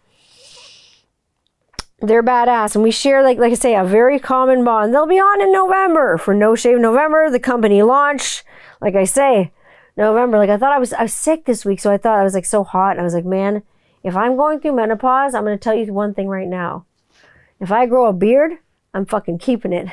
they're 2.02 2.24
badass 2.24 2.76
and 2.76 2.84
we 2.84 2.92
share 2.92 3.24
like 3.24 3.38
like 3.38 3.52
I 3.52 3.56
say 3.56 3.76
a 3.76 3.84
very 3.84 4.20
common 4.20 4.64
bond. 4.64 4.94
They'll 4.94 5.08
be 5.08 5.20
on 5.20 5.42
in 5.42 5.52
November 5.52 6.18
for 6.18 6.34
No 6.34 6.56
Shave 6.56 6.80
November, 6.80 7.30
the 7.30 7.40
company 7.40 7.82
launch. 7.84 8.44
Like 8.82 8.96
I 8.96 9.06
say, 9.06 9.52
November. 9.98 10.38
Like 10.38 10.50
I 10.50 10.58
thought 10.58 10.74
I 10.74 10.80
was 10.80 10.94
I 10.94 11.04
was 11.04 11.14
sick 11.14 11.46
this 11.46 11.66
week, 11.66 11.80
so 11.80 11.92
I 11.92 11.98
thought 11.98 12.20
I 12.20 12.24
was 12.24 12.34
like 12.34 12.46
so 12.46 12.64
hot. 12.64 12.92
And 12.92 13.02
I 13.02 13.04
was 13.04 13.14
like, 13.14 13.26
man, 13.26 13.64
if 14.04 14.16
I'm 14.16 14.36
going 14.36 14.60
through 14.60 14.76
menopause, 14.76 15.34
I'm 15.34 15.44
gonna 15.44 15.58
tell 15.58 15.76
you 15.76 15.92
one 15.94 16.14
thing 16.14 16.28
right 16.28 16.48
now. 16.48 16.86
If 17.60 17.72
I 17.72 17.86
grow 17.86 18.08
a 18.08 18.14
beard, 18.14 18.54
I'm 18.94 19.06
fucking 19.06 19.40
keeping 19.40 19.74
it. 19.74 19.88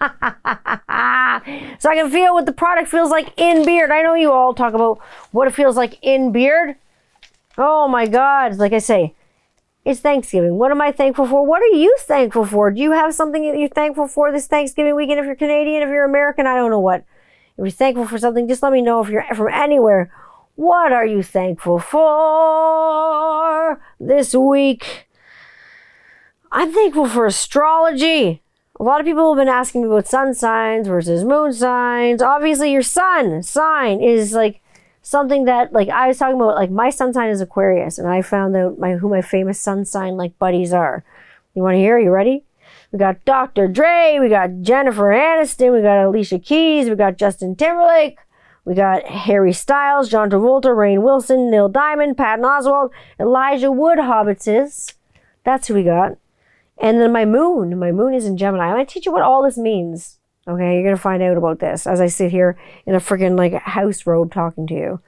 so 0.00 1.90
I 1.90 1.94
can 1.94 2.10
feel 2.10 2.32
what 2.32 2.46
the 2.46 2.54
product 2.56 2.88
feels 2.88 3.10
like 3.10 3.34
in 3.36 3.66
beard. 3.66 3.90
I 3.90 4.00
know 4.00 4.14
you 4.14 4.32
all 4.32 4.54
talk 4.54 4.72
about 4.72 4.98
what 5.30 5.46
it 5.46 5.54
feels 5.54 5.76
like 5.76 5.98
in 6.00 6.32
beard. 6.32 6.76
Oh 7.58 7.86
my 7.86 8.06
god. 8.06 8.56
Like 8.56 8.72
I 8.72 8.78
say, 8.78 9.14
it's 9.84 10.00
Thanksgiving. 10.00 10.56
What 10.56 10.70
am 10.70 10.80
I 10.80 10.90
thankful 10.90 11.26
for? 11.26 11.44
What 11.44 11.60
are 11.60 11.76
you 11.76 11.94
thankful 12.00 12.46
for? 12.46 12.70
Do 12.70 12.80
you 12.80 12.92
have 12.92 13.14
something 13.14 13.46
that 13.50 13.58
you're 13.58 13.68
thankful 13.68 14.08
for 14.08 14.32
this 14.32 14.46
Thanksgiving 14.46 14.94
weekend? 14.94 15.20
If 15.20 15.26
you're 15.26 15.34
Canadian, 15.34 15.82
if 15.82 15.90
you're 15.90 16.06
American, 16.06 16.46
I 16.46 16.54
don't 16.54 16.70
know 16.70 16.80
what. 16.80 17.04
If 17.58 17.58
you're 17.58 17.70
thankful 17.70 18.06
for 18.06 18.16
something, 18.16 18.48
just 18.48 18.62
let 18.62 18.72
me 18.72 18.80
know 18.80 19.02
if 19.02 19.10
you're 19.10 19.24
from 19.34 19.52
anywhere. 19.52 20.10
What 20.54 20.92
are 20.92 21.06
you 21.06 21.22
thankful 21.22 21.78
for 21.78 23.82
this 23.98 24.34
week? 24.34 25.08
I'm 26.50 26.72
thankful 26.72 27.06
for 27.06 27.26
astrology. 27.26 28.42
A 28.80 28.82
lot 28.82 28.98
of 28.98 29.04
people 29.04 29.34
have 29.34 29.38
been 29.38 29.52
asking 29.52 29.82
me 29.82 29.88
about 29.88 30.08
sun 30.08 30.32
signs 30.32 30.88
versus 30.88 31.22
moon 31.22 31.52
signs. 31.52 32.22
Obviously, 32.22 32.72
your 32.72 32.80
sun 32.80 33.42
sign 33.42 34.00
is 34.00 34.32
like 34.32 34.62
something 35.02 35.44
that 35.44 35.70
like 35.74 35.90
I 35.90 36.08
was 36.08 36.16
talking 36.16 36.36
about 36.36 36.54
like 36.54 36.70
my 36.70 36.88
sun 36.88 37.12
sign 37.12 37.28
is 37.28 37.42
Aquarius 37.42 37.98
and 37.98 38.08
I 38.08 38.22
found 38.22 38.56
out 38.56 38.78
my 38.78 38.94
who 38.94 39.10
my 39.10 39.20
famous 39.20 39.60
sun 39.60 39.84
sign 39.84 40.16
like 40.16 40.38
buddies 40.38 40.72
are. 40.72 41.04
You 41.52 41.62
want 41.62 41.74
to 41.74 41.78
hear? 41.78 41.98
You 41.98 42.10
ready? 42.10 42.46
We 42.90 42.98
got 42.98 43.22
Dr. 43.26 43.68
Dre, 43.68 44.16
we 44.18 44.30
got 44.30 44.62
Jennifer 44.62 45.10
Aniston, 45.10 45.74
we 45.74 45.82
got 45.82 46.02
Alicia 46.02 46.38
Keys, 46.38 46.88
we 46.88 46.94
got 46.96 47.18
Justin 47.18 47.56
Timberlake, 47.56 48.16
we 48.64 48.72
got 48.74 49.04
Harry 49.04 49.52
Styles, 49.52 50.08
John 50.08 50.30
Travolta, 50.30 50.74
Rainn 50.74 51.02
Wilson, 51.02 51.50
Neil 51.50 51.68
Diamond, 51.68 52.16
Patton 52.16 52.46
Oswalt, 52.46 52.92
Elijah 53.20 53.70
Wood 53.70 53.98
Hobbitses. 53.98 54.94
That's 55.44 55.68
who 55.68 55.74
we 55.74 55.82
got. 55.82 56.16
And 56.80 57.00
then 57.00 57.12
my 57.12 57.24
moon, 57.24 57.78
my 57.78 57.92
moon 57.92 58.14
is 58.14 58.24
in 58.24 58.36
Gemini. 58.36 58.64
I'm 58.64 58.72
gonna 58.72 58.86
teach 58.86 59.06
you 59.06 59.12
what 59.12 59.22
all 59.22 59.42
this 59.42 59.58
means. 59.58 60.18
Okay, 60.48 60.74
you're 60.74 60.84
gonna 60.84 60.96
find 60.96 61.22
out 61.22 61.36
about 61.36 61.58
this 61.58 61.86
as 61.86 62.00
I 62.00 62.06
sit 62.06 62.30
here 62.30 62.58
in 62.86 62.94
a 62.94 62.98
freaking 62.98 63.36
like 63.36 63.52
house 63.52 64.06
robe 64.06 64.32
talking 64.32 64.66
to 64.68 64.74
you. 64.74 65.00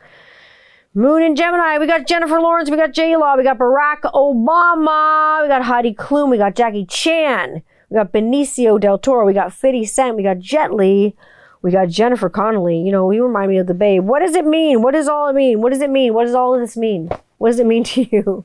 Moon 0.95 1.23
in 1.23 1.35
Gemini, 1.35 1.79
we 1.79 1.87
got 1.87 2.07
Jennifer 2.07 2.39
Lawrence, 2.39 2.71
we 2.71 2.77
got 2.77 2.93
J 2.93 3.17
Law, 3.17 3.35
we 3.35 3.43
got 3.43 3.57
Barack 3.57 4.03
Obama, 4.13 5.41
we 5.43 5.49
got 5.49 5.63
Heidi 5.63 5.95
Klum, 5.95 6.31
we 6.31 6.37
got 6.37 6.55
Jackie 6.55 6.85
Chan, 6.85 7.63
we 7.89 7.95
got 7.95 8.13
Benicio 8.13 8.79
del 8.79 8.99
Toro, 8.99 9.25
we 9.25 9.33
got 9.33 9.55
50 9.55 9.87
Cent, 9.87 10.17
we 10.17 10.23
got 10.23 10.39
Jet 10.39 10.75
Li, 10.75 11.17
we 11.63 11.71
got 11.71 11.89
Jennifer 11.89 12.29
Connelly. 12.29 12.79
You 12.79 12.93
know, 12.93 13.11
you 13.11 13.25
remind 13.25 13.51
me 13.51 13.57
of 13.57 13.69
the 13.69 13.75
babe. 13.75 14.05
What 14.05 14.21
does 14.21 14.35
it 14.35 14.45
mean? 14.45 14.83
What 14.83 14.93
does 14.93 15.09
all 15.09 15.29
it 15.29 15.35
mean? 15.35 15.63
What 15.63 15.73
does 15.73 15.81
it 15.81 15.89
mean? 15.89 16.13
What 16.13 16.27
does 16.27 16.35
all 16.35 16.55
of 16.55 16.61
this 16.61 16.77
mean? 16.77 17.09
What 17.39 17.49
does 17.49 17.59
it 17.59 17.67
mean 17.67 17.85
to 17.95 18.03
you? 18.03 18.45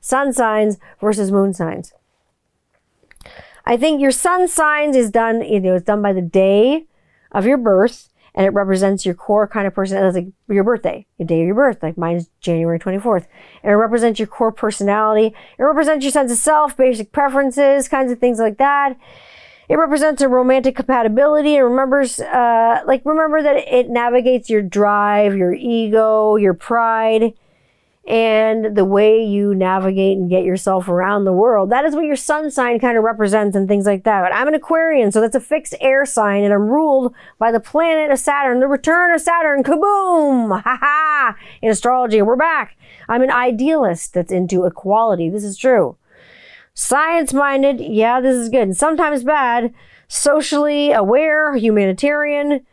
Sun 0.00 0.34
signs 0.34 0.78
versus 1.00 1.32
moon 1.32 1.54
signs. 1.54 1.94
I 3.64 3.76
think 3.76 4.00
your 4.00 4.10
sun 4.10 4.48
signs 4.48 4.96
is 4.96 5.10
done, 5.10 5.42
you 5.42 5.60
know, 5.60 5.74
it's 5.74 5.84
done 5.84 6.02
by 6.02 6.12
the 6.12 6.22
day 6.22 6.86
of 7.32 7.46
your 7.46 7.58
birth 7.58 8.08
and 8.34 8.46
it 8.46 8.50
represents 8.50 9.04
your 9.04 9.14
core 9.14 9.48
kind 9.48 9.66
of 9.66 9.74
person. 9.74 10.02
It's 10.02 10.14
like 10.14 10.28
your 10.48 10.64
birthday, 10.64 11.06
your 11.18 11.26
day 11.26 11.40
of 11.40 11.46
your 11.46 11.54
birth. 11.54 11.82
Like 11.82 11.98
mine 11.98 12.16
is 12.16 12.30
January 12.40 12.78
24th. 12.78 13.26
And 13.62 13.72
it 13.72 13.76
represents 13.76 14.18
your 14.18 14.28
core 14.28 14.52
personality. 14.52 15.34
It 15.58 15.62
represents 15.62 16.04
your 16.04 16.12
sense 16.12 16.30
of 16.30 16.38
self, 16.38 16.76
basic 16.76 17.12
preferences, 17.12 17.88
kinds 17.88 18.12
of 18.12 18.18
things 18.18 18.38
like 18.38 18.58
that. 18.58 18.96
It 19.68 19.76
represents 19.78 20.20
a 20.20 20.28
romantic 20.28 20.74
compatibility. 20.74 21.54
It 21.54 21.60
remembers, 21.60 22.18
uh, 22.18 22.82
like, 22.86 23.02
remember 23.04 23.40
that 23.42 23.56
it 23.56 23.88
navigates 23.88 24.50
your 24.50 24.62
drive, 24.62 25.36
your 25.36 25.54
ego, 25.54 26.34
your 26.36 26.54
pride 26.54 27.34
and 28.06 28.76
the 28.76 28.84
way 28.84 29.22
you 29.22 29.54
navigate 29.54 30.16
and 30.16 30.30
get 30.30 30.44
yourself 30.44 30.88
around 30.88 31.24
the 31.24 31.32
world. 31.32 31.70
That 31.70 31.84
is 31.84 31.94
what 31.94 32.06
your 32.06 32.16
sun 32.16 32.50
sign 32.50 32.80
kind 32.80 32.96
of 32.96 33.04
represents 33.04 33.54
and 33.54 33.68
things 33.68 33.86
like 33.86 34.04
that. 34.04 34.22
But 34.22 34.34
I'm 34.34 34.48
an 34.48 34.54
Aquarian, 34.54 35.12
so 35.12 35.20
that's 35.20 35.36
a 35.36 35.40
fixed 35.40 35.74
air 35.80 36.06
sign, 36.06 36.42
and 36.42 36.52
I'm 36.52 36.68
ruled 36.68 37.14
by 37.38 37.52
the 37.52 37.60
planet 37.60 38.10
of 38.10 38.18
Saturn, 38.18 38.60
the 38.60 38.66
return 38.66 39.14
of 39.14 39.20
Saturn. 39.20 39.62
Kaboom! 39.62 40.60
Ha 40.70 40.78
ha! 40.80 41.36
In 41.62 41.70
astrology, 41.70 42.20
we're 42.22 42.36
back. 42.36 42.76
I'm 43.08 43.22
an 43.22 43.30
idealist 43.30 44.14
that's 44.14 44.32
into 44.32 44.64
equality. 44.64 45.28
This 45.28 45.44
is 45.44 45.56
true. 45.56 45.96
Science 46.74 47.32
minded, 47.32 47.80
yeah, 47.80 48.20
this 48.20 48.34
is 48.34 48.48
good. 48.48 48.62
And 48.62 48.76
sometimes 48.76 49.24
bad. 49.24 49.72
Socially 50.08 50.92
aware, 50.92 51.56
humanitarian, 51.56 52.66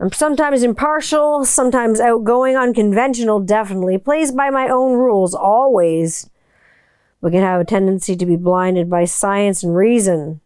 I'm 0.00 0.10
sometimes 0.10 0.62
impartial, 0.62 1.44
sometimes 1.44 2.00
outgoing, 2.00 2.56
unconventional, 2.56 3.40
definitely. 3.40 3.96
Plays 3.98 4.32
by 4.32 4.50
my 4.50 4.68
own 4.68 4.98
rules, 4.98 5.34
always. 5.34 6.28
We 7.20 7.30
can 7.30 7.42
have 7.42 7.60
a 7.60 7.64
tendency 7.64 8.16
to 8.16 8.26
be 8.26 8.36
blinded 8.36 8.90
by 8.90 9.04
science 9.04 9.62
and 9.62 9.76
reason. 9.76 10.40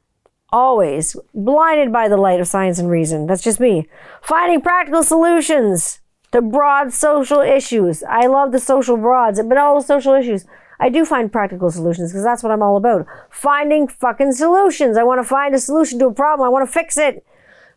Always. 0.51 1.17
Blinded 1.35 1.93
by 1.93 2.09
the 2.09 2.17
light 2.17 2.41
of 2.41 2.47
science 2.47 2.79
and 2.79 2.91
reason. 2.91 3.27
That's 3.27 3.43
just 3.43 3.59
me. 3.59 3.89
Finding 4.23 4.61
practical 4.61 5.03
solutions 5.03 6.01
to 6.33 6.43
broad 6.43 6.93
social 6.93 7.41
issues. 7.41 8.03
I 8.03 8.27
love 8.27 8.53
the 8.53 8.61
social 8.61 8.97
broads, 8.97 9.43
but 9.43 9.59
all 9.59 9.81
the 9.81 9.87
social 9.87 10.15
issues. 10.15 10.45
I 10.79 10.91
do 10.91 11.05
find 11.05 11.33
practical 11.33 11.71
solutions 11.71 12.13
because 12.13 12.23
that's 12.23 12.43
what 12.43 12.53
I'm 12.53 12.63
all 12.63 12.77
about. 12.77 13.07
Finding 13.31 13.89
fucking 13.89 14.33
solutions. 14.33 14.97
I 14.97 15.03
want 15.03 15.21
to 15.21 15.29
find 15.29 15.55
a 15.55 15.59
solution 15.59 15.99
to 15.99 16.07
a 16.07 16.15
problem. 16.15 16.47
I 16.47 16.51
want 16.51 16.69
to 16.69 16.73
fix 16.73 16.97
it. 16.97 17.25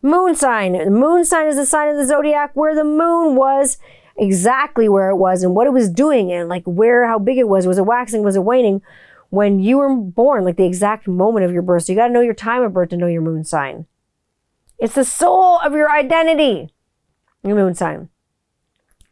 Moon 0.02 0.36
sign. 0.36 0.74
The 0.74 0.90
moon 0.90 1.26
sign 1.26 1.48
is 1.48 1.56
the 1.56 1.66
sign 1.66 1.90
of 1.90 1.98
the 1.98 2.06
zodiac 2.06 2.52
where 2.56 2.74
the 2.74 2.84
moon 2.84 3.36
was 3.36 3.78
exactly 4.18 4.90
where 4.90 5.10
it 5.10 5.16
was 5.16 5.44
and 5.44 5.56
what 5.56 5.68
it 5.68 5.74
was 5.74 5.90
doing 5.90 6.32
and 6.32 6.50
like 6.50 6.64
where, 6.66 7.08
how 7.08 7.20
big 7.20 7.38
it 7.38 7.48
was. 7.48 7.68
Was 7.68 7.78
it 7.78 7.86
waxing? 7.86 8.24
Was 8.24 8.36
it 8.36 8.44
waning? 8.44 8.82
When 9.30 9.60
you 9.60 9.78
were 9.78 9.96
born, 9.96 10.44
like 10.44 10.58
the 10.58 10.66
exact 10.66 11.08
moment 11.08 11.46
of 11.46 11.54
your 11.54 11.62
birth. 11.62 11.84
So 11.84 11.94
you 11.94 11.98
got 11.98 12.08
to 12.08 12.14
know 12.14 12.22
your 12.22 12.34
time 12.34 12.64
of 12.64 12.74
birth 12.74 12.90
to 12.90 12.98
know 12.98 13.08
your 13.08 13.22
moon 13.22 13.44
sign. 13.44 13.86
It's 14.78 14.96
the 14.96 15.06
soul 15.06 15.60
of 15.64 15.74
your 15.74 15.92
identity, 15.92 16.74
your 17.44 17.56
moon 17.56 17.76
sign. 17.76 18.10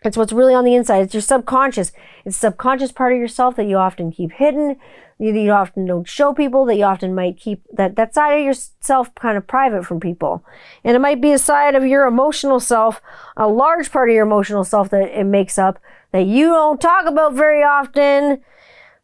It's 0.03 0.15
what's 0.15 0.31
really 0.31 0.53
on 0.53 0.63
the 0.63 0.75
inside. 0.75 1.03
It's 1.03 1.13
your 1.13 1.21
subconscious. 1.21 1.91
It's 2.23 2.37
the 2.37 2.47
subconscious 2.47 2.91
part 2.91 3.13
of 3.13 3.19
yourself 3.19 3.55
that 3.57 3.67
you 3.67 3.77
often 3.77 4.11
keep 4.11 4.31
hidden, 4.31 4.77
you, 5.17 5.33
you 5.33 5.51
often 5.51 5.85
don't 5.85 6.07
show 6.07 6.33
people, 6.33 6.65
that 6.65 6.77
you 6.77 6.85
often 6.85 7.13
might 7.13 7.37
keep 7.37 7.61
that, 7.73 7.97
that 7.97 8.13
side 8.13 8.39
of 8.39 8.45
yourself 8.45 9.13
kind 9.15 9.37
of 9.37 9.45
private 9.45 9.85
from 9.85 9.99
people. 9.99 10.43
And 10.83 10.95
it 10.95 10.99
might 10.99 11.19
be 11.19 11.33
a 11.33 11.37
side 11.37 11.75
of 11.75 11.85
your 11.85 12.07
emotional 12.07 12.61
self, 12.61 13.01
a 13.35 13.47
large 13.47 13.91
part 13.91 14.09
of 14.09 14.15
your 14.15 14.25
emotional 14.25 14.63
self 14.63 14.89
that 14.91 15.19
it 15.19 15.25
makes 15.25 15.57
up 15.57 15.79
that 16.11 16.25
you 16.25 16.47
don't 16.47 16.79
talk 16.79 17.05
about 17.05 17.33
very 17.33 17.61
often. 17.61 18.41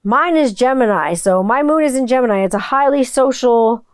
Mine 0.03 0.37
is 0.37 0.53
Gemini. 0.53 1.13
So 1.13 1.43
my 1.43 1.61
moon 1.61 1.83
is 1.83 1.95
in 1.95 2.07
Gemini. 2.07 2.45
It's 2.45 2.55
a 2.55 2.59
highly 2.59 3.03
social 3.03 3.85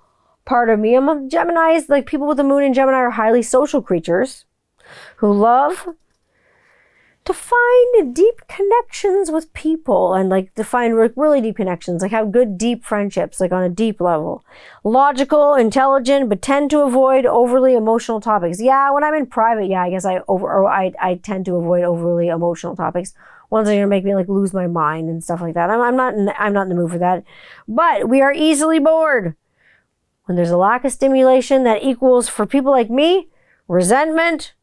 part 0.45 0.69
of 0.69 0.79
me. 0.79 0.95
I'm 0.95 1.09
a 1.09 1.27
Gemini. 1.27 1.71
Is 1.71 1.89
like 1.89 2.05
people 2.05 2.27
with 2.27 2.37
the 2.37 2.43
moon 2.43 2.63
in 2.63 2.73
Gemini 2.73 2.97
are 2.97 3.11
highly 3.11 3.41
social 3.41 3.81
creatures 3.81 4.45
who 5.17 5.31
love 5.33 5.87
to 7.23 7.33
find 7.33 8.15
deep 8.15 8.41
connections 8.47 9.29
with 9.29 9.53
people 9.53 10.15
and 10.15 10.29
like 10.29 10.53
to 10.55 10.63
find 10.63 10.95
really 11.15 11.39
deep 11.39 11.55
connections, 11.55 12.01
like 12.01 12.11
have 12.11 12.31
good 12.31 12.57
deep 12.57 12.83
friendships, 12.83 13.39
like 13.39 13.51
on 13.51 13.63
a 13.63 13.69
deep 13.69 14.01
level. 14.01 14.43
Logical, 14.83 15.53
intelligent, 15.53 16.29
but 16.29 16.41
tend 16.41 16.71
to 16.71 16.79
avoid 16.79 17.25
overly 17.27 17.75
emotional 17.75 18.21
topics. 18.21 18.59
Yeah, 18.59 18.89
when 18.91 19.03
I'm 19.03 19.13
in 19.13 19.27
private, 19.27 19.67
yeah, 19.67 19.83
I 19.83 19.91
guess 19.91 20.05
I 20.05 20.21
over 20.27 20.65
I 20.65 20.93
I 20.99 21.15
tend 21.15 21.45
to 21.45 21.55
avoid 21.57 21.83
overly 21.83 22.29
emotional 22.29 22.75
topics. 22.75 23.13
Ones 23.51 23.67
that 23.67 23.73
are 23.73 23.77
gonna 23.77 23.87
make 23.87 24.05
me 24.05 24.15
like 24.15 24.29
lose 24.29 24.53
my 24.53 24.65
mind 24.65 25.09
and 25.09 25.23
stuff 25.23 25.41
like 25.41 25.53
that. 25.53 25.69
I'm, 25.69 25.81
I'm 25.81 25.95
not 25.95 26.15
in, 26.15 26.31
I'm 26.39 26.53
not 26.53 26.63
in 26.63 26.69
the 26.69 26.75
mood 26.75 26.91
for 26.91 26.97
that. 26.97 27.23
But 27.67 28.09
we 28.09 28.21
are 28.21 28.33
easily 28.33 28.79
bored. 28.79 29.35
When 30.25 30.37
there's 30.37 30.49
a 30.51 30.57
lack 30.57 30.85
of 30.85 30.91
stimulation 30.91 31.65
that 31.65 31.83
equals 31.83 32.29
for 32.29 32.45
people 32.45 32.71
like 32.71 32.89
me, 32.89 33.27
resentment, 33.67 34.53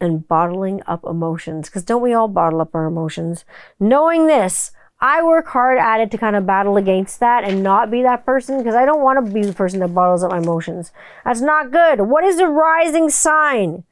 and 0.00 0.26
bottling 0.26 0.82
up 0.86 1.04
emotions. 1.04 1.68
Because 1.68 1.84
don't 1.84 2.02
we 2.02 2.12
all 2.12 2.28
bottle 2.28 2.60
up 2.60 2.74
our 2.74 2.86
emotions? 2.86 3.44
Knowing 3.78 4.26
this, 4.26 4.72
I 5.00 5.22
work 5.22 5.46
hard 5.48 5.78
at 5.78 6.00
it 6.00 6.10
to 6.10 6.18
kind 6.18 6.34
of 6.34 6.46
battle 6.46 6.76
against 6.76 7.20
that 7.20 7.44
and 7.44 7.62
not 7.62 7.90
be 7.90 8.02
that 8.02 8.26
person 8.26 8.58
because 8.58 8.74
I 8.74 8.84
don't 8.84 9.02
want 9.02 9.24
to 9.24 9.32
be 9.32 9.42
the 9.42 9.52
person 9.52 9.78
that 9.80 9.94
bottles 9.94 10.24
up 10.24 10.32
my 10.32 10.38
emotions. 10.38 10.90
That's 11.24 11.40
not 11.40 11.70
good. 11.70 12.02
What 12.02 12.24
is 12.24 12.40
a 12.40 12.48
rising 12.48 13.08
sign? 13.08 13.84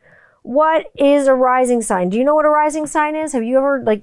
What 0.42 0.86
is 0.96 1.28
a 1.28 1.34
rising 1.34 1.80
sign? 1.80 2.08
Do 2.08 2.18
you 2.18 2.24
know 2.24 2.34
what 2.34 2.44
a 2.44 2.50
rising 2.50 2.86
sign 2.86 3.14
is? 3.14 3.32
Have 3.32 3.44
you 3.44 3.56
ever 3.58 3.82
like 3.84 4.02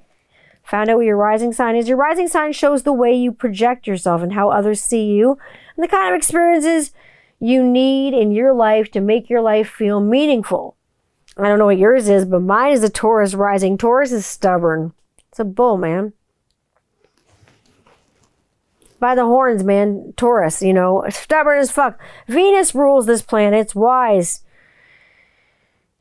found 0.62 0.88
out 0.88 0.96
what 0.96 1.04
your 1.04 1.18
rising 1.18 1.52
sign 1.52 1.76
is? 1.76 1.88
Your 1.88 1.98
rising 1.98 2.28
sign 2.28 2.52
shows 2.52 2.82
the 2.82 2.92
way 2.92 3.14
you 3.14 3.32
project 3.32 3.86
yourself 3.86 4.22
and 4.22 4.32
how 4.32 4.48
others 4.48 4.80
see 4.80 5.04
you 5.04 5.38
and 5.76 5.84
the 5.84 5.88
kind 5.88 6.08
of 6.08 6.16
experiences 6.16 6.92
you 7.38 7.62
need 7.62 8.14
in 8.14 8.32
your 8.32 8.54
life 8.54 8.90
to 8.92 9.00
make 9.00 9.28
your 9.28 9.42
life 9.42 9.68
feel 9.68 10.00
meaningful. 10.00 10.76
I 11.36 11.48
don't 11.48 11.58
know 11.58 11.66
what 11.66 11.78
yours 11.78 12.08
is, 12.08 12.24
but 12.24 12.42
mine 12.42 12.72
is 12.72 12.84
a 12.84 12.88
Taurus 12.88 13.34
rising. 13.34 13.76
Taurus 13.76 14.12
is 14.12 14.24
stubborn. 14.24 14.92
It's 15.30 15.40
a 15.40 15.44
bull, 15.44 15.76
man. 15.76 16.12
By 19.00 19.14
the 19.16 19.24
horns, 19.24 19.64
man. 19.64 20.14
Taurus, 20.16 20.62
you 20.62 20.72
know, 20.72 21.04
stubborn 21.10 21.58
as 21.58 21.72
fuck. 21.72 21.98
Venus 22.28 22.74
rules 22.74 23.06
this 23.06 23.22
planet. 23.22 23.58
It's 23.58 23.74
wise. 23.74 24.42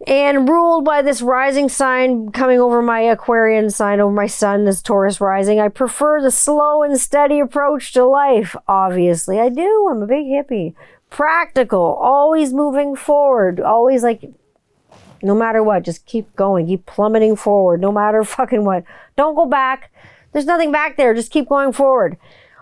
And 0.05 0.47
ruled 0.49 0.85
by 0.85 1.01
this 1.01 1.21
rising 1.21 1.69
sign 1.69 2.31
coming 2.31 2.59
over 2.59 2.81
my 2.81 2.99
Aquarian 3.01 3.69
sign, 3.69 4.01
over 4.01 4.13
my 4.13 4.27
sun, 4.27 4.65
this 4.65 4.81
Taurus 4.81 5.21
rising, 5.21 5.59
I 5.59 5.69
prefer 5.69 6.21
the 6.21 6.29
slow 6.29 6.83
and 6.83 6.99
steady 6.99 7.39
approach 7.39 7.93
to 7.93 8.05
life. 8.05 8.55
Obviously, 8.67 9.39
I 9.39 9.49
do. 9.49 9.87
I'm 9.89 10.03
a 10.03 10.07
big 10.07 10.25
hippie. 10.25 10.75
Practical, 11.09 11.97
always 12.01 12.53
moving 12.53 12.95
forward, 12.95 13.61
always 13.61 14.03
like 14.03 14.29
no 15.23 15.33
matter 15.33 15.63
what, 15.63 15.83
just 15.83 16.05
keep 16.05 16.35
going, 16.35 16.67
keep 16.67 16.85
plummeting 16.85 17.35
forward, 17.35 17.81
no 17.81 17.91
matter 17.91 18.23
fucking 18.23 18.65
what. 18.65 18.83
Don't 19.15 19.35
go 19.35 19.45
back. 19.45 19.91
There's 20.31 20.45
nothing 20.45 20.71
back 20.71 20.97
there. 20.97 21.13
Just 21.13 21.31
keep 21.31 21.47
going 21.47 21.71
forward. 21.71 22.17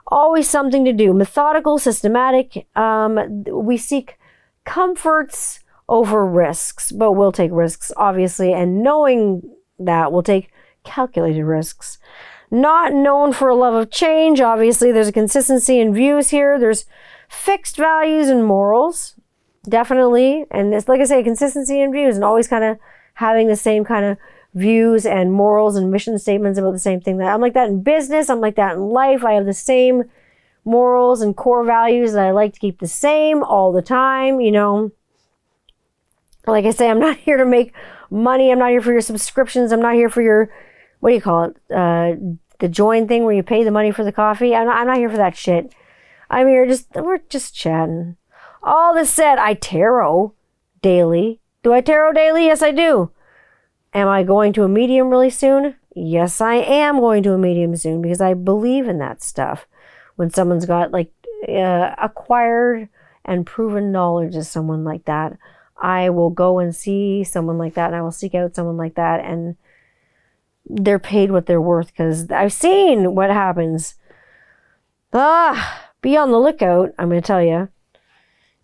Always 0.07 0.49
something 0.49 0.83
to 0.85 0.93
do. 0.93 1.13
Methodical, 1.13 1.79
systematic. 1.79 2.67
Um, 2.75 3.43
we 3.45 3.77
seek 3.77 4.17
comforts 4.65 5.61
over 5.87 6.25
risks, 6.25 6.91
but 6.91 7.13
we'll 7.13 7.31
take 7.31 7.51
risks, 7.51 7.91
obviously. 7.95 8.53
And 8.53 8.83
knowing 8.83 9.41
that, 9.79 10.11
we'll 10.11 10.23
take 10.23 10.51
calculated 10.83 11.45
risks. 11.45 11.97
Not 12.49 12.93
known 12.93 13.31
for 13.31 13.47
a 13.47 13.55
love 13.55 13.73
of 13.73 13.91
change, 13.91 14.41
obviously. 14.41 14.91
There's 14.91 15.07
a 15.07 15.13
consistency 15.13 15.79
in 15.79 15.93
views 15.93 16.29
here. 16.29 16.59
There's 16.59 16.85
fixed 17.29 17.77
values 17.77 18.27
and 18.27 18.45
morals 18.45 19.15
definitely. 19.67 20.45
And 20.51 20.73
it's 20.73 20.87
like 20.87 21.01
I 21.01 21.05
say, 21.05 21.23
consistency 21.23 21.81
in 21.81 21.91
views 21.91 22.15
and 22.15 22.23
always 22.23 22.47
kind 22.47 22.63
of 22.63 22.77
having 23.15 23.47
the 23.47 23.55
same 23.55 23.83
kind 23.83 24.05
of 24.05 24.17
views 24.53 25.05
and 25.05 25.31
morals 25.31 25.75
and 25.75 25.91
mission 25.91 26.17
statements 26.19 26.59
about 26.59 26.71
the 26.71 26.79
same 26.79 26.99
thing 26.99 27.17
that 27.17 27.33
I'm 27.33 27.41
like 27.41 27.53
that 27.53 27.69
in 27.69 27.83
business, 27.83 28.29
I'm 28.29 28.41
like 28.41 28.55
that 28.55 28.75
in 28.75 28.89
life. 28.89 29.23
I 29.23 29.33
have 29.33 29.45
the 29.45 29.53
same 29.53 30.03
morals 30.65 31.21
and 31.21 31.35
core 31.35 31.63
values 31.63 32.13
that 32.13 32.25
I 32.25 32.31
like 32.31 32.53
to 32.53 32.59
keep 32.59 32.79
the 32.79 32.87
same 32.87 33.43
all 33.43 33.71
the 33.71 33.81
time, 33.81 34.41
you 34.41 34.51
know. 34.51 34.91
Like 36.47 36.65
I 36.65 36.71
say, 36.71 36.89
I'm 36.89 36.99
not 37.07 37.17
here 37.17 37.37
to 37.37 37.45
make 37.45 37.73
money. 38.09 38.51
I'm 38.51 38.59
not 38.59 38.71
here 38.71 38.81
for 38.81 38.91
your 38.91 39.01
subscriptions. 39.01 39.71
I'm 39.71 39.81
not 39.81 39.95
here 39.95 40.09
for 40.09 40.21
your 40.21 40.51
what 40.99 41.09
do 41.09 41.15
you 41.15 41.21
call 41.21 41.45
it? 41.45 41.57
Uh, 41.73 42.15
the 42.59 42.69
join 42.69 43.07
thing 43.07 43.23
where 43.23 43.33
you 43.33 43.41
pay 43.41 43.63
the 43.63 43.71
money 43.71 43.91
for 43.91 44.03
the 44.03 44.11
coffee. 44.11 44.55
I'm 44.55 44.67
not, 44.67 44.77
I'm 44.77 44.87
not 44.87 44.97
here 44.97 45.09
for 45.09 45.17
that 45.17 45.35
shit. 45.35 45.73
I'm 46.29 46.47
here 46.47 46.65
just 46.65 46.87
we're 46.95 47.19
just 47.29 47.55
chatting. 47.55 48.17
All 48.63 48.93
this 48.93 49.11
said, 49.11 49.37
I 49.37 49.53
tarot 49.53 50.33
daily. 50.81 51.39
Do 51.63 51.73
I 51.73 51.81
tarot 51.81 52.13
daily? 52.13 52.45
Yes, 52.45 52.61
I 52.61 52.71
do. 52.71 53.11
Am 53.93 54.07
I 54.07 54.23
going 54.23 54.53
to 54.53 54.63
a 54.63 54.69
medium 54.69 55.09
really 55.09 55.29
soon? 55.29 55.75
Yes, 55.95 56.39
I 56.39 56.55
am 56.55 56.99
going 56.99 57.23
to 57.23 57.33
a 57.33 57.37
medium 57.37 57.75
soon 57.75 58.01
because 58.01 58.21
I 58.21 58.33
believe 58.33 58.87
in 58.87 58.99
that 58.99 59.21
stuff. 59.21 59.67
When 60.15 60.29
someone's 60.29 60.65
got 60.65 60.91
like 60.91 61.11
uh, 61.47 61.95
acquired 61.97 62.87
and 63.25 63.45
proven 63.45 63.91
knowledge 63.91 64.35
of 64.35 64.45
someone 64.45 64.83
like 64.83 65.05
that, 65.05 65.37
I 65.77 66.09
will 66.09 66.29
go 66.29 66.59
and 66.59 66.75
see 66.75 67.23
someone 67.23 67.57
like 67.57 67.73
that 67.73 67.87
and 67.87 67.95
I 67.95 68.01
will 68.01 68.11
seek 68.11 68.35
out 68.35 68.55
someone 68.55 68.77
like 68.77 68.95
that 68.95 69.25
and 69.25 69.55
they're 70.65 70.99
paid 70.99 71.31
what 71.31 71.47
they're 71.47 71.61
worth 71.61 71.87
because 71.87 72.29
I've 72.31 72.53
seen 72.53 73.15
what 73.15 73.31
happens. 73.31 73.95
Ah, 75.11 75.89
be 76.01 76.15
on 76.15 76.31
the 76.31 76.39
lookout, 76.39 76.93
I'm 76.97 77.09
going 77.09 77.21
to 77.21 77.27
tell 77.27 77.43
you. 77.43 77.69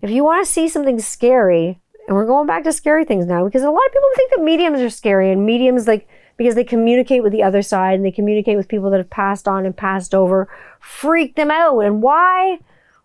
If 0.01 0.09
you 0.09 0.23
want 0.23 0.45
to 0.45 0.51
see 0.51 0.69
something 0.69 0.99
scary, 0.99 1.79
and 2.07 2.15
we're 2.15 2.25
going 2.25 2.47
back 2.47 2.63
to 2.63 2.71
scary 2.71 3.03
things 3.03 3.25
now 3.25 3.43
because 3.45 3.63
a 3.63 3.69
lot 3.69 3.85
of 3.85 3.91
people 3.91 4.09
think 4.15 4.31
that 4.35 4.43
mediums 4.43 4.79
are 4.79 4.89
scary 4.89 5.31
and 5.31 5.45
mediums 5.45 5.87
like 5.87 6.07
because 6.37 6.55
they 6.55 6.63
communicate 6.63 7.21
with 7.21 7.33
the 7.33 7.43
other 7.43 7.61
side 7.61 7.95
and 7.95 8.05
they 8.05 8.11
communicate 8.11 8.55
with 8.55 8.69
people 8.69 8.89
that 8.91 8.97
have 8.97 9.09
passed 9.09 9.47
on 9.47 9.65
and 9.65 9.75
passed 9.75 10.15
over 10.15 10.47
freak 10.79 11.35
them 11.35 11.51
out. 11.51 11.79
And 11.79 12.01
why 12.01 12.59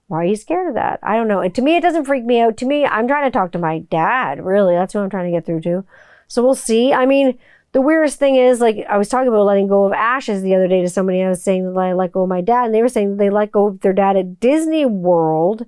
why 0.06 0.18
are 0.18 0.24
you 0.24 0.36
scared 0.36 0.68
of 0.68 0.74
that? 0.74 1.00
I 1.02 1.16
don't 1.16 1.28
know. 1.28 1.40
And 1.40 1.54
to 1.54 1.62
me 1.62 1.76
it 1.76 1.82
doesn't 1.82 2.04
freak 2.04 2.24
me 2.24 2.40
out. 2.40 2.56
To 2.58 2.66
me 2.66 2.86
i'm 2.86 3.08
trying 3.08 3.30
to 3.30 3.36
talk 3.36 3.52
to 3.52 3.58
my 3.58 3.80
dad 3.80 4.44
really. 4.44 4.74
That's 4.74 4.92
who 4.92 5.00
i'm 5.00 5.10
trying 5.10 5.30
to 5.30 5.36
get 5.36 5.44
through 5.44 5.62
to. 5.62 5.84
So 6.28 6.42
we'll 6.44 6.54
see. 6.54 6.92
I 6.92 7.06
mean 7.06 7.38
the 7.72 7.80
weirdest 7.80 8.18
thing 8.18 8.36
is 8.36 8.60
like 8.60 8.84
i 8.88 8.98
was 8.98 9.08
talking 9.08 9.28
about 9.28 9.46
letting 9.46 9.66
go 9.66 9.84
of 9.84 9.92
ashes 9.94 10.42
the 10.42 10.54
other 10.54 10.68
day 10.68 10.82
to 10.82 10.90
somebody 10.90 11.22
i 11.22 11.28
was 11.30 11.42
saying 11.42 11.64
that 11.64 11.80
i 11.80 11.94
let 11.94 12.12
go 12.12 12.24
of 12.24 12.28
my 12.28 12.42
dad 12.42 12.66
and 12.66 12.74
they 12.74 12.82
were 12.82 12.88
saying 12.88 13.16
they 13.16 13.30
let 13.30 13.50
go 13.50 13.68
of 13.68 13.80
their 13.80 13.94
dad 13.94 14.14
at 14.14 14.38
disney 14.40 14.84
world 14.84 15.64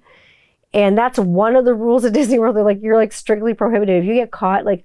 and 0.75 0.99
that's 0.99 1.19
one 1.19 1.55
of 1.55 1.65
the 1.65 1.73
rules 1.73 2.05
of 2.05 2.13
Disney 2.13 2.39
World. 2.39 2.57
They're 2.57 2.65
like, 2.65 2.83
you're 2.83 2.97
like 2.97 3.13
strictly 3.13 3.55
prohibited. 3.55 4.03
If 4.03 4.07
you 4.07 4.15
get 4.15 4.33
caught 4.33 4.67
like 4.67 4.85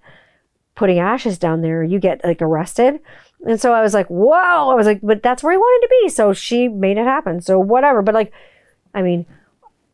putting 0.75 0.99
ashes 0.99 1.37
down 1.37 1.61
there, 1.61 1.83
you 1.83 1.99
get 1.99 2.23
like 2.23 2.41
arrested. 2.41 2.99
And 3.45 3.59
so 3.59 3.73
I 3.73 3.81
was 3.81 3.93
like, 3.93 4.07
whoa. 4.07 4.69
I 4.69 4.75
was 4.75 4.85
like, 4.85 4.99
but 5.01 5.23
that's 5.23 5.43
where 5.43 5.51
he 5.51 5.57
wanted 5.57 5.87
to 5.87 5.95
be. 6.01 6.09
So 6.09 6.31
she 6.31 6.67
made 6.67 6.97
it 6.97 7.05
happen. 7.05 7.41
So 7.41 7.59
whatever. 7.59 8.01
But 8.01 8.15
like, 8.15 8.31
I 8.93 9.01
mean, 9.01 9.25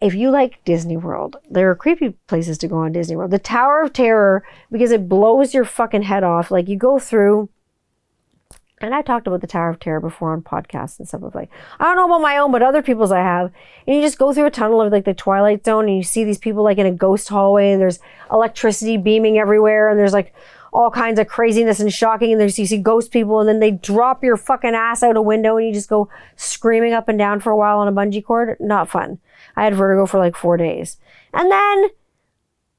if 0.02 0.14
you 0.14 0.30
like 0.30 0.64
Disney 0.66 0.98
World, 0.98 1.38
there 1.50 1.70
are 1.72 1.76
creepy 1.76 2.10
places 2.28 2.58
to 2.60 2.68
go 2.68 2.78
on 2.78 2.92
Disney 2.92 3.16
World. 3.16 3.32
The 3.32 3.40
Tower 3.40 3.82
of 3.82 3.94
Terror, 3.94 4.44
because 4.72 4.92
it 4.92 5.08
blows 5.08 5.54
your 5.54 5.66
fucking 5.66 6.04
head 6.04 6.24
off. 6.24 6.52
Like 6.52 6.68
you 6.68 6.76
go 6.76 7.00
through 7.00 7.50
and 8.82 8.94
I 8.94 9.02
talked 9.02 9.26
about 9.26 9.42
the 9.42 9.48
Tower 9.48 9.70
of 9.70 9.80
Terror 9.80 10.02
before 10.02 10.34
on 10.34 10.42
podcasts 10.42 11.00
and 11.00 11.08
stuff. 11.08 11.24
Of 11.24 11.34
like, 11.34 11.50
I 11.80 11.86
don't 11.86 11.96
know 11.96 12.06
about 12.06 12.22
my 12.22 12.38
own, 12.38 12.52
but 12.52 12.62
other 12.62 12.82
people's 12.82 13.12
I 13.12 13.20
have. 13.20 13.52
And 13.88 13.96
you 13.96 14.02
just 14.02 14.18
go 14.18 14.34
through 14.34 14.48
a 14.48 14.52
tunnel 14.52 14.82
of 14.82 14.92
like 14.92 15.06
the 15.06 15.14
Twilight 15.14 15.64
Zone, 15.64 15.88
and 15.88 15.96
you 15.96 16.04
see 16.04 16.24
these 16.24 16.38
people 16.38 16.64
like 16.64 16.78
in 16.78 16.86
a 16.86 16.92
ghost 16.92 17.30
hallway, 17.30 17.72
and 17.72 17.82
there's 17.82 18.00
electricity 18.32 18.98
beaming 18.98 19.38
everywhere, 19.38 19.90
and 19.90 19.98
there's 19.98 20.14
like 20.14 20.34
all 20.74 20.92
kinds 20.92 21.20
of 21.20 21.28
craziness 21.28 21.80
and 21.80 21.94
shocking. 21.94 22.34
And 22.34 22.42
there's 22.42 22.60
you 22.60 22.66
see 22.66 22.78
ghost 22.78 23.12
people, 23.12 23.40
and 23.40 23.48
then 23.48 23.62
they 23.62 23.72
drop 23.72 24.24
your 24.24 24.36
fucking 24.36 24.76
ass 24.76 25.04
out 25.04 25.16
a 25.16 25.22
window, 25.22 25.56
and 25.56 25.68
you 25.68 25.74
just 25.74 25.90
go 25.90 26.10
screaming 26.36 26.94
up 26.94 27.08
and 27.08 27.18
down 27.18 27.40
for 27.40 27.52
a 27.52 27.58
while 27.58 27.80
on 27.80 27.88
a 27.88 27.94
bungee 27.94 28.24
cord. 28.24 28.58
Not 28.60 28.90
fun. 28.90 29.20
I 29.56 29.64
had 29.64 29.76
vertigo 29.76 30.06
for 30.06 30.20
like 30.20 30.36
four 30.36 30.58
days, 30.58 30.98
and 31.34 31.50
then 31.50 31.90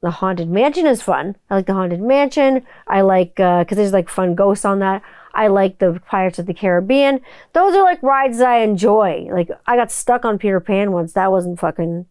the 0.03 0.11
haunted 0.11 0.51
mansion 0.51 0.87
is 0.87 1.01
fun. 1.01 1.37
I 1.49 1.57
like 1.57 1.67
the 1.67 1.73
haunted 1.73 2.03
mansion. 2.03 2.67
I 2.87 3.01
like 3.01 3.37
because 3.37 3.73
uh, 3.73 3.75
there's 3.75 3.95
like 3.95 4.11
fun 4.11 4.35
ghosts 4.35 4.67
on 4.67 4.81
that. 4.81 5.03
I 5.37 5.49
like 5.49 5.79
the 5.79 6.01
Pirates 6.09 6.39
of 6.39 6.47
the 6.47 6.55
Caribbean. 6.55 7.21
Those 7.53 7.75
are 7.75 7.83
like 7.83 8.03
rides 8.03 8.39
that 8.39 8.49
I 8.49 8.59
enjoy. 8.61 9.29
Like 9.31 9.51
I 9.67 9.77
got 9.77 9.93
stuck 9.93 10.25
on 10.25 10.39
Peter 10.39 10.61
Pan 10.61 10.93
once. 10.93 11.13
That 11.13 11.31
wasn't 11.31 11.61
fucking 11.61 12.07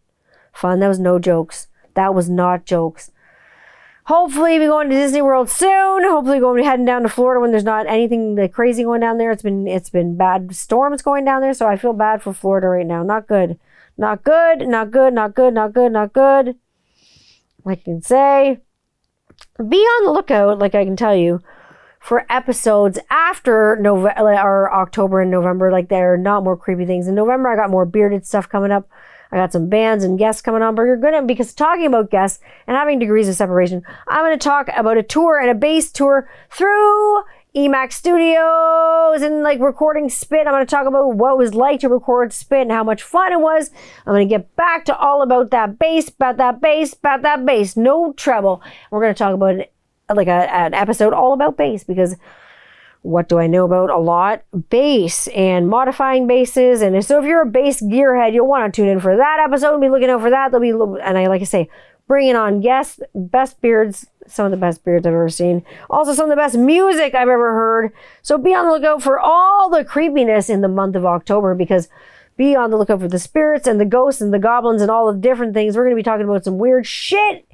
fun. 0.52 0.78
That 0.78 0.88
was 0.88 1.00
no 1.00 1.18
jokes. 1.18 1.66
That 1.94 2.14
was 2.14 2.30
not 2.30 2.64
jokes. 2.64 3.10
Hopefully, 4.04 4.60
we 4.60 4.66
going 4.66 4.88
to 4.88 4.94
Disney 4.94 5.20
World 5.20 5.50
soon. 5.50 6.04
Hopefully, 6.04 6.38
going 6.38 6.62
to 6.62 6.68
heading 6.68 6.84
down 6.84 7.02
to 7.02 7.08
Florida 7.08 7.40
when 7.40 7.50
there's 7.50 7.64
not 7.64 7.88
anything 7.88 8.36
like 8.36 8.52
crazy 8.52 8.84
going 8.84 9.00
down 9.00 9.18
there. 9.18 9.32
It's 9.32 9.42
been 9.42 9.66
it's 9.66 9.90
been 9.90 10.16
bad 10.16 10.54
storms 10.54 11.02
going 11.02 11.24
down 11.24 11.40
there, 11.40 11.52
so 11.52 11.66
I 11.66 11.76
feel 11.76 11.92
bad 11.92 12.22
for 12.22 12.32
Florida 12.32 12.68
right 12.68 12.86
now. 12.86 13.02
Not 13.02 13.26
good. 13.26 13.58
Not 13.98 14.22
good. 14.22 14.68
Not 14.68 14.92
good. 14.92 15.12
Not 15.12 15.34
good. 15.34 15.52
Not 15.52 15.72
good. 15.72 15.90
Not 15.90 16.12
good. 16.12 16.54
Like 17.64 17.80
I 17.80 17.82
can 17.82 18.02
say, 18.02 18.60
be 19.56 19.78
on 19.78 20.04
the 20.04 20.12
lookout. 20.12 20.60
Like 20.60 20.76
I 20.76 20.84
can 20.84 20.94
tell 20.94 21.16
you 21.16 21.42
for 22.06 22.24
episodes 22.30 23.00
after 23.10 23.76
November 23.80 24.40
or 24.40 24.72
October 24.72 25.20
and 25.20 25.30
November. 25.30 25.72
Like 25.72 25.88
there 25.88 26.14
are 26.14 26.16
not 26.16 26.44
more 26.44 26.56
creepy 26.56 26.86
things. 26.86 27.08
In 27.08 27.16
November, 27.16 27.48
I 27.48 27.56
got 27.56 27.68
more 27.68 27.84
bearded 27.84 28.24
stuff 28.24 28.48
coming 28.48 28.70
up. 28.70 28.88
I 29.32 29.36
got 29.38 29.52
some 29.52 29.68
bands 29.68 30.04
and 30.04 30.16
guests 30.16 30.40
coming 30.40 30.62
on, 30.62 30.76
but 30.76 30.82
you're 30.82 30.98
gonna 30.98 31.22
because 31.22 31.52
talking 31.52 31.86
about 31.86 32.12
guests 32.12 32.38
and 32.68 32.76
having 32.76 33.00
degrees 33.00 33.28
of 33.28 33.34
separation, 33.34 33.82
I'm 34.06 34.24
gonna 34.24 34.38
talk 34.38 34.68
about 34.76 34.96
a 34.96 35.02
tour 35.02 35.40
and 35.40 35.50
a 35.50 35.54
bass 35.54 35.90
tour 35.90 36.30
through 36.48 37.24
Emax 37.56 37.94
Studios 37.94 39.22
and 39.22 39.42
like 39.42 39.58
recording 39.58 40.08
Spit. 40.08 40.46
I'm 40.46 40.52
going 40.52 40.66
to 40.66 40.70
talk 40.70 40.86
about 40.86 41.14
what 41.14 41.32
it 41.32 41.38
was 41.38 41.54
like 41.54 41.80
to 41.80 41.88
record 41.88 42.34
Spit 42.34 42.60
and 42.60 42.70
how 42.70 42.84
much 42.84 43.02
fun 43.02 43.32
it 43.32 43.40
was. 43.40 43.70
I'm 44.04 44.12
going 44.12 44.28
to 44.28 44.30
get 44.32 44.54
back 44.56 44.84
to 44.84 44.96
all 44.98 45.22
about 45.22 45.52
that 45.52 45.78
bass, 45.78 46.10
about 46.10 46.36
that 46.36 46.60
bass, 46.60 46.92
about 46.92 47.22
that 47.22 47.46
bass. 47.46 47.74
No 47.74 48.12
treble. 48.12 48.60
We're 48.90 49.00
going 49.00 49.14
to 49.14 49.18
talk 49.18 49.32
about 49.32 49.54
it 49.54 49.72
like 50.14 50.28
a, 50.28 50.52
an 50.54 50.74
episode 50.74 51.12
all 51.12 51.32
about 51.32 51.56
bass 51.56 51.84
because 51.84 52.16
what 53.02 53.28
do 53.28 53.38
I 53.38 53.46
know 53.46 53.64
about 53.64 53.90
a 53.90 53.98
lot? 53.98 54.42
Bass 54.68 55.28
and 55.28 55.68
modifying 55.68 56.26
basses. 56.26 56.82
And 56.82 57.04
so 57.04 57.20
if 57.20 57.24
you're 57.24 57.42
a 57.42 57.46
bass 57.46 57.80
gearhead, 57.80 58.32
you'll 58.32 58.48
want 58.48 58.72
to 58.72 58.80
tune 58.80 58.88
in 58.88 59.00
for 59.00 59.16
that 59.16 59.38
episode. 59.40 59.74
And 59.74 59.80
be 59.80 59.88
looking 59.88 60.10
out 60.10 60.20
for 60.20 60.30
that. 60.30 60.50
There'll 60.50 60.96
be, 60.96 61.00
and 61.02 61.16
I 61.16 61.28
like 61.28 61.40
to 61.40 61.46
say, 61.46 61.68
bringing 62.08 62.34
on 62.34 62.60
guests, 62.60 63.00
best 63.14 63.60
beards, 63.60 64.06
some 64.26 64.46
of 64.46 64.50
the 64.50 64.56
best 64.56 64.84
beards 64.84 65.06
I've 65.06 65.12
ever 65.12 65.28
seen. 65.28 65.64
Also, 65.88 66.14
some 66.14 66.24
of 66.24 66.30
the 66.30 66.40
best 66.40 66.56
music 66.56 67.14
I've 67.14 67.28
ever 67.28 67.52
heard. 67.52 67.92
So 68.22 68.38
be 68.38 68.54
on 68.54 68.66
the 68.66 68.72
lookout 68.72 69.02
for 69.02 69.20
all 69.20 69.70
the 69.70 69.84
creepiness 69.84 70.50
in 70.50 70.60
the 70.60 70.68
month 70.68 70.96
of 70.96 71.06
October 71.06 71.54
because 71.54 71.88
be 72.36 72.56
on 72.56 72.70
the 72.70 72.76
lookout 72.76 73.00
for 73.00 73.08
the 73.08 73.18
spirits 73.18 73.66
and 73.66 73.80
the 73.80 73.84
ghosts 73.84 74.20
and 74.20 74.34
the 74.34 74.38
goblins 74.38 74.82
and 74.82 74.90
all 74.90 75.12
the 75.12 75.18
different 75.18 75.54
things. 75.54 75.76
We're 75.76 75.84
going 75.84 75.96
to 75.96 76.00
be 76.00 76.02
talking 76.02 76.26
about 76.26 76.44
some 76.44 76.58
weird 76.58 76.86
shit 76.86 77.46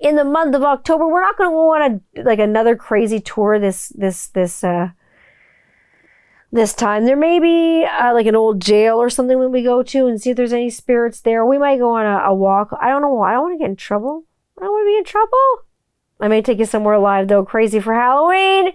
in 0.00 0.16
the 0.16 0.24
month 0.24 0.54
of 0.54 0.62
October. 0.62 1.06
We're 1.06 1.20
not 1.20 1.36
going 1.36 1.50
to 1.50 1.56
want 1.56 2.02
to 2.14 2.22
like 2.22 2.38
another 2.38 2.76
crazy 2.76 3.20
tour 3.20 3.58
this 3.58 3.88
this 3.90 4.28
this 4.28 4.62
uh 4.62 4.90
this 6.52 6.74
time. 6.74 7.04
There 7.04 7.16
may 7.16 7.38
be 7.38 7.84
uh, 7.84 8.14
like 8.14 8.26
an 8.26 8.36
old 8.36 8.60
jail 8.60 8.96
or 8.96 9.10
something 9.10 9.38
when 9.38 9.52
we 9.52 9.62
go 9.62 9.82
to 9.82 10.06
and 10.06 10.20
see 10.20 10.30
if 10.30 10.36
there's 10.36 10.52
any 10.52 10.70
spirits 10.70 11.20
there. 11.20 11.44
We 11.44 11.58
might 11.58 11.78
go 11.78 11.96
on 11.96 12.06
a, 12.06 12.30
a 12.30 12.34
walk. 12.34 12.70
I 12.80 12.88
don't 12.88 13.02
know. 13.02 13.20
I 13.22 13.32
don't 13.32 13.42
want 13.42 13.54
to 13.54 13.62
get 13.62 13.70
in 13.70 13.76
trouble. 13.76 14.24
I 14.58 14.62
don't 14.62 14.72
want 14.72 14.86
to 14.86 14.92
be 14.92 14.98
in 14.98 15.04
trouble. 15.04 15.66
I 16.18 16.28
may 16.28 16.40
take 16.40 16.58
you 16.58 16.64
somewhere 16.64 16.94
alive 16.94 17.28
though, 17.28 17.44
crazy 17.44 17.80
for 17.80 17.94
Halloween. 17.94 18.72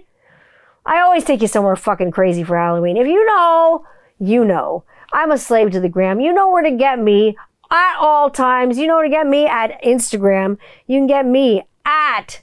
I 0.84 1.00
always 1.00 1.24
take 1.24 1.42
you 1.42 1.48
somewhere 1.48 1.76
fucking 1.76 2.10
crazy 2.10 2.42
for 2.42 2.56
Halloween. 2.56 2.96
If 2.96 3.06
you 3.06 3.24
know, 3.24 3.84
you 4.18 4.44
know. 4.44 4.84
I'm 5.12 5.30
a 5.30 5.38
slave 5.38 5.70
to 5.72 5.80
the 5.80 5.90
gram. 5.90 6.20
You 6.20 6.32
know 6.32 6.50
where 6.50 6.62
to 6.62 6.70
get 6.70 6.98
me 6.98 7.36
at 7.72 7.96
all 7.98 8.30
times. 8.30 8.78
You 8.78 8.86
know 8.86 8.96
where 8.96 9.04
to 9.04 9.10
get 9.10 9.26
me 9.26 9.46
at 9.46 9.82
Instagram. 9.82 10.58
You 10.86 10.98
can 10.98 11.06
get 11.06 11.26
me 11.26 11.62
at 11.84 12.42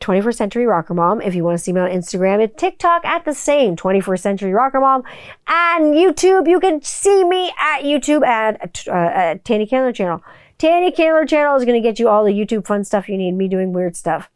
21st 0.00 0.34
Century 0.34 0.66
Rocker 0.66 0.92
Mom 0.92 1.22
if 1.22 1.34
you 1.34 1.44
want 1.44 1.56
to 1.56 1.62
see 1.62 1.72
me 1.72 1.80
on 1.80 1.88
Instagram. 1.88 2.42
And 2.42 2.54
TikTok 2.58 3.04
at 3.04 3.24
the 3.24 3.32
same 3.32 3.76
21st 3.76 4.20
Century 4.20 4.52
Rocker 4.52 4.80
Mom. 4.80 5.04
And 5.46 5.94
YouTube, 5.94 6.48
you 6.48 6.60
can 6.60 6.82
see 6.82 7.24
me 7.24 7.52
at 7.58 7.82
YouTube 7.82 8.26
at, 8.26 8.86
uh, 8.88 8.90
at 8.90 9.44
Tanny 9.44 9.66
Candler 9.66 9.92
channel. 9.92 10.22
Tanny 10.58 10.90
Candler 10.90 11.24
channel 11.24 11.56
is 11.56 11.64
going 11.64 11.80
to 11.80 11.88
get 11.88 11.98
you 11.98 12.08
all 12.08 12.24
the 12.24 12.32
YouTube 12.32 12.66
fun 12.66 12.84
stuff 12.84 13.08
you 13.08 13.16
need, 13.16 13.32
me 13.32 13.48
doing 13.48 13.72
weird 13.72 13.96
stuff. 13.96 14.28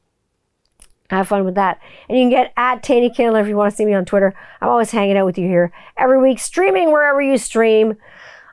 Have 1.10 1.28
fun 1.28 1.44
with 1.44 1.54
that. 1.54 1.80
And 2.08 2.18
you 2.18 2.24
can 2.24 2.30
get 2.30 2.52
at 2.56 2.82
Tanny 2.82 3.10
Candler 3.10 3.40
if 3.40 3.48
you 3.48 3.56
want 3.56 3.70
to 3.70 3.76
see 3.76 3.84
me 3.84 3.94
on 3.94 4.04
Twitter. 4.04 4.34
I'm 4.60 4.68
always 4.68 4.90
hanging 4.90 5.16
out 5.16 5.26
with 5.26 5.38
you 5.38 5.46
here 5.46 5.72
every 5.96 6.20
week, 6.20 6.38
streaming 6.38 6.90
wherever 6.90 7.20
you 7.20 7.38
stream. 7.38 7.96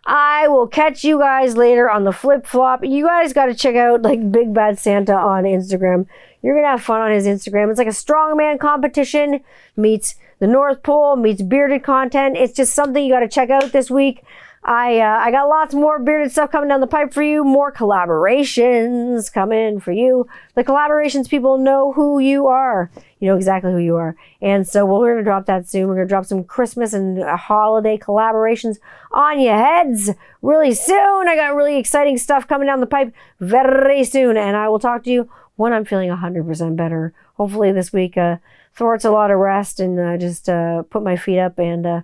I 0.06 0.48
will 0.50 0.68
catch 0.68 1.04
you 1.04 1.20
guys 1.20 1.56
later 1.56 1.90
on 1.90 2.04
the 2.04 2.12
flip 2.12 2.46
flop. 2.46 2.84
You 2.84 3.06
guys 3.06 3.32
got 3.32 3.46
to 3.46 3.56
check 3.56 3.76
out 3.76 4.02
like 4.02 4.32
Big 4.32 4.54
Bad 4.54 4.78
Santa 4.78 5.16
on 5.16 5.44
Instagram. 5.44 6.08
You're 6.42 6.56
to 6.62 6.68
have 6.68 6.84
fun 6.84 7.02
on 7.02 7.12
his 7.12 7.26
Instagram. 7.26 7.70
It's 7.70 7.78
like 7.78 7.88
a 7.88 7.92
strongman 7.92 8.60
competition 8.60 9.42
meets 9.78 10.16
the 10.40 10.48
North 10.48 10.84
Pole 10.84 11.16
meets 11.16 11.42
bearded 11.42 11.84
content. 11.84 12.36
It's 12.36 12.54
just 12.54 12.74
something 12.74 13.02
you 13.02 13.14
got 13.14 13.22
to 13.22 13.30
check 13.30 13.50
out 13.50 13.72
this 13.72 13.90
week. 13.90 14.24
I 14.66 15.00
uh, 15.00 15.20
I 15.20 15.32
got 15.32 15.50
lots 15.50 15.74
more 15.74 16.00
bearded 16.00 16.32
stuff 16.32 16.52
coming 16.52 16.70
down 16.70 16.80
the 16.80 16.88
pipe 16.88 17.14
for 17.14 17.22
you. 17.22 17.44
More 17.44 17.72
collaborations 17.72 19.32
coming 19.32 19.82
for 19.82 19.92
you. 19.92 20.26
The 20.56 20.64
collaborations 20.64 21.30
people 21.30 21.58
know 21.58 21.92
who 21.92 22.20
you 22.20 22.48
are. 22.48 22.90
You 23.20 23.30
know 23.30 23.36
exactly 23.36 23.72
who 23.74 23.78
you 23.78 23.98
are. 23.98 24.16
And 24.42 24.66
so 24.66 24.86
we're 24.86 25.14
going 25.14 25.18
to 25.18 25.24
drop 25.24 25.48
that 25.48 25.68
soon. 25.68 25.90
We're 25.90 26.04
to 26.04 26.06
drop 26.06 26.26
some 26.26 26.46
Christmas 26.46 26.94
and 26.94 27.22
holiday 27.24 27.98
collaborations 27.98 28.78
on 29.12 29.42
your 29.42 29.58
heads 29.58 30.12
really 30.42 30.74
soon. 30.74 31.28
I 31.28 31.36
got 31.36 31.56
really 31.56 31.78
exciting 31.78 32.18
stuff 32.18 32.48
coming 32.48 32.68
down 32.68 32.80
the 32.80 32.86
pipe 32.86 33.14
very 33.42 34.06
soon. 34.06 34.38
And 34.38 34.56
I 34.56 34.70
will 34.70 34.80
talk 34.80 35.04
to 35.04 35.12
you 35.12 35.30
when 35.58 35.74
I'm 35.74 35.86
feeling 35.86 36.10
100% 36.10 36.76
better. 36.78 37.14
Hopefully 37.36 37.72
this 37.74 37.92
week, 37.92 38.18
uh, 38.18 38.38
thwarts 38.74 39.06
a 39.06 39.12
lot 39.12 39.32
of 39.32 39.38
rest 39.38 39.80
and 39.80 40.00
uh, 40.00 40.18
just 40.18 40.50
uh, 40.50 40.84
put 40.84 41.04
my 41.04 41.16
feet 41.16 41.40
up 41.40 41.60
and 41.60 41.86
uh, 41.86 42.02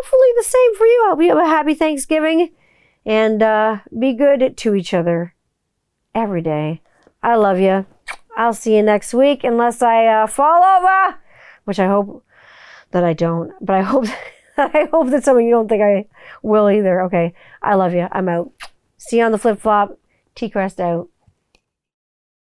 hopefully 0.00 0.28
the 0.36 0.44
same 0.44 0.76
for 0.76 0.86
you. 0.86 1.16
You 1.20 1.36
have 1.36 1.44
a 1.44 1.48
happy 1.48 1.74
Thanksgiving 1.74 2.52
and 3.04 3.42
uh, 3.42 3.78
be 3.98 4.14
good 4.14 4.56
to 4.56 4.74
each 4.74 4.94
other 4.94 5.34
every 6.14 6.40
day. 6.42 6.80
I 7.22 7.34
love 7.36 7.58
you. 7.60 7.86
I'll 8.36 8.54
see 8.54 8.76
you 8.76 8.82
next 8.82 9.12
week 9.12 9.44
unless 9.44 9.82
I 9.82 10.06
uh, 10.06 10.26
fall 10.26 10.62
over, 10.62 11.18
which 11.64 11.78
I 11.78 11.86
hope 11.86 12.24
that 12.92 13.04
I 13.04 13.12
don't. 13.12 13.52
But 13.60 13.76
I 13.76 13.82
hope 13.82 14.06
I 14.56 14.88
hope 14.90 15.10
that 15.10 15.24
some 15.24 15.36
of 15.36 15.42
you 15.42 15.50
don't 15.50 15.68
think 15.68 15.82
I 15.82 16.06
will 16.42 16.70
either. 16.70 17.02
Okay, 17.02 17.34
I 17.62 17.74
love 17.74 17.92
you. 17.92 18.08
I'm 18.10 18.28
out. 18.28 18.52
See 18.96 19.18
you 19.18 19.24
on 19.24 19.32
the 19.32 19.38
flip 19.38 19.60
flop. 19.60 19.98
T 20.34 20.48
Crest 20.48 20.80
out. 20.80 21.09